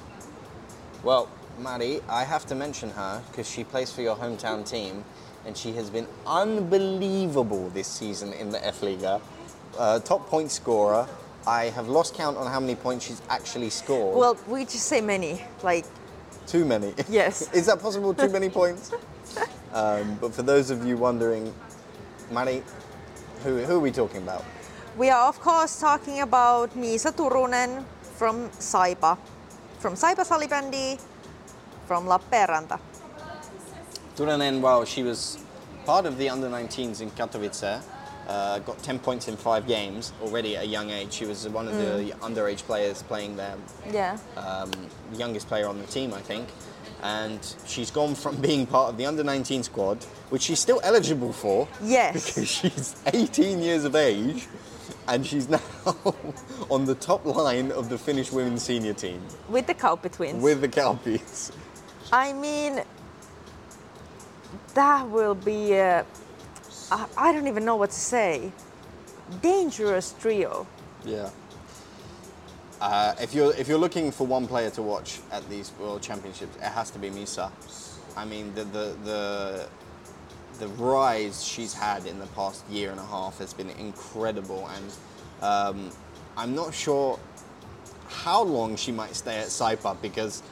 Well, 1.03 1.29
Mari, 1.59 2.01
I 2.09 2.25
have 2.25 2.45
to 2.47 2.55
mention 2.55 2.91
her 2.91 3.23
because 3.31 3.49
she 3.49 3.65
plays 3.65 3.91
for 3.91 4.03
your 4.03 4.17
hometown 4.17 4.69
team, 4.69 5.05
and 5.47 5.57
she 5.57 5.73
has 5.73 5.89
been 5.89 6.07
unbelievable 6.27 7.71
this 7.71 7.89
season 7.89 8.33
in 8.35 8.51
the 8.51 8.65
F 8.67 8.83
Liga. 8.83 9.21
Uh, 9.79 9.99
top 10.01 10.29
point 10.29 10.51
scorer. 10.51 11.09
I 11.47 11.67
have 11.67 11.89
lost 11.89 12.15
count 12.15 12.37
on 12.37 12.51
how 12.51 12.61
many 12.61 12.75
points 12.75 13.07
she's 13.07 13.21
actually 13.29 13.71
scored. 13.71 14.17
Well, 14.17 14.37
we 14.47 14.65
just 14.65 14.87
say 14.87 15.01
many. 15.01 15.43
Like, 15.63 15.85
too 16.47 16.65
many. 16.65 16.95
Yes. 17.09 17.53
Is 17.55 17.67
that 17.67 17.81
possible? 17.81 18.13
Too 18.15 18.29
many 18.29 18.49
points? 18.61 18.93
Um, 19.73 20.17
but 20.21 20.33
for 20.35 20.43
those 20.43 20.71
of 20.71 20.87
you 20.87 20.97
wondering, 20.97 21.53
Mari, 22.31 22.63
who, 23.43 23.59
who 23.59 23.77
are 23.77 23.81
we 23.81 23.91
talking 23.91 24.23
about? 24.23 24.45
we 24.97 25.11
are 25.11 25.29
of 25.29 25.41
course 25.41 25.81
talking 25.81 26.21
about 26.21 26.71
Misa 26.77 27.11
Turunen 27.13 27.83
from 28.17 28.49
Saipa, 28.51 29.19
from 29.81 29.95
Saipa 29.95 30.25
Salibandy, 30.25 31.01
from 31.89 32.07
Lappeenranta. 32.07 32.79
Turunen, 34.17 34.61
well, 34.61 34.85
she 34.85 35.03
was 35.03 35.39
part 35.85 36.07
of 36.07 36.17
the 36.19 36.29
under 36.29 36.49
19s 36.49 37.01
in 37.01 37.11
Katowice. 37.11 37.83
Uh, 38.29 38.59
got 38.61 38.79
10 38.83 39.01
points 39.01 39.29
in 39.29 39.37
five 39.37 39.67
games 39.67 40.13
already 40.23 40.57
at 40.57 40.63
a 40.63 40.67
young 40.67 40.89
age. 40.91 41.13
She 41.13 41.27
was 41.27 41.47
one 41.49 41.69
of 41.69 41.77
the 41.77 42.13
underage 42.23 42.63
players 42.63 43.03
playing 43.03 43.37
there, 43.37 43.57
Yeah. 43.93 44.17
um, 44.37 44.71
youngest 45.13 45.47
player 45.47 45.67
on 45.67 45.79
the 45.79 45.87
team, 45.87 46.15
I 46.15 46.21
think. 46.21 46.49
And 47.05 47.39
she's 47.67 47.91
gone 47.91 48.15
from 48.15 48.37
being 48.41 48.67
part 48.67 48.89
of 48.91 48.97
the 48.97 49.05
under 49.07 49.23
19 49.23 49.63
squad, 49.63 50.03
which 50.31 50.43
she's 50.43 50.59
still 50.59 50.81
eligible 50.83 51.33
for 51.33 51.69
Yes. 51.83 52.27
because 52.35 52.49
she's 52.51 52.97
18 53.07 53.61
years 53.61 53.85
of 53.85 53.95
age, 53.95 54.47
and 55.07 55.25
she's 55.27 55.49
now 55.57 55.61
on 56.71 56.87
the 56.87 56.95
top 56.95 57.25
line 57.27 57.71
of 57.73 57.91
the 57.91 57.99
Finnish 57.99 58.33
women's 58.33 58.63
senior 58.63 58.95
team 58.95 59.21
With 59.51 59.67
the 59.67 59.75
Kauppi 59.75 60.11
twins. 60.11 60.43
with 60.43 60.63
the 60.63 60.69
Kauppis. 60.69 61.53
I 62.11 62.33
mean, 62.33 62.83
that 64.75 65.09
will 65.09 65.35
be. 65.35 65.73
A, 65.75 66.05
I, 66.91 67.07
I 67.17 67.33
don't 67.33 67.49
even 67.49 67.65
know 67.65 67.77
what 67.77 67.91
to 67.91 67.99
say. 68.01 68.51
Dangerous 69.43 70.15
trio. 70.21 70.67
Yeah. 71.05 71.31
Uh, 72.85 73.15
if 73.19 73.35
you're 73.35 73.55
if 73.55 73.67
you're 73.67 73.79
looking 73.79 74.13
for 74.13 74.27
one 74.27 74.47
player 74.47 74.69
to 74.69 74.83
watch 74.83 75.21
at 75.33 75.49
these 75.49 75.73
World 75.81 76.03
Championships, 76.03 76.55
it 76.57 76.65
has 76.65 76.91
to 76.91 76.99
be 76.99 77.09
Misa. 77.09 77.51
I 78.15 78.27
mean, 78.27 78.55
the 78.55 78.65
the 78.65 78.97
the 79.05 79.69
the 80.59 80.69
rise 80.69 81.43
she's 81.43 81.73
had 81.73 82.05
in 82.05 82.19
the 82.19 82.27
past 82.39 82.63
year 82.69 82.91
and 82.91 83.01
a 83.01 83.07
half 83.07 83.39
has 83.39 83.55
been 83.55 83.71
incredible, 83.71 84.69
and 84.69 84.93
um, 85.41 85.91
I'm 86.37 86.55
not 86.55 86.75
sure 86.75 87.19
how 88.07 88.43
long 88.43 88.77
she 88.77 88.93
might 88.93 89.17
stay 89.17 89.39
at 89.39 89.47
Saipa 89.47 89.97
because 90.03 90.43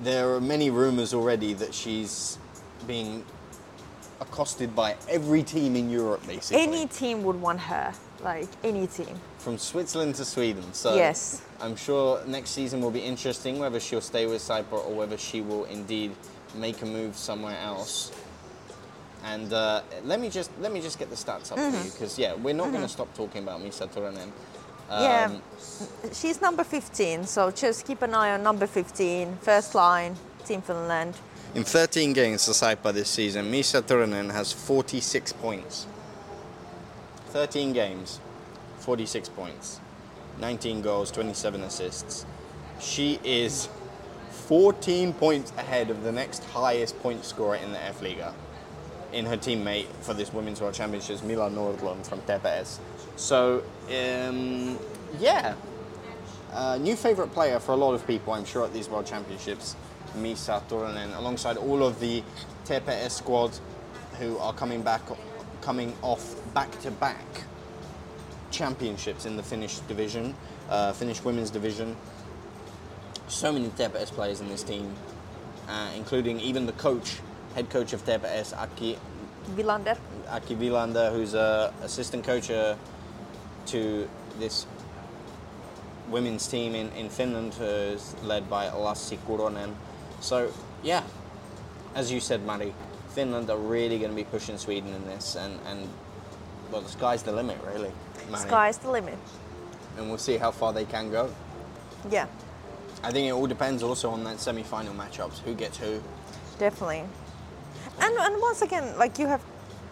there 0.00 0.34
are 0.34 0.40
many 0.40 0.70
rumors 0.70 1.12
already 1.12 1.52
that 1.52 1.74
she's 1.74 2.38
being 2.86 3.22
accosted 4.22 4.74
by 4.74 4.96
every 5.10 5.42
team 5.42 5.76
in 5.76 5.90
Europe, 5.90 6.26
basically. 6.26 6.62
Any 6.62 6.86
team 6.86 7.24
would 7.24 7.38
want 7.38 7.60
her, 7.60 7.92
like 8.24 8.48
any 8.64 8.86
team. 8.86 9.20
From 9.36 9.58
Switzerland 9.58 10.14
to 10.14 10.24
Sweden. 10.24 10.64
So 10.72 10.96
Yes. 10.96 11.42
I'm 11.60 11.74
sure 11.76 12.20
next 12.26 12.50
season 12.50 12.80
will 12.80 12.90
be 12.92 13.00
interesting 13.00 13.58
whether 13.58 13.80
she'll 13.80 14.00
stay 14.00 14.26
with 14.26 14.40
Saipa 14.42 14.72
or 14.72 14.94
whether 14.94 15.18
she 15.18 15.40
will 15.40 15.64
indeed 15.64 16.12
make 16.54 16.80
a 16.82 16.86
move 16.86 17.16
somewhere 17.16 17.58
else. 17.58 18.12
And 19.24 19.52
uh, 19.52 19.82
let 20.04 20.20
me 20.20 20.30
just 20.30 20.50
let 20.60 20.72
me 20.72 20.80
just 20.80 20.98
get 20.98 21.10
the 21.10 21.16
stats 21.16 21.50
up 21.50 21.58
Mm-hmm. 21.58 21.76
for 21.76 21.84
you 21.84 21.90
because 21.90 22.18
yeah, 22.18 22.34
we're 22.34 22.54
not 22.54 22.70
going 22.70 22.82
to 22.84 22.88
stop 22.88 23.12
talking 23.14 23.42
about 23.42 23.60
Misa 23.60 23.88
Turunen. 23.88 24.30
yeah, 24.90 25.24
Um, 25.32 25.42
she's 26.12 26.40
number 26.40 26.62
15, 26.64 27.24
so 27.26 27.50
just 27.50 27.84
keep 27.84 28.02
an 28.02 28.14
eye 28.14 28.32
on 28.34 28.42
number 28.44 28.66
15, 28.66 29.38
first 29.42 29.74
line, 29.74 30.14
Team 30.46 30.62
Finland. 30.62 31.14
In 31.54 31.64
13 31.64 32.12
games 32.12 32.44
for 32.46 32.52
Saipa 32.52 32.92
this 32.92 33.08
season, 33.10 33.50
Misa 33.50 33.82
Turunen 33.82 34.30
has 34.30 34.52
46 34.52 35.32
points. 35.32 35.86
13 37.30 37.72
games, 37.72 38.20
46 38.78 39.28
points, 39.30 39.80
19 40.40 40.82
goals, 40.82 41.10
27 41.10 41.62
assists. 41.62 42.26
She 42.80 43.18
is 43.24 43.68
14 44.30 45.12
points 45.14 45.52
ahead 45.58 45.90
of 45.90 46.02
the 46.02 46.12
next 46.12 46.44
highest 46.44 46.98
point 47.00 47.24
scorer 47.24 47.56
in 47.56 47.72
the 47.72 47.82
F 47.82 48.00
Liga, 48.00 48.34
in 49.12 49.26
her 49.26 49.36
teammate 49.36 49.86
for 50.00 50.14
this 50.14 50.32
Women's 50.32 50.60
World 50.60 50.74
Championships, 50.74 51.22
Mila 51.22 51.50
Nordlund 51.50 52.06
from 52.06 52.20
TPS. 52.22 52.78
So, 53.16 53.62
um, 53.88 54.78
yeah, 55.18 55.54
uh, 56.52 56.78
new 56.78 56.96
favourite 56.96 57.32
player 57.32 57.58
for 57.58 57.72
a 57.72 57.76
lot 57.76 57.94
of 57.94 58.06
people, 58.06 58.32
I'm 58.32 58.44
sure, 58.44 58.64
at 58.64 58.72
these 58.72 58.88
World 58.88 59.06
Championships, 59.06 59.76
Misa 60.16 60.62
Turunen, 60.68 61.16
alongside 61.16 61.56
all 61.56 61.82
of 61.82 62.00
the 62.00 62.22
TPS 62.64 63.10
squad 63.10 63.50
who 64.18 64.38
are 64.38 64.52
coming 64.52 64.82
back, 64.82 65.02
coming 65.60 65.94
off 66.02 66.34
back-to-back 66.54 67.44
championships 68.50 69.26
in 69.26 69.36
the 69.36 69.42
Finnish 69.42 69.78
division, 69.80 70.34
uh, 70.70 70.92
Finnish 70.92 71.22
women's 71.24 71.50
division. 71.50 71.96
So 73.28 73.52
many 73.52 73.68
TPS 73.68 74.10
players 74.10 74.40
in 74.40 74.48
this 74.48 74.62
team, 74.62 74.94
uh, 75.68 75.90
including 75.96 76.40
even 76.40 76.66
the 76.66 76.72
coach, 76.72 77.18
head 77.54 77.68
coach 77.70 77.92
of 77.92 78.04
TPS, 78.04 78.56
Aki 78.56 78.98
Vilander. 79.56 79.98
Aki 80.30 80.56
Vilander, 80.56 81.12
who's 81.12 81.34
a 81.34 81.72
assistant 81.82 82.24
coach 82.24 82.50
uh, 82.50 82.76
to 83.66 84.08
this 84.38 84.66
women's 86.08 86.46
team 86.46 86.74
in, 86.74 86.90
in 86.92 87.08
Finland, 87.10 87.54
who's 87.54 88.14
led 88.22 88.48
by 88.48 88.66
Lassi 88.68 89.18
Kuronen. 89.26 89.74
So, 90.20 90.50
yeah, 90.82 91.02
as 91.94 92.10
you 92.10 92.20
said, 92.20 92.44
Mari, 92.44 92.72
Finland 93.10 93.50
are 93.50 93.58
really 93.58 93.98
going 93.98 94.10
to 94.10 94.16
be 94.16 94.24
pushing 94.24 94.58
Sweden 94.58 94.92
in 94.94 95.04
this, 95.06 95.36
and, 95.36 95.58
and 95.66 95.88
well, 96.70 96.80
the 96.80 96.88
sky's 96.88 97.22
the 97.22 97.32
limit, 97.32 97.58
really. 97.66 97.92
Mari. 98.30 98.42
Sky's 98.42 98.78
the 98.78 98.90
limit. 98.90 99.18
And 99.96 100.08
we'll 100.08 100.18
see 100.18 100.36
how 100.36 100.50
far 100.50 100.72
they 100.72 100.84
can 100.84 101.10
go. 101.10 101.32
Yeah, 102.10 102.26
I 103.02 103.12
think 103.12 103.28
it 103.28 103.32
all 103.32 103.46
depends 103.46 103.82
also 103.82 104.10
on 104.10 104.24
that 104.24 104.40
semi-final 104.40 104.94
matchups, 104.94 105.38
who 105.38 105.54
gets 105.54 105.78
who. 105.78 106.00
definitely. 106.58 107.04
And 108.00 108.14
and 108.18 108.40
once 108.40 108.62
again, 108.62 108.96
like 108.98 109.18
you 109.18 109.26
have 109.26 109.40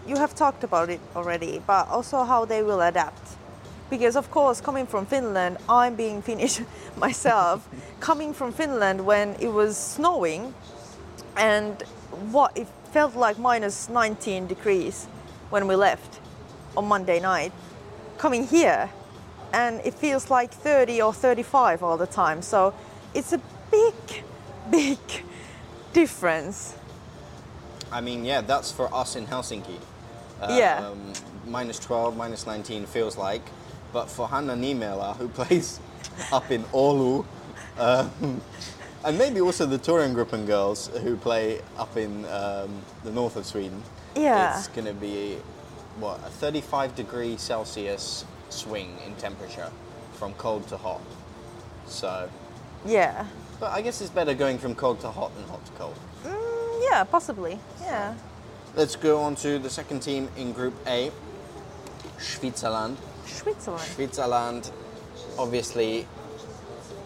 you 0.07 0.17
have 0.17 0.35
talked 0.35 0.65
about 0.65 0.91
it 0.91 1.01
already, 1.15 1.61
but 1.67 1.89
also 1.89 2.25
how 2.25 2.45
they 2.45 2.63
will 2.63 2.81
adapt. 2.81 3.37
Because 3.91 4.17
of 4.17 4.31
course, 4.31 4.61
coming 4.61 4.87
from 4.87 5.07
Finland, 5.07 5.59
I'm 5.69 5.95
being 5.95 6.23
Finnish 6.23 6.61
myself. 6.97 7.69
coming 8.01 8.33
from 8.35 8.53
Finland 8.53 9.07
when 9.07 9.37
it 9.41 9.49
was 9.49 9.77
snowing, 9.77 10.55
and 11.37 11.83
what 12.33 12.57
it 12.57 12.67
felt 12.93 13.15
like 13.15 13.39
minus 13.39 13.89
19 13.89 14.47
degrees 14.47 15.07
when 15.51 15.67
we 15.67 15.77
left 15.77 16.21
on 16.77 16.87
Monday 16.87 17.21
night. 17.21 17.53
Coming 18.19 18.47
here, 18.47 18.91
and 19.53 19.81
it 19.85 19.95
feels 19.95 20.31
like 20.31 20.51
30 20.53 21.03
or 21.03 21.13
35 21.13 21.83
all 21.83 21.97
the 21.97 22.07
time. 22.07 22.41
So 22.43 22.75
it's 23.15 23.33
a 23.33 23.41
big, 23.71 23.95
big 24.71 24.99
difference. 25.93 26.77
I 27.93 28.01
mean, 28.01 28.25
yeah, 28.25 28.41
that's 28.41 28.73
for 28.73 28.93
us 28.95 29.17
in 29.17 29.27
Helsinki. 29.27 29.79
Yeah. 30.49 30.87
Um, 30.89 31.13
minus 31.47 31.79
12, 31.79 32.17
minus 32.17 32.47
19 32.47 32.87
feels 32.87 33.17
like. 33.17 33.43
But 33.93 34.11
for 34.11 34.29
Hanna 34.29 34.55
Niemela, 34.55 35.17
who 35.17 35.29
plays 35.41 35.81
up 36.33 36.51
in 36.51 36.63
Oulu, 36.65 37.25
um, 37.79 38.41
and 39.05 39.19
maybe 39.19 39.41
also 39.41 39.67
the 39.67 39.79
Thorengruppen 39.79 40.47
girls 40.47 40.89
who 41.03 41.17
play 41.17 41.61
up 41.79 41.97
in 41.97 42.25
um, 42.27 42.83
the 43.05 43.11
north 43.13 43.37
of 43.37 43.47
Sweden, 43.47 43.83
Yeah. 44.17 44.59
it's 44.59 44.69
going 44.69 44.87
to 44.87 44.95
be, 44.95 45.37
what, 45.99 46.19
a 46.27 46.31
35 46.31 46.95
degree 46.95 47.37
Celsius 47.37 48.25
swing 48.49 48.97
in 49.07 49.15
temperature 49.17 49.71
from 50.15 50.33
cold 50.35 50.67
to 50.69 50.77
hot. 50.77 51.01
So, 51.87 52.29
Yeah. 52.85 53.27
but 53.61 53.73
I 53.73 53.81
guess 53.83 54.01
it's 54.01 54.11
better 54.11 54.35
going 54.35 54.59
from 54.59 54.75
cold 54.75 55.01
to 55.01 55.11
hot 55.11 55.35
than 55.35 55.45
hot 55.49 55.65
to 55.67 55.73
cold. 55.73 55.95
Mm, 56.25 56.83
yeah, 56.91 57.05
possibly. 57.05 57.59
Yeah. 57.83 58.15
Let's 58.75 58.97
go 58.97 59.21
on 59.21 59.35
to 59.37 59.59
the 59.59 59.71
second 59.71 60.01
team 60.01 60.29
in 60.37 60.53
Group 60.53 60.75
A, 60.87 61.11
Switzerland. 62.19 62.97
Switzerland. 63.27 63.83
Switzerland, 63.95 64.71
obviously, 65.39 66.07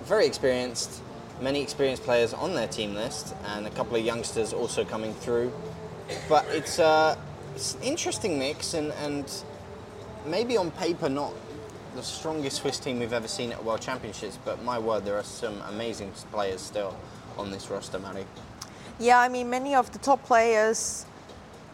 very 0.04 0.26
experienced, 0.26 1.00
many 1.40 1.62
experienced 1.62 2.02
players 2.02 2.34
on 2.34 2.54
their 2.54 2.66
team 2.68 2.94
list, 2.94 3.34
and 3.46 3.66
a 3.66 3.70
couple 3.70 3.96
of 3.96 4.04
youngsters 4.04 4.52
also 4.52 4.84
coming 4.84 5.14
through. 5.14 5.52
But 6.28 6.44
it's, 6.48 6.78
uh, 6.78 7.16
it's 7.54 7.74
an 7.74 7.82
interesting 7.82 8.38
mix, 8.38 8.74
and, 8.74 8.92
and 8.92 9.30
maybe 10.26 10.56
on 10.56 10.70
paper 10.72 11.08
not 11.08 11.32
the 11.94 12.02
strongest 12.02 12.58
Swiss 12.58 12.78
team 12.78 13.00
we've 13.00 13.12
ever 13.12 13.28
seen 13.28 13.52
at 13.52 13.64
World 13.64 13.80
Championships. 13.80 14.38
But 14.44 14.62
my 14.62 14.78
word, 14.78 15.04
there 15.04 15.16
are 15.16 15.24
some 15.24 15.60
amazing 15.68 16.12
players 16.32 16.60
still 16.60 16.96
on 17.36 17.50
this 17.50 17.70
roster, 17.70 17.98
Mari. 17.98 18.24
Yeah, 18.98 19.18
I 19.18 19.28
mean, 19.28 19.50
many 19.50 19.74
of 19.74 19.90
the 19.92 19.98
top 19.98 20.24
players 20.24 21.06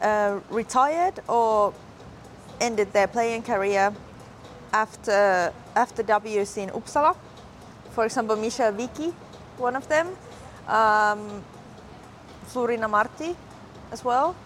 uh, 0.01 0.41
retired 0.51 1.21
or 1.29 1.75
ended 2.61 2.93
their 2.93 3.07
playing 3.07 3.43
career 3.43 3.93
after 4.73 5.53
after 5.75 6.03
WC 6.03 6.59
in 6.63 6.71
Uppsala. 6.71 7.17
For 7.91 8.05
example, 8.05 8.37
Michelle 8.37 8.73
Wiki, 8.73 9.15
one 9.59 9.77
of 9.77 9.89
them, 9.89 10.09
um, 10.69 11.43
Flurina 12.47 12.89
Marti, 12.89 13.37
as 13.91 14.05
well. 14.05 14.37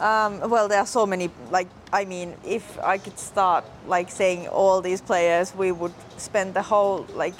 Um, 0.00 0.48
well, 0.48 0.68
there 0.68 0.78
are 0.78 0.86
so 0.86 1.06
many. 1.06 1.30
Like, 1.50 1.68
I 1.92 2.04
mean, 2.04 2.34
if 2.44 2.78
I 2.78 2.98
could 2.98 3.18
start 3.18 3.64
like 3.86 4.10
saying 4.10 4.48
all 4.48 4.80
these 4.80 5.00
players, 5.00 5.54
we 5.54 5.72
would 5.72 5.94
spend 6.16 6.54
the 6.54 6.62
whole 6.62 7.06
like 7.14 7.34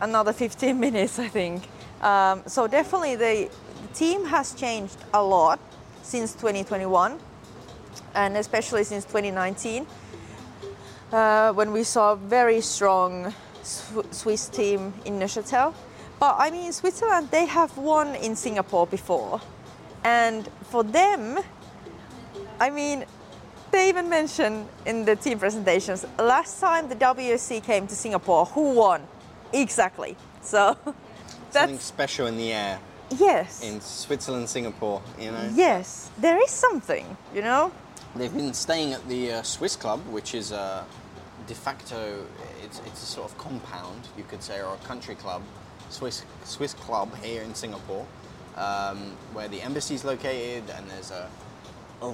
another 0.00 0.32
15 0.32 0.78
minutes, 0.86 1.18
I 1.18 1.28
think. 1.28 1.68
Um, 2.00 2.42
so 2.46 2.66
definitely 2.66 3.16
the, 3.16 3.50
the 3.82 3.94
team 3.94 4.24
has 4.26 4.54
changed 4.54 4.96
a 5.12 5.22
lot 5.22 5.58
since 6.02 6.32
2021, 6.34 7.18
and 8.14 8.36
especially 8.36 8.84
since 8.84 9.04
2019, 9.04 9.86
uh, 11.12 11.52
when 11.52 11.72
we 11.72 11.82
saw 11.82 12.12
a 12.12 12.16
very 12.16 12.60
strong 12.60 13.34
Sw- 13.62 14.06
Swiss 14.10 14.48
team 14.48 14.92
in 15.04 15.18
Neuchâtel. 15.18 15.74
But 16.18 16.36
I 16.38 16.50
mean, 16.50 16.72
Switzerland, 16.72 17.30
they 17.30 17.46
have 17.46 17.76
won 17.76 18.14
in 18.16 18.34
Singapore 18.34 18.86
before, 18.86 19.40
and 20.02 20.48
for 20.70 20.82
them, 20.82 21.38
I 22.60 22.70
mean, 22.70 23.04
they 23.70 23.88
even 23.88 24.08
mentioned 24.08 24.68
in 24.86 25.04
the 25.04 25.16
team 25.16 25.38
presentations 25.38 26.04
last 26.18 26.60
time 26.60 26.88
the 26.88 26.96
WSC 26.96 27.62
came 27.62 27.86
to 27.86 27.94
Singapore, 27.94 28.46
who 28.46 28.74
won? 28.74 29.02
Exactly. 29.52 30.16
So 30.42 30.76
Something 31.50 31.78
special 31.78 32.26
in 32.26 32.36
the 32.36 32.52
air 32.52 32.78
yes, 33.16 33.62
in 33.62 33.80
Switzerland, 33.80 34.48
Singapore, 34.48 35.02
you 35.18 35.30
know? 35.30 35.50
yes, 35.54 36.10
there 36.18 36.42
is 36.42 36.50
something, 36.50 37.16
you 37.34 37.42
know. 37.42 37.72
They've 38.16 38.34
been 38.34 38.54
staying 38.54 38.92
at 38.92 39.06
the 39.08 39.32
uh, 39.32 39.42
Swiss 39.42 39.76
Club, 39.76 40.00
which 40.08 40.34
is 40.34 40.52
a 40.52 40.84
de 41.46 41.54
facto, 41.54 42.26
it's, 42.62 42.80
it's 42.86 43.02
a 43.02 43.06
sort 43.06 43.30
of 43.30 43.38
compound, 43.38 44.08
you 44.16 44.24
could 44.24 44.42
say, 44.42 44.60
or 44.60 44.74
a 44.74 44.86
country 44.86 45.14
club, 45.14 45.42
Swiss 45.90 46.22
Swiss 46.44 46.74
club 46.74 47.14
here 47.22 47.42
in 47.42 47.54
Singapore, 47.54 48.06
um, 48.56 49.12
where 49.32 49.48
the 49.48 49.62
embassy 49.62 49.94
is 49.94 50.04
located, 50.04 50.64
and 50.76 50.90
there's 50.90 51.10
a, 51.10 51.30
a 52.00 52.12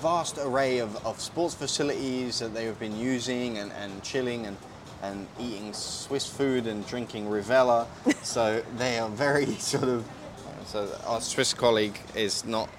vast 0.00 0.38
array 0.38 0.78
of, 0.78 1.04
of 1.06 1.20
sports 1.20 1.54
facilities 1.54 2.38
that 2.38 2.54
they've 2.54 2.78
been 2.78 2.96
using 2.96 3.58
and, 3.58 3.72
and 3.72 4.02
chilling 4.02 4.46
and, 4.46 4.56
and 5.02 5.26
eating 5.40 5.72
Swiss 5.72 6.26
food 6.26 6.66
and 6.66 6.86
drinking 6.86 7.26
Rivella. 7.26 7.86
so 8.22 8.62
they 8.76 8.98
are 8.98 9.08
very 9.08 9.46
sort 9.58 9.84
of. 9.84 10.08
So 10.66 10.88
our 11.06 11.20
Swiss 11.20 11.52
colleague 11.52 11.98
is 12.14 12.44
not 12.44 12.70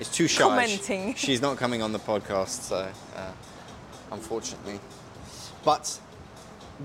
is 0.00 0.08
too 0.08 0.28
shy. 0.28 0.42
Commenting. 0.42 1.14
She's 1.14 1.42
not 1.42 1.56
coming 1.56 1.82
on 1.82 1.92
the 1.92 1.98
podcast, 1.98 2.62
so 2.62 2.88
uh, 3.16 3.32
unfortunately. 4.10 4.80
But 5.64 5.98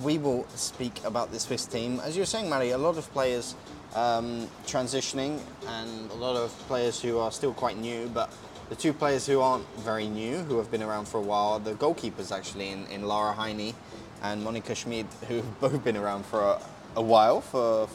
we 0.02 0.18
will 0.18 0.48
speak 0.56 1.04
about 1.06 1.32
the 1.32 1.40
Swiss 1.40 1.66
team. 1.66 2.00
As 2.02 2.16
you 2.16 2.22
were 2.22 2.26
saying, 2.26 2.50
Mari, 2.50 2.72
a 2.72 2.78
lot 2.78 2.98
of 2.98 3.12
players 3.12 3.56
um, 3.96 4.48
transitioning 4.66 5.40
and 5.68 6.10
a 6.12 6.16
lot 6.16 6.36
of 6.36 6.52
players 6.68 7.02
who 7.02 7.20
are 7.20 7.32
still 7.32 7.54
quite 7.54 7.78
new, 7.78 8.10
but 8.14 8.32
the 8.72 8.78
two 8.78 8.94
players 8.94 9.28
who 9.28 9.42
aren't 9.42 9.68
very 9.80 10.08
new, 10.08 10.38
who 10.38 10.58
have 10.58 10.72
been 10.72 10.82
around 10.82 11.06
for 11.06 11.18
a 11.18 11.22
while, 11.22 11.56
are 11.56 11.60
the 11.60 11.74
goalkeepers 11.74 12.32
actually 12.32 12.70
in, 12.70 12.86
in 12.86 13.04
Lara 13.04 13.36
Heini 13.36 13.76
and 14.24 14.42
Monika 14.42 14.74
Schmid, 14.74 15.08
who've 15.28 15.60
both 15.60 15.84
been 15.84 15.98
around 15.98 16.26
for 16.26 16.40
a, 16.40 16.62
a 16.96 17.02
while 17.02 17.42
for 17.42 17.90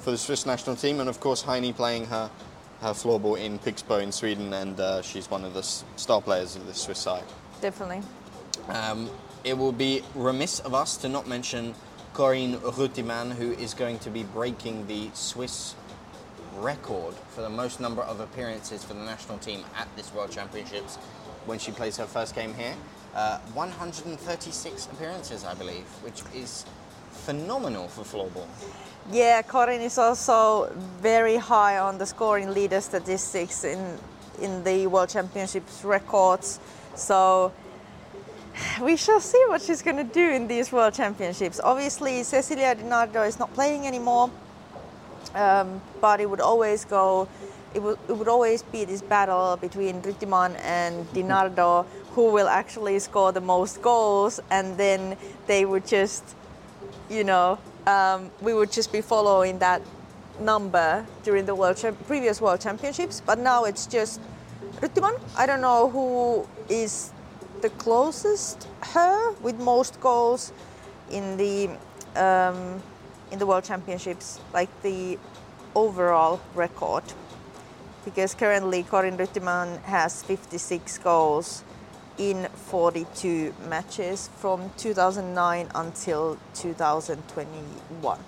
for 0.00 0.10
the 0.10 0.18
Swiss 0.18 0.44
national 0.44 0.74
team, 0.74 0.98
and 0.98 1.08
of 1.08 1.20
course 1.20 1.42
Heine 1.42 1.72
playing 1.72 2.06
her 2.06 2.28
her 2.80 2.90
floorball 2.90 3.40
in 3.40 3.60
Pixbo 3.60 4.02
in 4.02 4.10
Sweden, 4.10 4.52
and 4.52 4.78
uh, 4.80 5.02
she's 5.02 5.30
one 5.30 5.44
of 5.44 5.54
the 5.54 5.62
star 5.62 6.20
players 6.20 6.56
of 6.56 6.66
the 6.66 6.74
Swiss 6.74 6.98
side. 6.98 7.24
Definitely. 7.60 8.02
Um, 8.68 9.08
it 9.44 9.56
will 9.56 9.72
be 9.72 10.02
remiss 10.16 10.58
of 10.58 10.74
us 10.74 10.96
to 10.96 11.08
not 11.08 11.28
mention 11.28 11.76
Corin 12.12 12.56
Rüttimann, 12.56 13.34
who 13.34 13.52
is 13.52 13.72
going 13.72 14.00
to 14.00 14.10
be 14.10 14.24
breaking 14.24 14.88
the 14.88 15.10
Swiss 15.14 15.76
record 16.58 17.14
for 17.30 17.42
the 17.42 17.48
most 17.48 17.80
number 17.80 18.02
of 18.02 18.20
appearances 18.20 18.84
for 18.84 18.94
the 18.94 19.04
national 19.04 19.38
team 19.38 19.64
at 19.76 19.88
this 19.96 20.12
World 20.12 20.30
Championships 20.30 20.96
when 21.46 21.58
she 21.58 21.70
plays 21.70 21.96
her 21.96 22.06
first 22.06 22.34
game 22.34 22.54
here. 22.54 22.74
Uh, 23.14 23.38
136 23.54 24.86
appearances, 24.92 25.44
I 25.44 25.54
believe, 25.54 25.84
which 26.02 26.22
is 26.34 26.64
phenomenal 27.10 27.88
for 27.88 28.02
floorball. 28.02 28.46
Yeah, 29.10 29.42
Corin 29.42 29.80
is 29.80 29.98
also 29.98 30.72
very 31.00 31.36
high 31.36 31.78
on 31.78 31.98
the 31.98 32.06
scoring 32.06 32.52
leader 32.52 32.80
statistics 32.80 33.64
in 33.64 33.98
in 34.40 34.62
the 34.64 34.86
World 34.86 35.08
Championships 35.08 35.84
records. 35.84 36.60
So 36.94 37.52
we 38.82 38.96
shall 38.96 39.20
see 39.20 39.42
what 39.48 39.62
she's 39.62 39.82
going 39.82 39.96
to 39.96 40.04
do 40.04 40.30
in 40.30 40.48
these 40.48 40.72
World 40.72 40.94
Championships. 40.94 41.60
Obviously, 41.62 42.22
Cecilia 42.22 42.74
Di 42.74 42.82
Nardo 42.82 43.22
is 43.22 43.38
not 43.38 43.52
playing 43.54 43.86
anymore, 43.86 44.30
um, 45.34 45.80
but 46.00 46.20
it 46.20 46.28
would 46.28 46.40
always 46.40 46.84
go. 46.84 47.28
It 47.74 47.82
would, 47.82 47.98
it 48.08 48.12
would 48.12 48.28
always 48.28 48.62
be 48.62 48.84
this 48.84 49.02
battle 49.02 49.56
between 49.56 50.00
Rüttimann 50.00 50.58
and 50.62 51.06
Dinardo, 51.14 51.84
who 52.12 52.32
will 52.32 52.48
actually 52.48 52.98
score 52.98 53.32
the 53.32 53.40
most 53.40 53.82
goals, 53.82 54.40
and 54.50 54.76
then 54.78 55.16
they 55.46 55.64
would 55.64 55.86
just 55.86 56.36
you 57.08 57.24
know, 57.24 57.58
um, 57.86 58.30
we 58.40 58.52
would 58.54 58.72
just 58.72 58.92
be 58.92 59.00
following 59.00 59.58
that 59.58 59.82
number 60.40 61.06
during 61.22 61.46
the 61.46 61.54
world 61.54 61.76
Cham- 61.76 61.96
previous 62.06 62.40
world 62.40 62.60
championships. 62.60 63.22
But 63.24 63.38
now 63.38 63.64
it's 63.64 63.86
just 63.86 64.20
Rüttimann. 64.80 65.18
I 65.36 65.46
don't 65.46 65.60
know 65.60 65.88
who 65.88 66.46
is 66.68 67.12
the 67.62 67.70
closest 67.70 68.66
her 68.80 69.32
with 69.40 69.58
most 69.58 70.00
goals 70.00 70.52
in 71.10 71.36
the 71.36 71.70
um, 72.16 72.82
in 73.30 73.38
the 73.38 73.46
world 73.46 73.64
championships, 73.64 74.40
like 74.52 74.70
the 74.82 75.18
overall 75.74 76.40
record. 76.54 77.04
Because 78.04 78.34
currently 78.34 78.82
Corin 78.84 79.16
Rüttimann 79.16 79.82
has 79.82 80.22
56 80.22 80.98
goals 80.98 81.64
in 82.18 82.48
42 82.54 83.54
matches 83.68 84.30
from 84.36 84.70
2009 84.76 85.68
until 85.74 86.38
2021. 86.54 88.18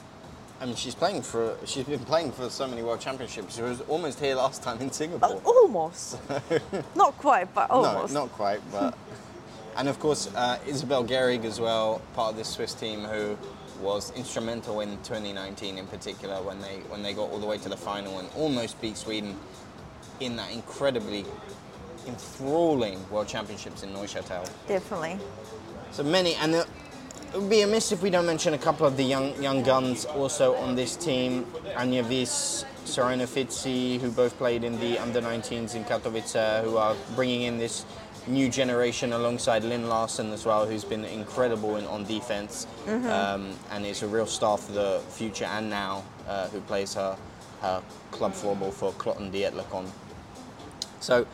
I 0.61 0.67
mean, 0.67 0.75
she's 0.75 0.95
playing 0.95 1.23
for. 1.23 1.57
She's 1.65 1.85
been 1.85 2.01
playing 2.01 2.33
for 2.33 2.51
so 2.51 2.67
many 2.67 2.83
World 2.83 3.01
Championships. 3.01 3.55
She 3.55 3.63
was 3.63 3.81
almost 3.83 4.19
here 4.19 4.35
last 4.35 4.61
time 4.63 4.81
in 4.81 4.91
Singapore. 4.91 5.37
Uh, 5.37 5.41
almost. 5.45 6.19
Not 6.97 7.17
quite, 7.19 7.55
but 7.55 7.71
almost. 7.71 8.13
No, 8.13 8.23
not 8.23 8.33
quite, 8.33 8.61
but. 8.73 8.99
and 9.77 9.89
of 9.89 10.01
course, 10.01 10.29
uh, 10.35 10.59
Isabelle 10.67 11.05
Gerig 11.05 11.45
as 11.45 11.61
well, 11.61 12.03
part 12.15 12.33
of 12.33 12.37
this 12.37 12.49
Swiss 12.49 12.75
team 12.75 13.05
who 13.05 13.39
was 13.81 14.13
instrumental 14.17 14.81
in 14.81 14.91
2019 14.99 15.79
in 15.79 15.87
particular 15.87 16.43
when 16.43 16.61
they 16.61 16.77
when 16.89 17.03
they 17.03 17.15
got 17.15 17.31
all 17.31 17.39
the 17.39 17.47
way 17.47 17.59
to 17.59 17.69
the 17.69 17.77
final 17.77 18.19
and 18.19 18.29
almost 18.37 18.81
beat 18.81 18.97
Sweden 18.97 19.37
in 20.21 20.37
that 20.37 20.51
incredibly 20.53 21.25
enthralling 22.07 23.09
World 23.11 23.29
Championships 23.29 23.83
in 23.83 23.91
Neuchâtel. 23.91 24.49
Definitely. 24.67 25.19
So 25.93 26.03
many, 26.03 26.35
and 26.35 26.55
it 26.55 26.67
would 27.35 27.51
be 27.51 27.63
amiss 27.63 27.93
if 27.93 28.03
we 28.03 28.11
don't 28.11 28.27
mention 28.27 28.55
a 28.55 28.59
couple 28.59 28.87
of 28.87 28.97
the 28.97 29.05
young 29.05 29.41
young 29.43 29.63
guns 29.63 30.05
also 30.05 30.55
on 30.57 30.75
this 30.75 30.97
team. 30.97 31.45
Anja 31.77 32.05
Viss, 32.05 32.65
Serena 32.85 33.25
Fitzi, 33.25 34.01
who 34.01 34.11
both 34.11 34.37
played 34.39 34.65
in 34.65 34.79
the 34.81 34.99
under 34.99 35.21
19s 35.21 35.75
in 35.75 35.85
Katowice, 35.85 36.63
who 36.65 36.77
are 36.77 36.97
bringing 37.15 37.43
in 37.43 37.59
this 37.59 37.85
new 38.29 38.49
generation 38.49 39.13
alongside 39.13 39.65
Lynn 39.65 39.89
Larson 39.89 40.33
as 40.33 40.45
well, 40.45 40.67
who's 40.67 40.85
been 40.85 41.05
incredible 41.05 41.77
in, 41.77 41.85
on 41.87 42.05
defense 42.05 42.67
um, 43.11 43.55
and 43.71 43.87
is 43.87 44.03
a 44.03 44.07
real 44.09 44.27
star 44.27 44.59
for 44.59 44.73
the 44.73 45.01
future 45.09 45.47
and 45.47 45.69
now, 45.69 46.05
uh, 46.29 46.49
who 46.49 46.61
plays 46.63 46.95
her, 46.95 47.17
her 47.63 47.83
club 48.11 48.33
floorball 48.33 48.73
for 48.73 48.93
Kloten-Dietlikon. 48.93 49.89
So, 51.01 51.27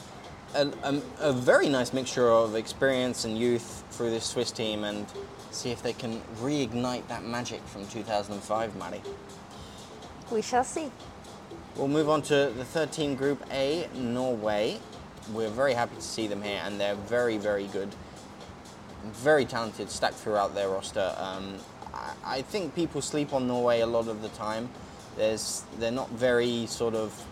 a, 0.54 0.68
a, 0.84 1.02
a 1.20 1.32
very 1.32 1.68
nice 1.68 1.92
mixture 1.92 2.30
of 2.30 2.54
experience 2.54 3.24
and 3.24 3.36
youth 3.36 3.84
through 3.90 4.10
this 4.10 4.24
Swiss 4.24 4.50
team, 4.50 4.84
and 4.84 5.06
see 5.50 5.70
if 5.70 5.82
they 5.82 5.92
can 5.92 6.20
reignite 6.40 7.06
that 7.08 7.24
magic 7.24 7.60
from 7.66 7.86
2005, 7.88 8.76
Mari. 8.76 9.02
We 10.30 10.42
shall 10.42 10.64
see. 10.64 10.90
We'll 11.76 11.88
move 11.88 12.08
on 12.08 12.22
to 12.22 12.52
the 12.56 12.64
third 12.64 12.92
team, 12.92 13.16
Group 13.16 13.44
A, 13.50 13.88
Norway. 13.94 14.78
We're 15.32 15.50
very 15.50 15.74
happy 15.74 15.96
to 15.96 16.02
see 16.02 16.26
them 16.26 16.42
here, 16.42 16.60
and 16.64 16.78
they're 16.78 16.94
very, 16.94 17.38
very 17.38 17.66
good. 17.68 17.94
Very 19.12 19.44
talented, 19.44 19.90
stacked 19.90 20.16
throughout 20.16 20.54
their 20.54 20.68
roster. 20.68 21.14
Um, 21.18 21.56
I, 21.92 22.14
I 22.24 22.42
think 22.42 22.74
people 22.74 23.00
sleep 23.00 23.32
on 23.32 23.46
Norway 23.46 23.80
a 23.80 23.86
lot 23.86 24.08
of 24.08 24.22
the 24.22 24.28
time. 24.30 24.68
There's, 25.16 25.64
they're 25.78 25.90
not 25.90 26.10
very 26.10 26.66
sort 26.66 26.94
of 26.94 27.24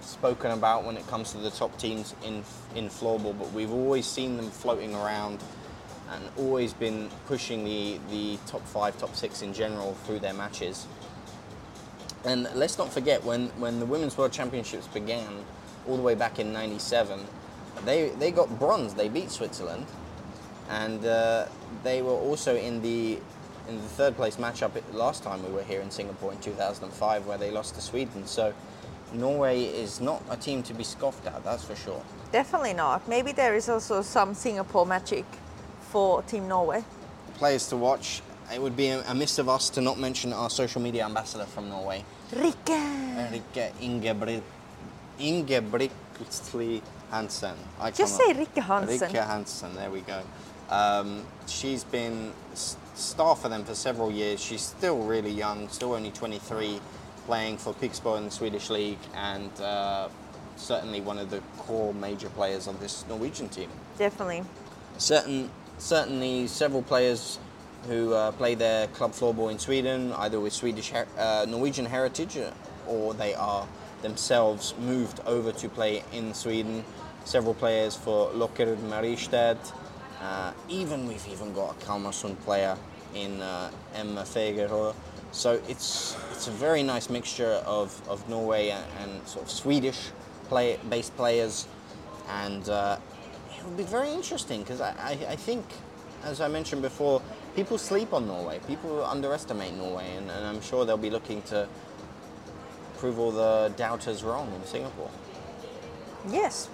spoken 0.00 0.50
about 0.50 0.84
when 0.84 0.96
it 0.96 1.06
comes 1.08 1.32
to 1.32 1.38
the 1.38 1.50
top 1.50 1.76
teams 1.78 2.14
in 2.22 2.44
in 2.74 2.88
floorball, 2.88 3.36
but 3.38 3.50
we've 3.52 3.72
always 3.72 4.06
seen 4.06 4.36
them 4.36 4.50
floating 4.50 4.94
around 4.94 5.42
and 6.12 6.22
always 6.36 6.72
been 6.74 7.08
pushing 7.26 7.64
the, 7.64 7.98
the 8.10 8.38
top 8.46 8.66
five, 8.66 8.98
top 8.98 9.14
six 9.16 9.42
in 9.42 9.54
general 9.54 9.94
through 10.04 10.18
their 10.18 10.34
matches. 10.34 10.86
And 12.24 12.48
let's 12.54 12.78
not 12.78 12.92
forget 12.92 13.24
when, 13.24 13.48
when 13.58 13.80
the 13.80 13.86
Women's 13.86 14.16
World 14.16 14.32
Championships 14.32 14.86
began, 14.88 15.44
all 15.88 15.96
the 15.96 16.02
way 16.02 16.14
back 16.14 16.38
in 16.38 16.52
'97, 16.52 17.20
they 17.84 18.10
they 18.10 18.30
got 18.30 18.58
bronze. 18.58 18.94
They 18.94 19.08
beat 19.08 19.30
Switzerland, 19.30 19.86
and 20.70 21.04
uh, 21.04 21.46
they 21.82 22.02
were 22.02 22.12
also 22.12 22.56
in 22.56 22.82
the 22.82 23.18
in 23.68 23.76
the 23.76 23.88
third 23.88 24.14
place 24.16 24.36
matchup 24.36 24.72
last 24.92 25.22
time 25.22 25.42
we 25.46 25.52
were 25.52 25.62
here 25.62 25.80
in 25.80 25.90
Singapore 25.90 26.32
in 26.32 26.38
2005, 26.40 27.26
where 27.26 27.38
they 27.38 27.50
lost 27.50 27.74
to 27.74 27.80
Sweden. 27.80 28.26
So 28.26 28.52
Norway 29.12 29.62
is 29.64 30.00
not 30.00 30.22
a 30.28 30.36
team 30.36 30.62
to 30.64 30.74
be 30.74 30.84
scoffed 30.84 31.26
at. 31.26 31.42
That's 31.44 31.64
for 31.64 31.76
sure. 31.76 32.02
Definitely 32.32 32.74
not. 32.74 33.08
Maybe 33.08 33.32
there 33.32 33.54
is 33.54 33.68
also 33.68 34.02
some 34.02 34.34
Singapore 34.34 34.86
magic 34.86 35.24
for 35.90 36.22
Team 36.22 36.48
Norway. 36.48 36.84
Players 37.38 37.68
to 37.68 37.76
watch. 37.76 38.22
It 38.52 38.60
would 38.60 38.76
be 38.76 38.88
amiss 38.88 39.38
of 39.38 39.48
us 39.48 39.70
to 39.70 39.80
not 39.80 39.98
mention 39.98 40.32
our 40.32 40.50
social 40.50 40.80
media 40.82 41.04
ambassador 41.06 41.46
from 41.46 41.70
Norway, 41.70 42.04
Rikke! 42.30 43.32
Rikke 43.32 43.72
Ingebrigt 43.80 44.42
Ingebrigtli 45.18 46.82
Hansen. 47.10 47.54
I 47.80 47.90
Just 47.90 48.16
say 48.16 48.32
Rikke 48.34 48.62
Hansen. 48.62 49.08
Rikke 49.10 49.26
Hansen, 49.26 49.74
there 49.76 49.90
we 49.90 50.00
go. 50.00 50.20
Um, 50.70 51.24
she's 51.46 51.84
been 51.84 52.32
s- 52.52 52.76
star 52.94 53.36
for 53.36 53.48
them 53.48 53.64
for 53.64 53.74
several 53.74 54.10
years. 54.10 54.40
She's 54.40 54.62
still 54.62 54.98
really 55.04 55.30
young, 55.30 55.68
still 55.68 55.92
only 55.92 56.10
23, 56.10 56.80
playing 57.26 57.58
for 57.58 57.74
Pixbo 57.74 58.16
in 58.18 58.24
the 58.24 58.30
Swedish 58.30 58.70
league, 58.70 58.98
and 59.14 59.50
uh, 59.60 60.08
certainly 60.56 61.00
one 61.00 61.18
of 61.18 61.30
the 61.30 61.40
core 61.58 61.92
major 61.94 62.28
players 62.30 62.66
of 62.66 62.80
this 62.80 63.04
Norwegian 63.08 63.48
team. 63.48 63.68
Definitely. 63.98 64.42
Certain, 64.98 65.50
certainly 65.78 66.46
several 66.46 66.82
players 66.82 67.38
who 67.88 68.14
uh, 68.14 68.32
play 68.32 68.54
their 68.54 68.86
club 68.88 69.12
floorball 69.12 69.50
in 69.50 69.58
Sweden, 69.58 70.12
either 70.14 70.40
with 70.40 70.52
Swedish, 70.54 70.90
her- 70.90 71.06
uh, 71.18 71.44
Norwegian 71.48 71.84
heritage, 71.84 72.38
or 72.86 73.12
they 73.14 73.34
are 73.34 73.66
themselves 74.04 74.74
moved 74.78 75.18
over 75.26 75.50
to 75.50 75.68
play 75.68 76.04
in 76.12 76.32
Sweden. 76.34 76.84
Several 77.24 77.54
players 77.54 77.96
for 77.96 78.30
Lockerud 78.30 78.78
Mariestad. 78.88 79.58
Uh, 80.20 80.52
even 80.68 81.08
we've 81.08 81.26
even 81.28 81.52
got 81.52 81.72
a 81.72 81.84
Kalmarsund 81.84 82.38
player 82.40 82.76
in 83.14 83.40
uh, 83.40 83.70
Emma 83.94 84.22
Fagerö. 84.22 84.94
So 85.32 85.60
it's 85.68 86.16
it's 86.30 86.46
a 86.46 86.52
very 86.52 86.82
nice 86.82 87.10
mixture 87.10 87.62
of, 87.66 87.90
of 88.08 88.28
Norway 88.28 88.68
and, 88.68 88.84
and 89.00 89.28
sort 89.28 89.44
of 89.46 89.50
Swedish 89.50 90.10
play 90.48 90.78
based 90.88 91.16
players, 91.16 91.66
and 92.28 92.68
uh, 92.68 92.98
it 93.56 93.64
will 93.64 93.76
be 93.76 93.82
very 93.82 94.10
interesting 94.12 94.62
because 94.62 94.80
I, 94.80 94.92
I, 94.98 95.32
I 95.32 95.36
think, 95.36 95.64
as 96.22 96.40
I 96.40 96.48
mentioned 96.48 96.82
before, 96.82 97.20
people 97.56 97.78
sleep 97.78 98.12
on 98.12 98.26
Norway. 98.26 98.60
People 98.68 99.04
underestimate 99.04 99.74
Norway, 99.74 100.06
and, 100.16 100.30
and 100.30 100.46
I'm 100.46 100.60
sure 100.60 100.84
they'll 100.84 100.96
be 100.96 101.10
looking 101.10 101.42
to 101.42 101.66
prove 103.04 103.18
all 103.18 103.32
the 103.32 103.70
doubters 103.76 104.24
wrong 104.24 104.50
in 104.54 104.64
Singapore. 104.64 105.10
Yes. 106.30 106.70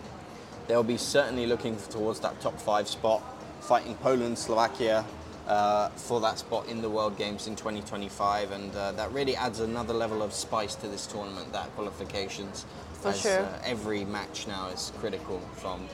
They'll 0.69 0.85
be 0.85 0.97
certainly 0.97 1.45
looking 1.45 1.77
towards 1.91 2.21
that 2.21 2.41
top 2.41 2.57
five 2.61 2.87
spot, 2.87 3.21
fighting 3.61 3.97
Poland, 3.97 4.39
Slovakia 4.39 5.05
uh, 5.49 5.89
for 5.89 6.21
that 6.21 6.39
spot 6.39 6.69
in 6.69 6.83
the 6.83 6.89
World 6.89 7.19
Games 7.19 7.49
in 7.49 7.57
2025, 7.57 8.53
and 8.53 8.77
uh, 8.77 8.93
that 8.93 9.11
really 9.11 9.35
adds 9.35 9.59
another 9.59 9.93
level 9.93 10.23
of 10.23 10.33
spice 10.33 10.77
to 10.77 10.87
this 10.87 11.05
tournament. 11.05 11.53
That 11.53 11.75
qualifications, 11.75 12.65
For 12.93 13.09
as, 13.09 13.23
sure. 13.23 13.41
uh, 13.41 13.59
every 13.65 14.05
match 14.05 14.47
now 14.47 14.69
is 14.69 14.93
critical 15.01 15.41
from 15.57 15.89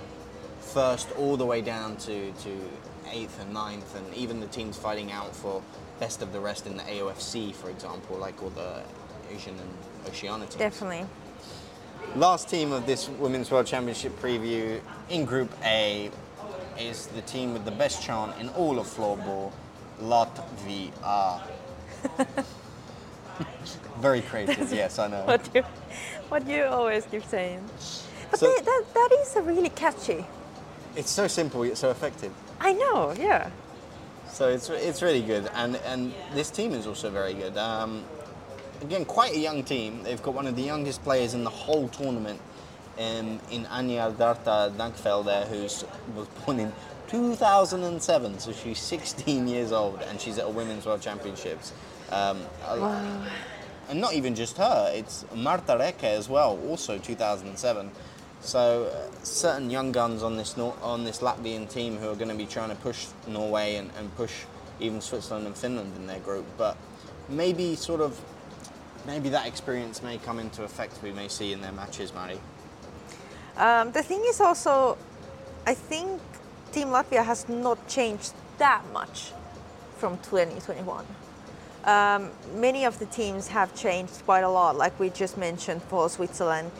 first 0.61 1.11
all 1.13 1.39
the 1.39 1.47
way 1.47 1.63
down 1.63 1.97
to, 2.09 2.31
to 2.31 2.71
eighth 3.11 3.41
and 3.41 3.55
ninth, 3.55 3.97
and 3.97 4.15
even 4.15 4.41
the 4.41 4.49
teams 4.49 4.77
fighting 4.77 5.13
out 5.13 5.35
for 5.35 5.63
best 5.99 6.21
of 6.21 6.35
the 6.35 6.41
rest 6.41 6.67
in 6.67 6.77
the 6.77 6.83
AOFC, 6.83 7.55
for 7.55 7.71
example, 7.71 8.19
like 8.19 8.43
all 8.43 8.51
the 8.51 8.83
Asian 9.33 9.55
and 9.59 9.96
Oceania. 10.07 10.47
Definitely. 10.59 11.07
Last 12.15 12.49
team 12.49 12.73
of 12.73 12.87
this 12.87 13.09
Women's 13.09 13.51
World 13.51 13.67
Championship 13.67 14.19
preview 14.21 14.81
in 15.11 15.25
Group 15.25 15.53
A 15.65 16.11
is 16.79 17.07
the 17.09 17.23
team 17.23 17.53
with 17.53 17.65
the 17.65 17.71
best 17.71 18.03
chant 18.03 18.33
in 18.41 18.49
all 18.51 18.79
of 18.79 18.87
floorball, 18.87 19.53
Latvia. 20.01 21.43
Very 24.01 24.21
creative, 24.23 24.73
yes, 24.73 24.99
I 24.99 25.09
know. 25.09 25.25
What 25.25 25.49
you, 25.55 25.63
what 26.29 26.47
you 26.47 26.65
always 26.65 27.05
keep 27.07 27.25
saying. 27.25 27.65
But 28.31 28.41
So- 28.41 28.47
they, 28.47 28.61
that, 28.63 28.85
that 28.95 29.09
is 29.21 29.37
a 29.37 29.43
really 29.43 29.71
catchy. 29.71 30.27
It's 30.95 31.11
so 31.11 31.27
simple 31.29 31.65
yet 31.67 31.77
so 31.77 31.91
effective. 31.91 32.33
I 32.61 32.73
know, 32.73 33.13
yeah. 33.19 33.51
So 34.31 34.49
it's, 34.49 34.69
it's 34.71 35.03
really 35.03 35.23
good, 35.23 35.49
and, 35.55 35.77
and 35.77 36.13
this 36.35 36.51
team 36.51 36.73
is 36.73 36.87
also 36.87 37.11
very 37.11 37.35
good. 37.35 37.57
Um, 37.57 38.05
again, 38.83 39.05
quite 39.05 39.35
a 39.35 39.39
young 39.39 39.63
team. 39.65 40.03
They've 40.03 40.23
got 40.23 40.35
one 40.35 40.47
of 40.47 40.57
the 40.57 40.63
youngest 40.63 41.03
players 41.03 41.35
in 41.35 41.45
the 41.45 41.51
whole 41.51 41.89
tournament 41.89 42.41
um, 42.99 43.41
in 43.51 43.65
Anja 43.67 44.15
Darta 44.15 44.73
Dankfelder, 44.77 45.47
who 45.49 45.63
was 45.63 45.85
born 46.45 46.61
in 46.61 46.73
2007, 47.09 48.39
so 48.41 48.53
she's 48.53 48.79
16 48.79 49.47
years 49.49 49.73
old, 49.73 50.01
and 50.03 50.21
she's 50.21 50.39
at 50.39 50.47
a 50.47 50.51
Women's 50.51 50.87
World 50.87 51.01
Championships. 51.03 51.73
Um, 52.11 52.41
a- 52.67 52.77
And 53.89 54.01
not 54.01 54.15
even 54.15 54.35
just 54.35 54.57
her, 54.59 54.91
it's 54.93 55.25
Marta 55.33 55.75
Reke 55.79 56.03
as 56.05 56.29
well, 56.29 56.59
also 56.69 56.99
2007. 56.99 57.91
So 58.41 58.85
uh, 58.93 59.25
certain 59.25 59.71
young 59.71 59.93
guns 59.93 60.23
on 60.25 60.37
this 60.37 60.57
Nor- 60.57 60.77
on 60.83 61.05
this 61.05 61.21
Latvian 61.21 61.69
team 61.71 61.97
who 61.97 62.11
are 62.11 62.17
going 62.17 62.29
to 62.29 62.35
be 62.35 62.47
trying 62.47 62.71
to 62.71 62.75
push 62.77 63.07
Norway 63.29 63.77
and, 63.77 63.91
and 63.97 64.15
push 64.17 64.33
even 64.81 65.01
Switzerland 65.01 65.47
and 65.47 65.57
Finland 65.57 65.93
in 65.97 66.07
their 66.09 66.19
group, 66.21 66.45
but 66.59 66.77
maybe 67.29 67.77
sort 67.77 68.01
of 68.01 68.21
maybe 69.07 69.29
that 69.31 69.47
experience 69.47 70.03
may 70.03 70.19
come 70.19 70.39
into 70.39 70.65
effect. 70.65 70.99
We 71.03 71.13
may 71.13 71.29
see 71.29 71.53
in 71.53 71.61
their 71.61 71.73
matches, 71.73 72.13
Mari. 72.13 72.39
Um, 73.57 73.93
the 73.93 74.03
thing 74.03 74.23
is 74.27 74.41
also, 74.41 74.99
I 75.67 75.75
think 75.75 76.21
Team 76.73 76.89
Latvia 76.89 77.25
has 77.25 77.49
not 77.49 77.89
changed 77.89 78.35
that 78.59 78.83
much 78.93 79.33
from 79.97 80.19
2021. 80.19 81.07
Um, 81.85 82.31
many 82.57 82.85
of 82.85 82.99
the 82.99 83.07
teams 83.07 83.49
have 83.49 83.75
changed 83.75 84.25
quite 84.25 84.43
a 84.43 84.49
lot, 84.49 84.77
like 84.77 84.99
we 84.99 85.09
just 85.09 85.39
mentioned 85.39 85.83
for 85.85 86.09
Switzerland, 86.11 86.71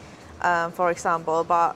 um, 0.41 0.71
for 0.71 0.91
example. 0.91 1.43
But 1.43 1.75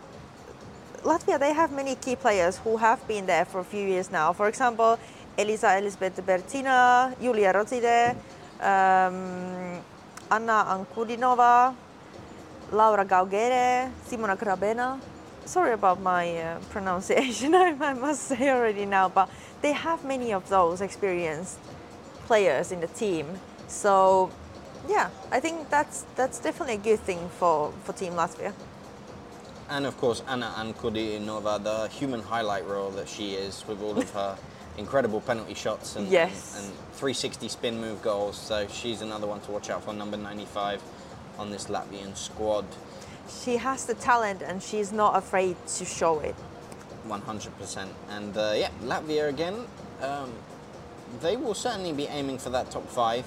Latvia, 1.03 1.39
they 1.39 1.53
have 1.53 1.71
many 1.71 1.95
key 1.95 2.15
players 2.15 2.57
who 2.57 2.77
have 2.77 3.07
been 3.07 3.25
there 3.25 3.45
for 3.45 3.61
a 3.61 3.63
few 3.63 3.87
years 3.87 4.11
now. 4.11 4.33
For 4.33 4.47
example, 4.47 4.99
Elisa 5.37 5.77
Elisabeth 5.77 6.21
Bertina, 6.25 7.15
Julia 7.21 7.53
Rotide, 7.53 8.15
um, 8.59 9.81
Anna 10.31 10.63
Ankudinova, 10.69 11.75
Laura 12.71 13.03
Gaugere, 13.03 13.91
Simona 14.07 14.37
Grabena. 14.37 14.97
Sorry 15.43 15.73
about 15.73 15.99
my 15.99 16.37
uh, 16.37 16.59
pronunciation, 16.69 17.53
I, 17.55 17.93
must 17.93 18.23
say 18.23 18.49
already 18.49 18.85
now, 18.85 19.09
but 19.09 19.29
they 19.61 19.73
have 19.73 20.05
many 20.05 20.31
of 20.31 20.47
those 20.47 20.79
experienced 20.79 21.59
players 22.27 22.71
in 22.71 22.79
the 22.79 22.87
team. 22.87 23.27
So, 23.67 24.31
yeah, 24.87 25.09
I 25.31 25.41
think 25.41 25.69
that's 25.69 26.05
that's 26.15 26.39
definitely 26.39 26.75
a 26.75 26.95
good 26.95 27.01
thing 27.01 27.27
for, 27.37 27.73
for 27.83 27.91
Team 27.91 28.13
Latvia. 28.13 28.53
And 29.69 29.85
of 29.85 29.97
course, 29.97 30.23
Anna 30.29 30.53
Ankudinova, 30.57 31.61
the 31.61 31.89
human 31.89 32.21
highlight 32.21 32.65
role 32.65 32.91
that 32.91 33.09
she 33.09 33.33
is 33.33 33.65
with 33.67 33.81
all 33.81 33.97
of 33.97 34.09
her 34.11 34.37
incredible 34.77 35.21
penalty 35.21 35.53
shots 35.53 35.95
and, 35.95 36.07
Yes. 36.07 36.55
and, 36.57 36.65
and 36.65 36.75
360 36.93 37.47
spin 37.49 37.79
move 37.79 38.01
goals. 38.01 38.37
So 38.37 38.67
she's 38.67 39.01
another 39.01 39.27
one 39.27 39.39
to 39.41 39.51
watch 39.51 39.69
out 39.69 39.83
for, 39.83 39.93
number 39.93 40.17
95 40.17 40.81
on 41.39 41.51
this 41.51 41.65
Latvian 41.67 42.15
squad. 42.15 42.65
She 43.43 43.57
has 43.57 43.85
the 43.85 43.93
talent 43.95 44.41
and 44.41 44.61
she's 44.61 44.91
not 44.91 45.15
afraid 45.15 45.55
to 45.75 45.85
show 45.85 46.19
it. 46.19 46.35
100%. 47.07 47.87
And 48.09 48.37
uh, 48.37 48.53
yeah, 48.55 48.69
Latvia 48.83 49.29
again, 49.29 49.65
um, 50.01 50.31
they 51.21 51.35
will 51.37 51.53
certainly 51.53 51.93
be 51.93 52.05
aiming 52.07 52.37
for 52.37 52.49
that 52.51 52.71
top 52.71 52.87
five. 52.89 53.25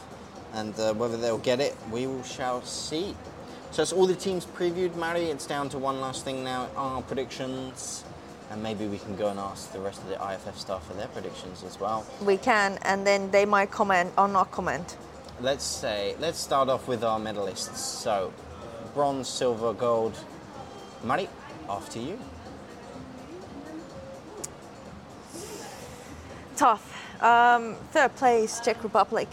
And 0.52 0.78
uh, 0.78 0.94
whether 0.94 1.16
they'll 1.16 1.38
get 1.38 1.60
it, 1.60 1.76
we 1.90 2.06
will 2.06 2.22
shall 2.22 2.62
see. 2.62 3.16
So 3.72 3.82
it's 3.82 3.92
all 3.92 4.06
the 4.06 4.14
teams 4.14 4.46
previewed, 4.46 4.94
Mari. 4.94 5.24
It's 5.24 5.46
down 5.46 5.68
to 5.70 5.78
one 5.78 6.00
last 6.00 6.24
thing 6.24 6.44
now 6.44 6.68
our 6.76 7.02
predictions. 7.02 8.04
And 8.50 8.62
maybe 8.62 8.86
we 8.86 8.98
can 8.98 9.16
go 9.16 9.28
and 9.28 9.38
ask 9.38 9.72
the 9.72 9.80
rest 9.80 10.02
of 10.02 10.08
the 10.08 10.14
IFF 10.14 10.58
staff 10.58 10.86
for 10.86 10.94
their 10.94 11.08
predictions 11.08 11.62
as 11.64 11.80
well. 11.80 12.06
We 12.22 12.36
can, 12.36 12.78
and 12.82 13.06
then 13.06 13.30
they 13.30 13.44
might 13.44 13.70
comment 13.70 14.12
or 14.18 14.28
not 14.28 14.50
comment. 14.50 14.96
Let's 15.40 15.64
say, 15.64 16.14
let's 16.20 16.38
start 16.38 16.68
off 16.68 16.86
with 16.86 17.02
our 17.02 17.18
medalists. 17.18 17.76
So, 17.76 18.32
bronze, 18.94 19.28
silver, 19.28 19.72
gold. 19.72 20.16
Mari, 21.02 21.28
after 21.68 21.98
you. 21.98 22.18
Tough. 26.56 27.22
Um, 27.22 27.74
third 27.90 28.14
place, 28.14 28.60
Czech 28.60 28.82
Republic. 28.84 29.28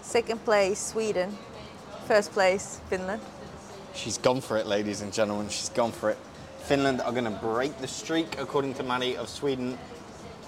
Second 0.00 0.44
place, 0.44 0.78
Sweden. 0.78 1.36
First 2.06 2.32
place, 2.32 2.80
Finland. 2.88 3.20
She's 3.94 4.18
gone 4.18 4.40
for 4.40 4.56
it, 4.56 4.66
ladies 4.66 5.02
and 5.02 5.12
gentlemen. 5.12 5.48
She's 5.48 5.68
gone 5.68 5.92
for 5.92 6.10
it. 6.10 6.18
Finland 6.62 7.00
are 7.00 7.12
going 7.12 7.24
to 7.24 7.30
break 7.30 7.76
the 7.78 7.88
streak, 7.88 8.38
according 8.38 8.74
to 8.74 8.82
Mari, 8.82 9.16
of 9.16 9.28
Sweden 9.28 9.76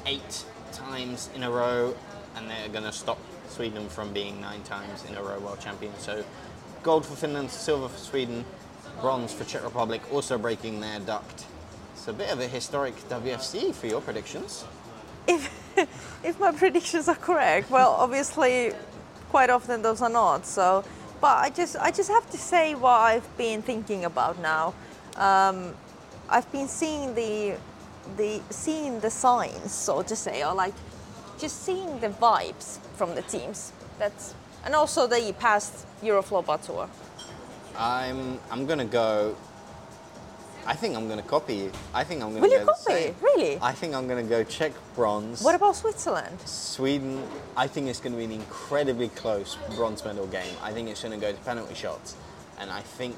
eight 0.06 0.44
times 0.72 1.28
in 1.34 1.42
a 1.42 1.50
row, 1.50 1.94
and 2.36 2.48
they're 2.48 2.68
going 2.68 2.84
to 2.84 2.92
stop 2.92 3.18
Sweden 3.48 3.88
from 3.88 4.12
being 4.12 4.40
nine 4.40 4.62
times 4.62 5.04
in 5.08 5.16
a 5.16 5.22
row 5.22 5.38
world 5.40 5.60
champions. 5.60 6.00
So, 6.02 6.24
gold 6.82 7.04
for 7.04 7.16
Finland, 7.16 7.50
silver 7.50 7.88
for 7.88 7.98
Sweden, 7.98 8.44
bronze 9.00 9.32
for 9.32 9.44
Czech 9.44 9.64
Republic, 9.64 10.02
also 10.12 10.38
breaking 10.38 10.80
their 10.80 11.00
duct. 11.00 11.46
It's 11.94 12.06
a 12.06 12.12
bit 12.12 12.32
of 12.32 12.40
a 12.40 12.48
historic 12.48 12.94
WFC 13.08 13.74
for 13.74 13.88
your 13.88 14.00
predictions. 14.00 14.64
If 15.26 15.50
if 16.24 16.38
my 16.38 16.52
predictions 16.52 17.08
are 17.08 17.16
correct, 17.16 17.70
well, 17.70 17.90
obviously, 17.98 18.72
quite 19.30 19.50
often 19.50 19.82
those 19.82 20.00
are 20.00 20.10
not. 20.10 20.46
So, 20.46 20.84
but 21.20 21.38
I 21.38 21.50
just 21.50 21.76
I 21.76 21.90
just 21.90 22.10
have 22.10 22.30
to 22.30 22.38
say 22.38 22.74
what 22.74 23.00
I've 23.00 23.36
been 23.36 23.62
thinking 23.62 24.04
about 24.04 24.38
now. 24.38 24.74
Um, 25.16 25.74
I've 26.28 26.50
been 26.52 26.68
seeing 26.68 27.14
the 27.14 27.56
the 28.16 28.40
seeing 28.50 29.00
the 29.00 29.10
signs, 29.10 29.72
so 29.72 30.02
to 30.02 30.16
say, 30.16 30.44
or 30.44 30.54
like 30.54 30.74
just 31.38 31.64
seeing 31.64 32.00
the 32.00 32.08
vibes 32.08 32.78
from 32.96 33.14
the 33.14 33.22
teams. 33.22 33.72
That's 33.98 34.34
and 34.64 34.74
also 34.74 35.06
the 35.06 35.34
past 35.38 35.86
Eurofloorball 36.02 36.64
tour. 36.64 36.88
I'm 37.76 38.38
I'm 38.50 38.66
gonna 38.66 38.84
go. 38.84 39.36
I 40.66 40.74
think 40.74 40.96
I'm 40.96 41.08
gonna 41.08 41.22
copy 41.22 41.54
you. 41.54 41.72
I 41.92 42.04
think 42.04 42.22
I'm 42.22 42.30
gonna 42.30 42.40
Will 42.40 42.48
go 42.48 42.58
you 42.58 42.64
copy? 42.64 43.14
Really? 43.20 43.58
I 43.60 43.72
think 43.72 43.94
I'm 43.94 44.08
gonna 44.08 44.22
go 44.22 44.44
Czech 44.44 44.72
bronze. 44.94 45.42
What 45.42 45.54
about 45.54 45.76
Switzerland? 45.76 46.40
Sweden, 46.46 47.22
I 47.56 47.66
think 47.66 47.88
it's 47.88 48.00
going 48.00 48.12
to 48.12 48.18
be 48.18 48.24
an 48.24 48.32
incredibly 48.32 49.08
close 49.08 49.56
bronze 49.76 50.04
medal 50.04 50.26
game. 50.26 50.54
I 50.62 50.72
think 50.72 50.88
it's 50.88 51.02
going 51.02 51.18
to 51.18 51.26
go 51.26 51.32
to 51.32 51.38
penalty 51.44 51.74
shots, 51.74 52.16
and 52.58 52.70
I 52.70 52.80
think, 52.80 53.16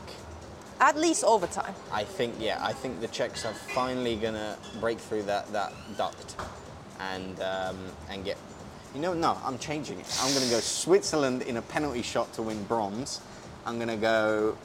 At 0.80 0.96
least 0.98 1.24
overtime. 1.24 1.74
I 1.90 2.04
think, 2.04 2.34
yeah, 2.38 2.58
I 2.60 2.72
think 2.72 3.00
the 3.00 3.08
Czechs 3.08 3.44
are 3.44 3.54
finally 3.54 4.16
to 4.34 4.56
break 4.80 4.98
through 4.98 5.22
that 5.22 5.50
that 5.52 5.72
duct, 5.96 6.36
and 7.00 7.40
um, 7.40 7.78
and 8.10 8.24
get. 8.24 8.36
You 8.94 9.00
know, 9.02 9.12
no, 9.12 9.38
I'm 9.44 9.58
changing 9.58 10.00
it. 10.00 10.18
I'm 10.22 10.32
to 10.44 10.50
go 10.50 10.60
Switzerland 10.60 11.42
in 11.42 11.58
a 11.58 11.62
penalty 11.62 12.02
shot 12.02 12.32
to 12.34 12.42
win 12.42 12.62
bronze. 12.64 13.20
I'm 13.66 13.76
to 13.88 13.96
go 13.96 14.56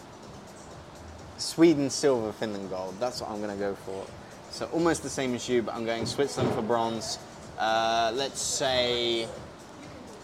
Sweden 1.37 1.89
silver, 1.89 2.31
Finland 2.31 2.69
gold. 2.69 2.95
That's 2.99 3.19
what 3.19 3.29
I'm 3.29 3.41
to 3.51 3.61
go 3.61 3.75
for. 3.75 4.05
So 4.51 4.69
almost 4.73 5.03
the 5.03 5.09
same 5.09 5.33
as 5.33 5.49
you, 5.49 5.63
but 5.63 5.75
I'm 5.75 5.85
going 5.85 6.05
Switzerland 6.05 6.53
for 6.53 6.61
bronze. 6.61 7.17
Uh, 7.57 8.11
let's 8.15 8.41
say, 8.41 9.27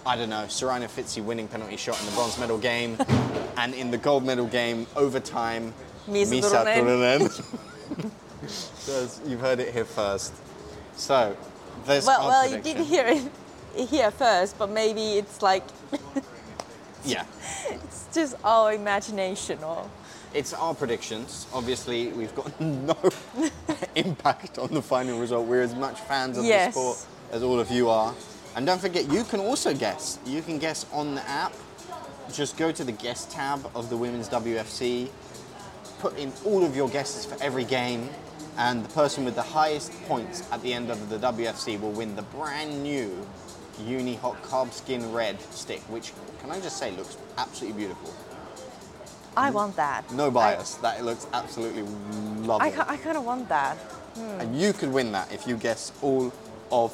I 0.05 0.15
don't 0.15 0.29
know, 0.29 0.47
Serena 0.47 0.87
Fitzy 0.87 1.23
winning 1.23 1.47
penalty 1.47 1.77
shot 1.77 1.99
in 1.99 2.05
the 2.05 2.11
bronze 2.13 2.37
medal 2.37 2.57
game, 2.57 2.97
and 3.57 3.73
in 3.73 3.91
the 3.91 3.97
gold 3.97 4.23
medal 4.25 4.45
game, 4.47 4.87
overtime, 4.95 5.73
Misa 6.07 6.41
Misa 6.41 6.65
Turunen. 6.65 8.11
So 8.47 9.07
you've 9.25 9.41
heard 9.41 9.59
it 9.59 9.73
here 9.73 9.83
first. 9.83 10.31
So, 10.95 11.35
There's 11.85 12.05
well, 12.05 12.27
well, 12.29 12.49
you 12.49 12.61
did 12.61 12.77
hear 12.77 13.05
it 13.07 13.31
here 13.89 14.11
first, 14.11 14.57
but 14.57 14.69
maybe 14.69 15.17
it's 15.17 15.41
like 15.41 15.63
Yeah. 17.03 17.25
it's 17.69 18.05
just 18.13 18.35
our 18.45 18.73
imagination 18.73 19.61
or 19.63 19.89
It's 20.33 20.53
our 20.53 20.73
predictions. 20.75 21.47
Obviously, 21.53 22.09
we've 22.09 22.33
got 22.35 22.59
no 22.61 22.95
impact 23.95 24.59
on 24.59 24.69
the 24.73 24.81
final 24.81 25.19
result. 25.19 25.47
We're 25.47 25.63
as 25.63 25.73
much 25.75 25.99
fans 26.01 26.37
of 26.37 26.45
Yes. 26.45 26.73
the 26.75 26.79
sport 26.79 26.97
as 27.31 27.43
all 27.43 27.59
of 27.59 27.69
you 27.71 27.89
are. 27.89 28.13
And 28.57 28.65
don't 28.65 28.81
forget, 28.81 29.07
you 29.11 29.23
can 29.23 29.39
also 29.39 29.71
guess. 29.71 30.17
You 30.25 30.41
can 30.41 30.57
guess 30.57 30.87
on 30.91 31.13
the 31.13 31.21
app. 31.29 31.53
Just 32.33 32.57
go 32.57 32.71
to 32.71 32.83
the 32.83 32.91
guest 32.91 33.29
tab 33.29 33.69
of 33.75 33.91
the 33.91 33.95
Women's 33.95 34.27
WFC, 34.29 35.09
put 35.99 36.17
in 36.17 36.33
all 36.43 36.65
of 36.65 36.75
your 36.75 36.89
guesses 36.89 37.23
for 37.23 37.41
every 37.41 37.63
game, 37.63 38.09
and 38.57 38.83
the 38.83 38.89
person 38.89 39.25
with 39.25 39.35
the 39.35 39.43
highest 39.43 39.91
points 40.07 40.43
at 40.51 40.63
the 40.63 40.73
end 40.73 40.89
of 40.89 41.07
the 41.07 41.19
WFC 41.19 41.79
will 41.79 41.91
win 41.91 42.15
the 42.15 42.23
brand 42.23 42.81
new 42.81 43.15
Unihoc 43.85 44.41
Carbskin 44.41 45.13
Red 45.13 45.39
stick, 45.51 45.81
which, 45.81 46.11
can 46.41 46.49
I 46.49 46.59
just 46.59 46.77
say, 46.77 46.89
looks 46.97 47.15
absolutely 47.37 47.77
beautiful. 47.77 48.11
I 49.37 49.51
want 49.51 49.75
that. 49.75 50.11
No 50.11 50.31
bias. 50.31 50.73
that 50.77 51.05
looks 51.05 51.27
absolutely 51.31 51.83
lovely. 52.41 52.71
I, 52.71 52.81
I, 52.81 52.93
I 52.93 52.97
kind 52.97 53.17
of 53.17 53.23
want 53.23 53.47
that. 53.49 53.77
Hmm. 53.77 54.41
and 54.41 54.59
you 54.59 54.73
could 54.73 54.91
win 54.91 55.11
that 55.11 55.31
if 55.31 55.45
you 55.45 55.57
guess 55.57 55.91
all 56.01 56.33
of 56.71 56.91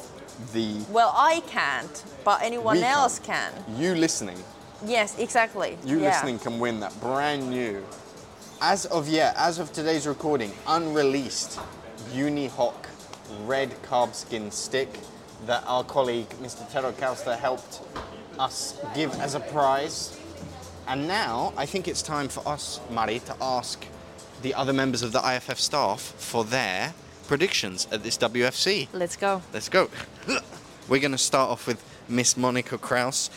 the 0.52 0.80
Well, 0.90 1.12
I 1.16 1.40
can't, 1.48 2.04
but 2.24 2.42
anyone 2.42 2.76
We 2.76 2.82
can. 2.82 2.92
else 2.92 3.18
can. 3.18 3.52
you 3.76 3.94
listening. 3.94 4.38
Yes, 4.84 5.18
exactly. 5.18 5.78
You 5.84 5.98
yeah. 6.00 6.08
listening 6.10 6.38
can 6.38 6.58
win 6.58 6.80
that 6.80 6.98
brand 7.00 7.48
new. 7.50 7.84
As 8.60 8.86
of 8.86 9.08
yeah, 9.08 9.32
as 9.36 9.58
of 9.58 9.72
today's 9.72 10.06
recording, 10.06 10.52
unreleased 10.66 11.58
Unihoc 12.12 12.74
red 13.44 13.70
Carbskin 13.82 14.52
stick 14.52 14.88
that 15.46 15.64
our 15.66 15.84
colleague 15.84 16.28
Mr. 16.42 16.68
Tero 16.70 16.92
Kalsta 16.92 17.36
helped 17.38 17.80
us 18.38 18.78
give 18.94 19.12
as 19.20 19.34
a 19.34 19.40
prize. 19.40 20.18
And 20.86 21.08
now 21.08 21.52
I 21.56 21.66
think 21.66 21.88
it's 21.88 22.02
time 22.02 22.28
for 22.28 22.46
us, 22.46 22.80
Mari, 22.90 23.20
to 23.20 23.36
ask 23.40 23.84
the 24.42 24.54
other 24.54 24.72
members 24.72 25.02
of 25.02 25.12
the 25.12 25.20
IFF 25.26 25.58
staff 25.58 26.00
for 26.18 26.44
their 26.44 26.92
predictions 27.26 27.88
at 27.90 28.02
this 28.02 28.16
WFC. 28.18 28.88
Let's 28.92 29.16
go. 29.16 29.42
Let's 29.52 29.68
go. 29.68 29.88
We're 30.88 31.00
going 31.00 31.12
to 31.12 31.18
start 31.18 31.50
off 31.50 31.66
with 31.66 31.82
Miss 32.08 32.36
Monica 32.36 32.78
Kraus. 32.78 33.30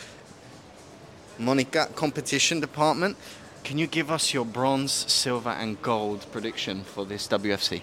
Monica, 1.39 1.87
competition 1.95 2.59
department. 2.59 3.15
Can 3.63 3.77
you 3.77 3.87
give 3.87 4.11
us 4.11 4.33
your 4.33 4.45
bronze, 4.45 4.91
silver, 4.91 5.49
and 5.49 5.81
gold 5.81 6.25
prediction 6.31 6.83
for 6.83 7.05
this 7.05 7.27
WFC? 7.27 7.81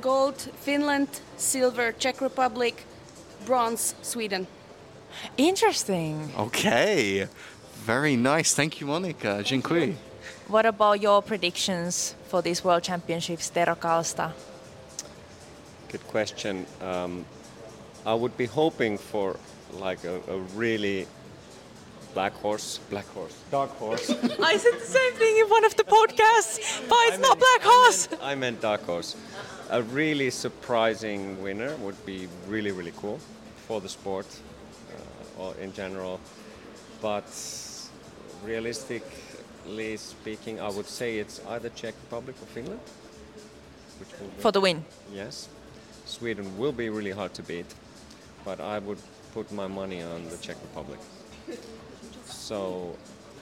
Gold, 0.00 0.48
Finland. 0.64 1.08
Silver, 1.36 1.92
Czech 1.92 2.20
Republic. 2.20 2.84
Bronze, 3.44 3.94
Sweden. 4.02 4.46
Interesting. 5.36 6.32
Okay. 6.38 7.28
Very 7.84 8.16
nice. 8.16 8.54
Thank 8.54 8.80
you, 8.80 8.86
Monica. 8.86 9.42
Dziękuję. 9.42 9.94
What 10.48 10.66
about 10.66 11.02
your 11.02 11.22
predictions 11.22 12.14
for 12.28 12.42
these 12.42 12.64
World 12.64 12.82
Championships, 12.84 13.50
Tero 13.50 13.76
Kalsta? 13.76 14.30
Good 15.90 16.06
question. 16.08 16.66
Um, 16.82 17.24
I 18.04 18.14
would 18.14 18.36
be 18.36 18.46
hoping 18.46 18.98
for 18.98 19.36
like 19.78 20.04
a, 20.04 20.20
a 20.28 20.38
really 20.54 21.06
black 22.14 22.32
horse, 22.34 22.78
black 22.90 23.06
horse, 23.08 23.34
dark 23.50 23.70
horse. 23.78 24.10
I 24.42 24.56
said 24.56 24.74
the 24.74 24.86
same 24.86 25.12
thing 25.14 25.38
in 25.38 25.46
one 25.48 25.64
of 25.64 25.76
the 25.76 25.84
podcasts, 25.84 26.58
but 26.88 26.98
it's 27.08 27.18
I 27.18 27.20
not 27.20 27.38
meant- 27.38 27.40
Black 27.40 27.60
I 27.62 27.68
Horse. 27.68 28.10
meant- 28.10 28.22
I 28.22 28.34
meant 28.34 28.60
dark 28.60 28.82
horse. 28.86 29.16
A 29.70 29.82
really 29.82 30.30
surprising 30.30 31.42
winner 31.42 31.74
would 31.76 31.98
be 32.06 32.28
really, 32.48 32.70
really 32.70 32.92
cool 32.96 33.18
for 33.66 33.80
the 33.80 33.88
sport 33.88 34.26
uh, 35.38 35.42
or 35.42 35.54
in 35.56 35.72
general. 35.72 36.20
But 37.02 37.26
realistically 38.44 39.96
speaking, 39.96 40.60
I 40.60 40.68
would 40.68 40.86
say 40.86 41.18
it's 41.18 41.40
either 41.48 41.68
Czech 41.70 41.94
Republic 42.04 42.36
or 42.42 42.46
Finland. 42.46 42.80
For 44.38 44.52
the 44.52 44.60
win. 44.60 44.84
Yes, 45.12 45.48
Sweden 46.06 46.56
will 46.56 46.72
be 46.72 46.88
really 46.88 47.10
hard 47.10 47.34
to 47.34 47.42
beat, 47.42 47.66
but 48.44 48.60
I 48.60 48.78
would 48.78 48.98
put 49.34 49.52
my 49.52 49.66
money 49.66 50.02
on 50.02 50.24
the 50.30 50.36
Czech 50.38 50.56
Republic. 50.62 50.98
So, 52.24 52.96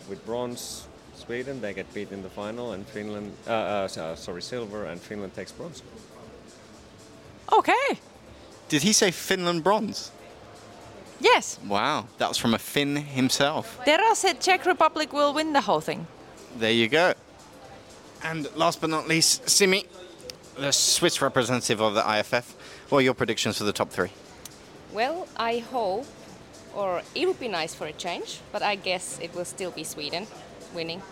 with 0.09 0.25
bronze, 0.27 0.89
Sweden 1.15 1.61
they 1.61 1.75
get 1.75 1.93
beat 1.95 2.11
in 2.11 2.23
the 2.23 2.31
final, 2.31 2.73
and 2.73 2.87
Finland, 2.87 3.33
uh, 3.47 3.51
uh, 3.51 4.17
sorry, 4.17 4.43
silver, 4.43 4.87
and 4.87 5.01
Finland 5.01 5.35
takes 5.35 5.53
bronze. 5.53 5.83
Okay. 7.53 7.99
Did 8.69 8.83
he 8.83 8.93
say 8.93 9.11
Finland 9.11 9.63
bronze? 9.63 10.11
Yes. 11.21 11.59
Wow, 11.69 12.07
that 12.19 12.29
was 12.29 12.39
from 12.39 12.55
a 12.55 12.59
Finn 12.59 12.97
himself. 12.97 13.79
Tero 13.85 14.15
said 14.15 14.41
Czech 14.41 14.67
Republic 14.67 15.13
will 15.13 15.33
win 15.33 15.53
the 15.53 15.61
whole 15.61 15.81
thing. 15.81 16.07
There 16.59 16.73
you 16.73 16.89
go. 16.89 17.13
And 18.23 18.49
last 18.57 18.81
but 18.81 18.91
not 18.91 19.07
least, 19.07 19.49
Simi, 19.49 19.85
the 20.57 20.73
Swiss 20.73 21.21
representative 21.21 21.81
of 21.81 21.95
the 21.95 22.19
IFF. 22.19 22.55
What 22.89 22.99
are 22.99 23.03
your 23.03 23.15
predictions 23.15 23.59
for 23.59 23.65
the 23.65 23.73
top 23.73 23.91
three? 23.91 24.11
Well, 24.93 25.27
I 25.37 25.59
hope, 25.59 26.07
or 26.75 27.03
it 27.15 27.27
would 27.27 27.41
be 27.41 27.49
nice 27.49 27.75
for 27.75 27.87
a 27.87 27.93
change, 27.93 28.41
but 28.53 28.63
I 28.63 28.77
guess 28.77 29.19
it 29.21 29.35
will 29.35 29.45
still 29.45 29.71
be 29.71 29.85
Sweden 29.85 30.27
winning. 30.75 31.03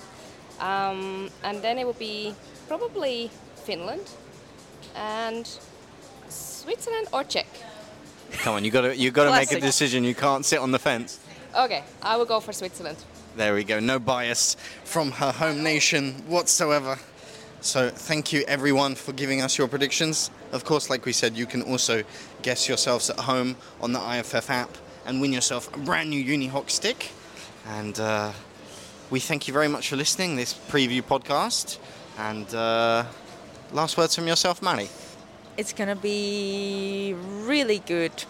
Um, 0.61 1.31
and 1.43 1.63
then 1.63 1.79
it 1.79 1.85
will 1.85 1.95
be 1.95 2.35
probably 2.69 3.31
Finland 3.65 4.09
and 4.95 5.49
Switzerland 6.29 7.09
or 7.13 7.25
Czech. 7.25 7.47
Come 8.33 8.55
on, 8.55 8.65
you 8.65 8.71
got 8.71 8.83
to 8.83 8.97
you 8.97 9.11
got 9.11 9.25
to 9.25 9.31
make 9.31 9.53
a 9.53 9.61
decision. 9.61 10.05
You 10.05 10.15
can't 10.15 10.45
sit 10.45 10.59
on 10.59 10.71
the 10.71 10.79
fence. 10.79 11.21
Okay, 11.55 11.83
I 12.03 12.17
will 12.17 12.25
go 12.25 12.41
for 12.41 12.53
Switzerland. 12.53 12.97
There 13.37 13.55
we 13.55 13.65
go. 13.65 13.81
No 13.81 13.99
bias 13.99 14.57
from 14.85 15.11
her 15.13 15.33
home 15.33 15.63
nation 15.63 16.13
whatsoever. 16.29 16.99
So 17.63 17.91
thank 17.91 18.33
you 18.33 18.43
everyone 18.49 18.97
for 18.97 19.13
giving 19.13 19.41
us 19.41 19.57
your 19.57 19.69
predictions. 19.69 20.33
Of 20.51 20.65
course, 20.65 20.91
like 20.91 21.07
we 21.07 21.13
said, 21.13 21.37
you 21.37 21.47
can 21.47 21.63
also 21.63 22.03
guess 22.43 22.69
yourselves 22.69 23.09
at 23.09 23.21
home 23.21 23.55
on 23.81 23.93
the 23.93 24.01
IFF 24.01 24.51
app 24.51 24.77
and 25.07 25.21
win 25.21 25.33
yourself 25.33 25.73
a 25.73 25.79
brand 25.79 26.11
new 26.11 26.25
Unihoc 26.25 26.71
stick. 26.71 27.13
And 27.69 27.99
uh, 28.01 28.33
we 29.11 29.21
thank 29.21 29.47
you 29.47 29.55
very 29.55 29.69
much 29.69 29.91
for 29.91 29.95
listening 29.95 30.35
this 30.35 30.53
preview 30.53 31.03
podcast. 31.03 31.79
And 32.19 32.53
uh, 32.53 33.05
last 33.71 33.97
words 33.97 34.17
from 34.17 34.27
yourself, 34.27 34.61
Manny. 34.61 34.89
It's 35.57 35.73
gonna 35.73 35.95
be 35.95 37.15
really 37.17 37.79
good 37.79 38.25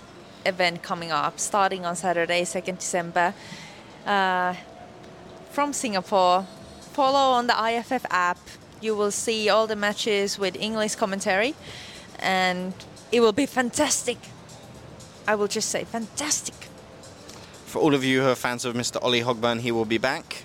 event 0.45 0.83
coming 0.83 1.11
up, 1.11 1.41
starting 1.41 1.87
on 1.87 1.97
Saturday, 1.97 2.43
2nd 2.43 2.81
December, 2.81 3.33
uh, 4.05 4.55
from 5.53 5.73
Singapore. 5.73 6.47
Follow 6.93 7.33
on 7.33 7.47
the 7.47 7.55
IFF 7.55 8.05
app. 8.11 8.39
You 8.83 8.97
will 8.97 9.13
see 9.13 9.49
all 9.49 9.69
the 9.69 9.77
matches 9.77 10.41
with 10.41 10.57
English 10.57 10.97
commentary, 10.97 11.55
and 12.19 12.75
it 13.13 13.21
will 13.21 13.33
be 13.33 13.47
fantastic. 13.47 14.19
I 15.29 15.37
will 15.37 15.47
just 15.47 15.69
say 15.69 15.85
fantastic. 15.85 16.57
For 17.67 17.79
all 17.79 17.95
of 17.95 18.03
you 18.03 18.23
who 18.23 18.29
are 18.29 18.35
fans 18.35 18.65
of 18.65 18.75
Mr. 18.75 19.01
Ollie 19.01 19.23
Hogburn, 19.23 19.61
he 19.61 19.71
will 19.71 19.85
be 19.85 19.99
back. 19.99 20.43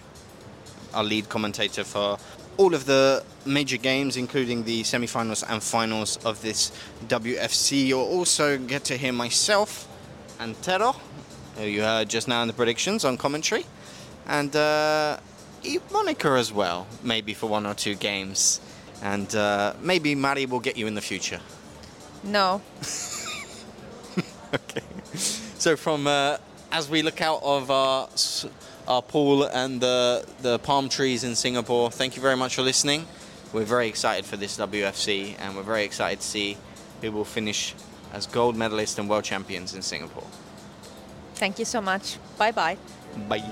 Our 0.93 1.03
lead 1.03 1.29
commentator 1.29 1.83
for 1.83 2.19
all 2.57 2.75
of 2.75 2.85
the 2.85 3.23
major 3.43 3.77
games, 3.77 4.17
including 4.17 4.65
the 4.65 4.83
semi-finals 4.83 5.41
and 5.41 5.63
finals 5.63 6.17
of 6.23 6.39
this 6.43 6.71
WFC. 7.07 7.87
You'll 7.87 8.01
also 8.01 8.59
get 8.59 8.83
to 8.83 8.97
hear 8.97 9.13
myself 9.13 9.87
and 10.39 10.55
Tero, 10.61 10.95
who 11.55 11.65
you 11.65 11.81
heard 11.81 12.07
just 12.07 12.27
now 12.27 12.43
in 12.43 12.47
the 12.47 12.53
predictions 12.53 13.03
on 13.03 13.17
commentary, 13.17 13.65
and 14.27 14.55
uh, 14.55 15.17
Monica 15.91 16.29
as 16.29 16.51
well, 16.51 16.87
maybe 17.03 17.33
for 17.33 17.47
one 17.49 17.65
or 17.65 17.73
two 17.73 17.95
games. 17.95 18.59
And 19.01 19.33
uh, 19.35 19.73
maybe 19.81 20.15
Mari 20.15 20.45
will 20.45 20.59
get 20.59 20.75
you 20.77 20.87
in 20.87 20.95
the 20.95 21.01
future. 21.01 21.39
No, 22.23 22.61
Okay. 24.53 24.81
So 25.57 25.75
from 25.75 26.07
uh, 26.07 26.37
as 26.71 26.89
we 26.89 27.01
look 27.01 27.21
out 27.21 27.41
of 27.43 27.69
our 27.69 28.07
our 28.87 29.01
pool 29.01 29.43
and 29.43 29.81
the 29.81 30.25
the 30.41 30.59
palm 30.59 30.89
trees 30.89 31.23
in 31.23 31.35
Singapore, 31.35 31.91
thank 31.91 32.15
you 32.15 32.21
very 32.21 32.37
much 32.37 32.55
for 32.55 32.61
listening. 32.61 33.05
We're 33.53 33.65
very 33.65 33.87
excited 33.87 34.25
for 34.25 34.37
this 34.37 34.57
WFC, 34.57 35.35
and 35.39 35.55
we're 35.55 35.63
very 35.63 35.83
excited 35.83 36.19
to 36.21 36.27
see 36.27 36.57
who 37.01 37.11
will 37.11 37.25
finish 37.25 37.73
as 38.13 38.25
gold 38.25 38.55
medalists 38.55 38.97
and 38.99 39.09
world 39.09 39.23
champions 39.23 39.73
in 39.73 39.81
Singapore. 39.81 40.27
thank 41.35 41.59
you 41.59 41.65
so 41.65 41.81
much. 41.81 42.17
Bye 42.37 42.51
bye. 42.51 42.77
Bye. 43.29 43.43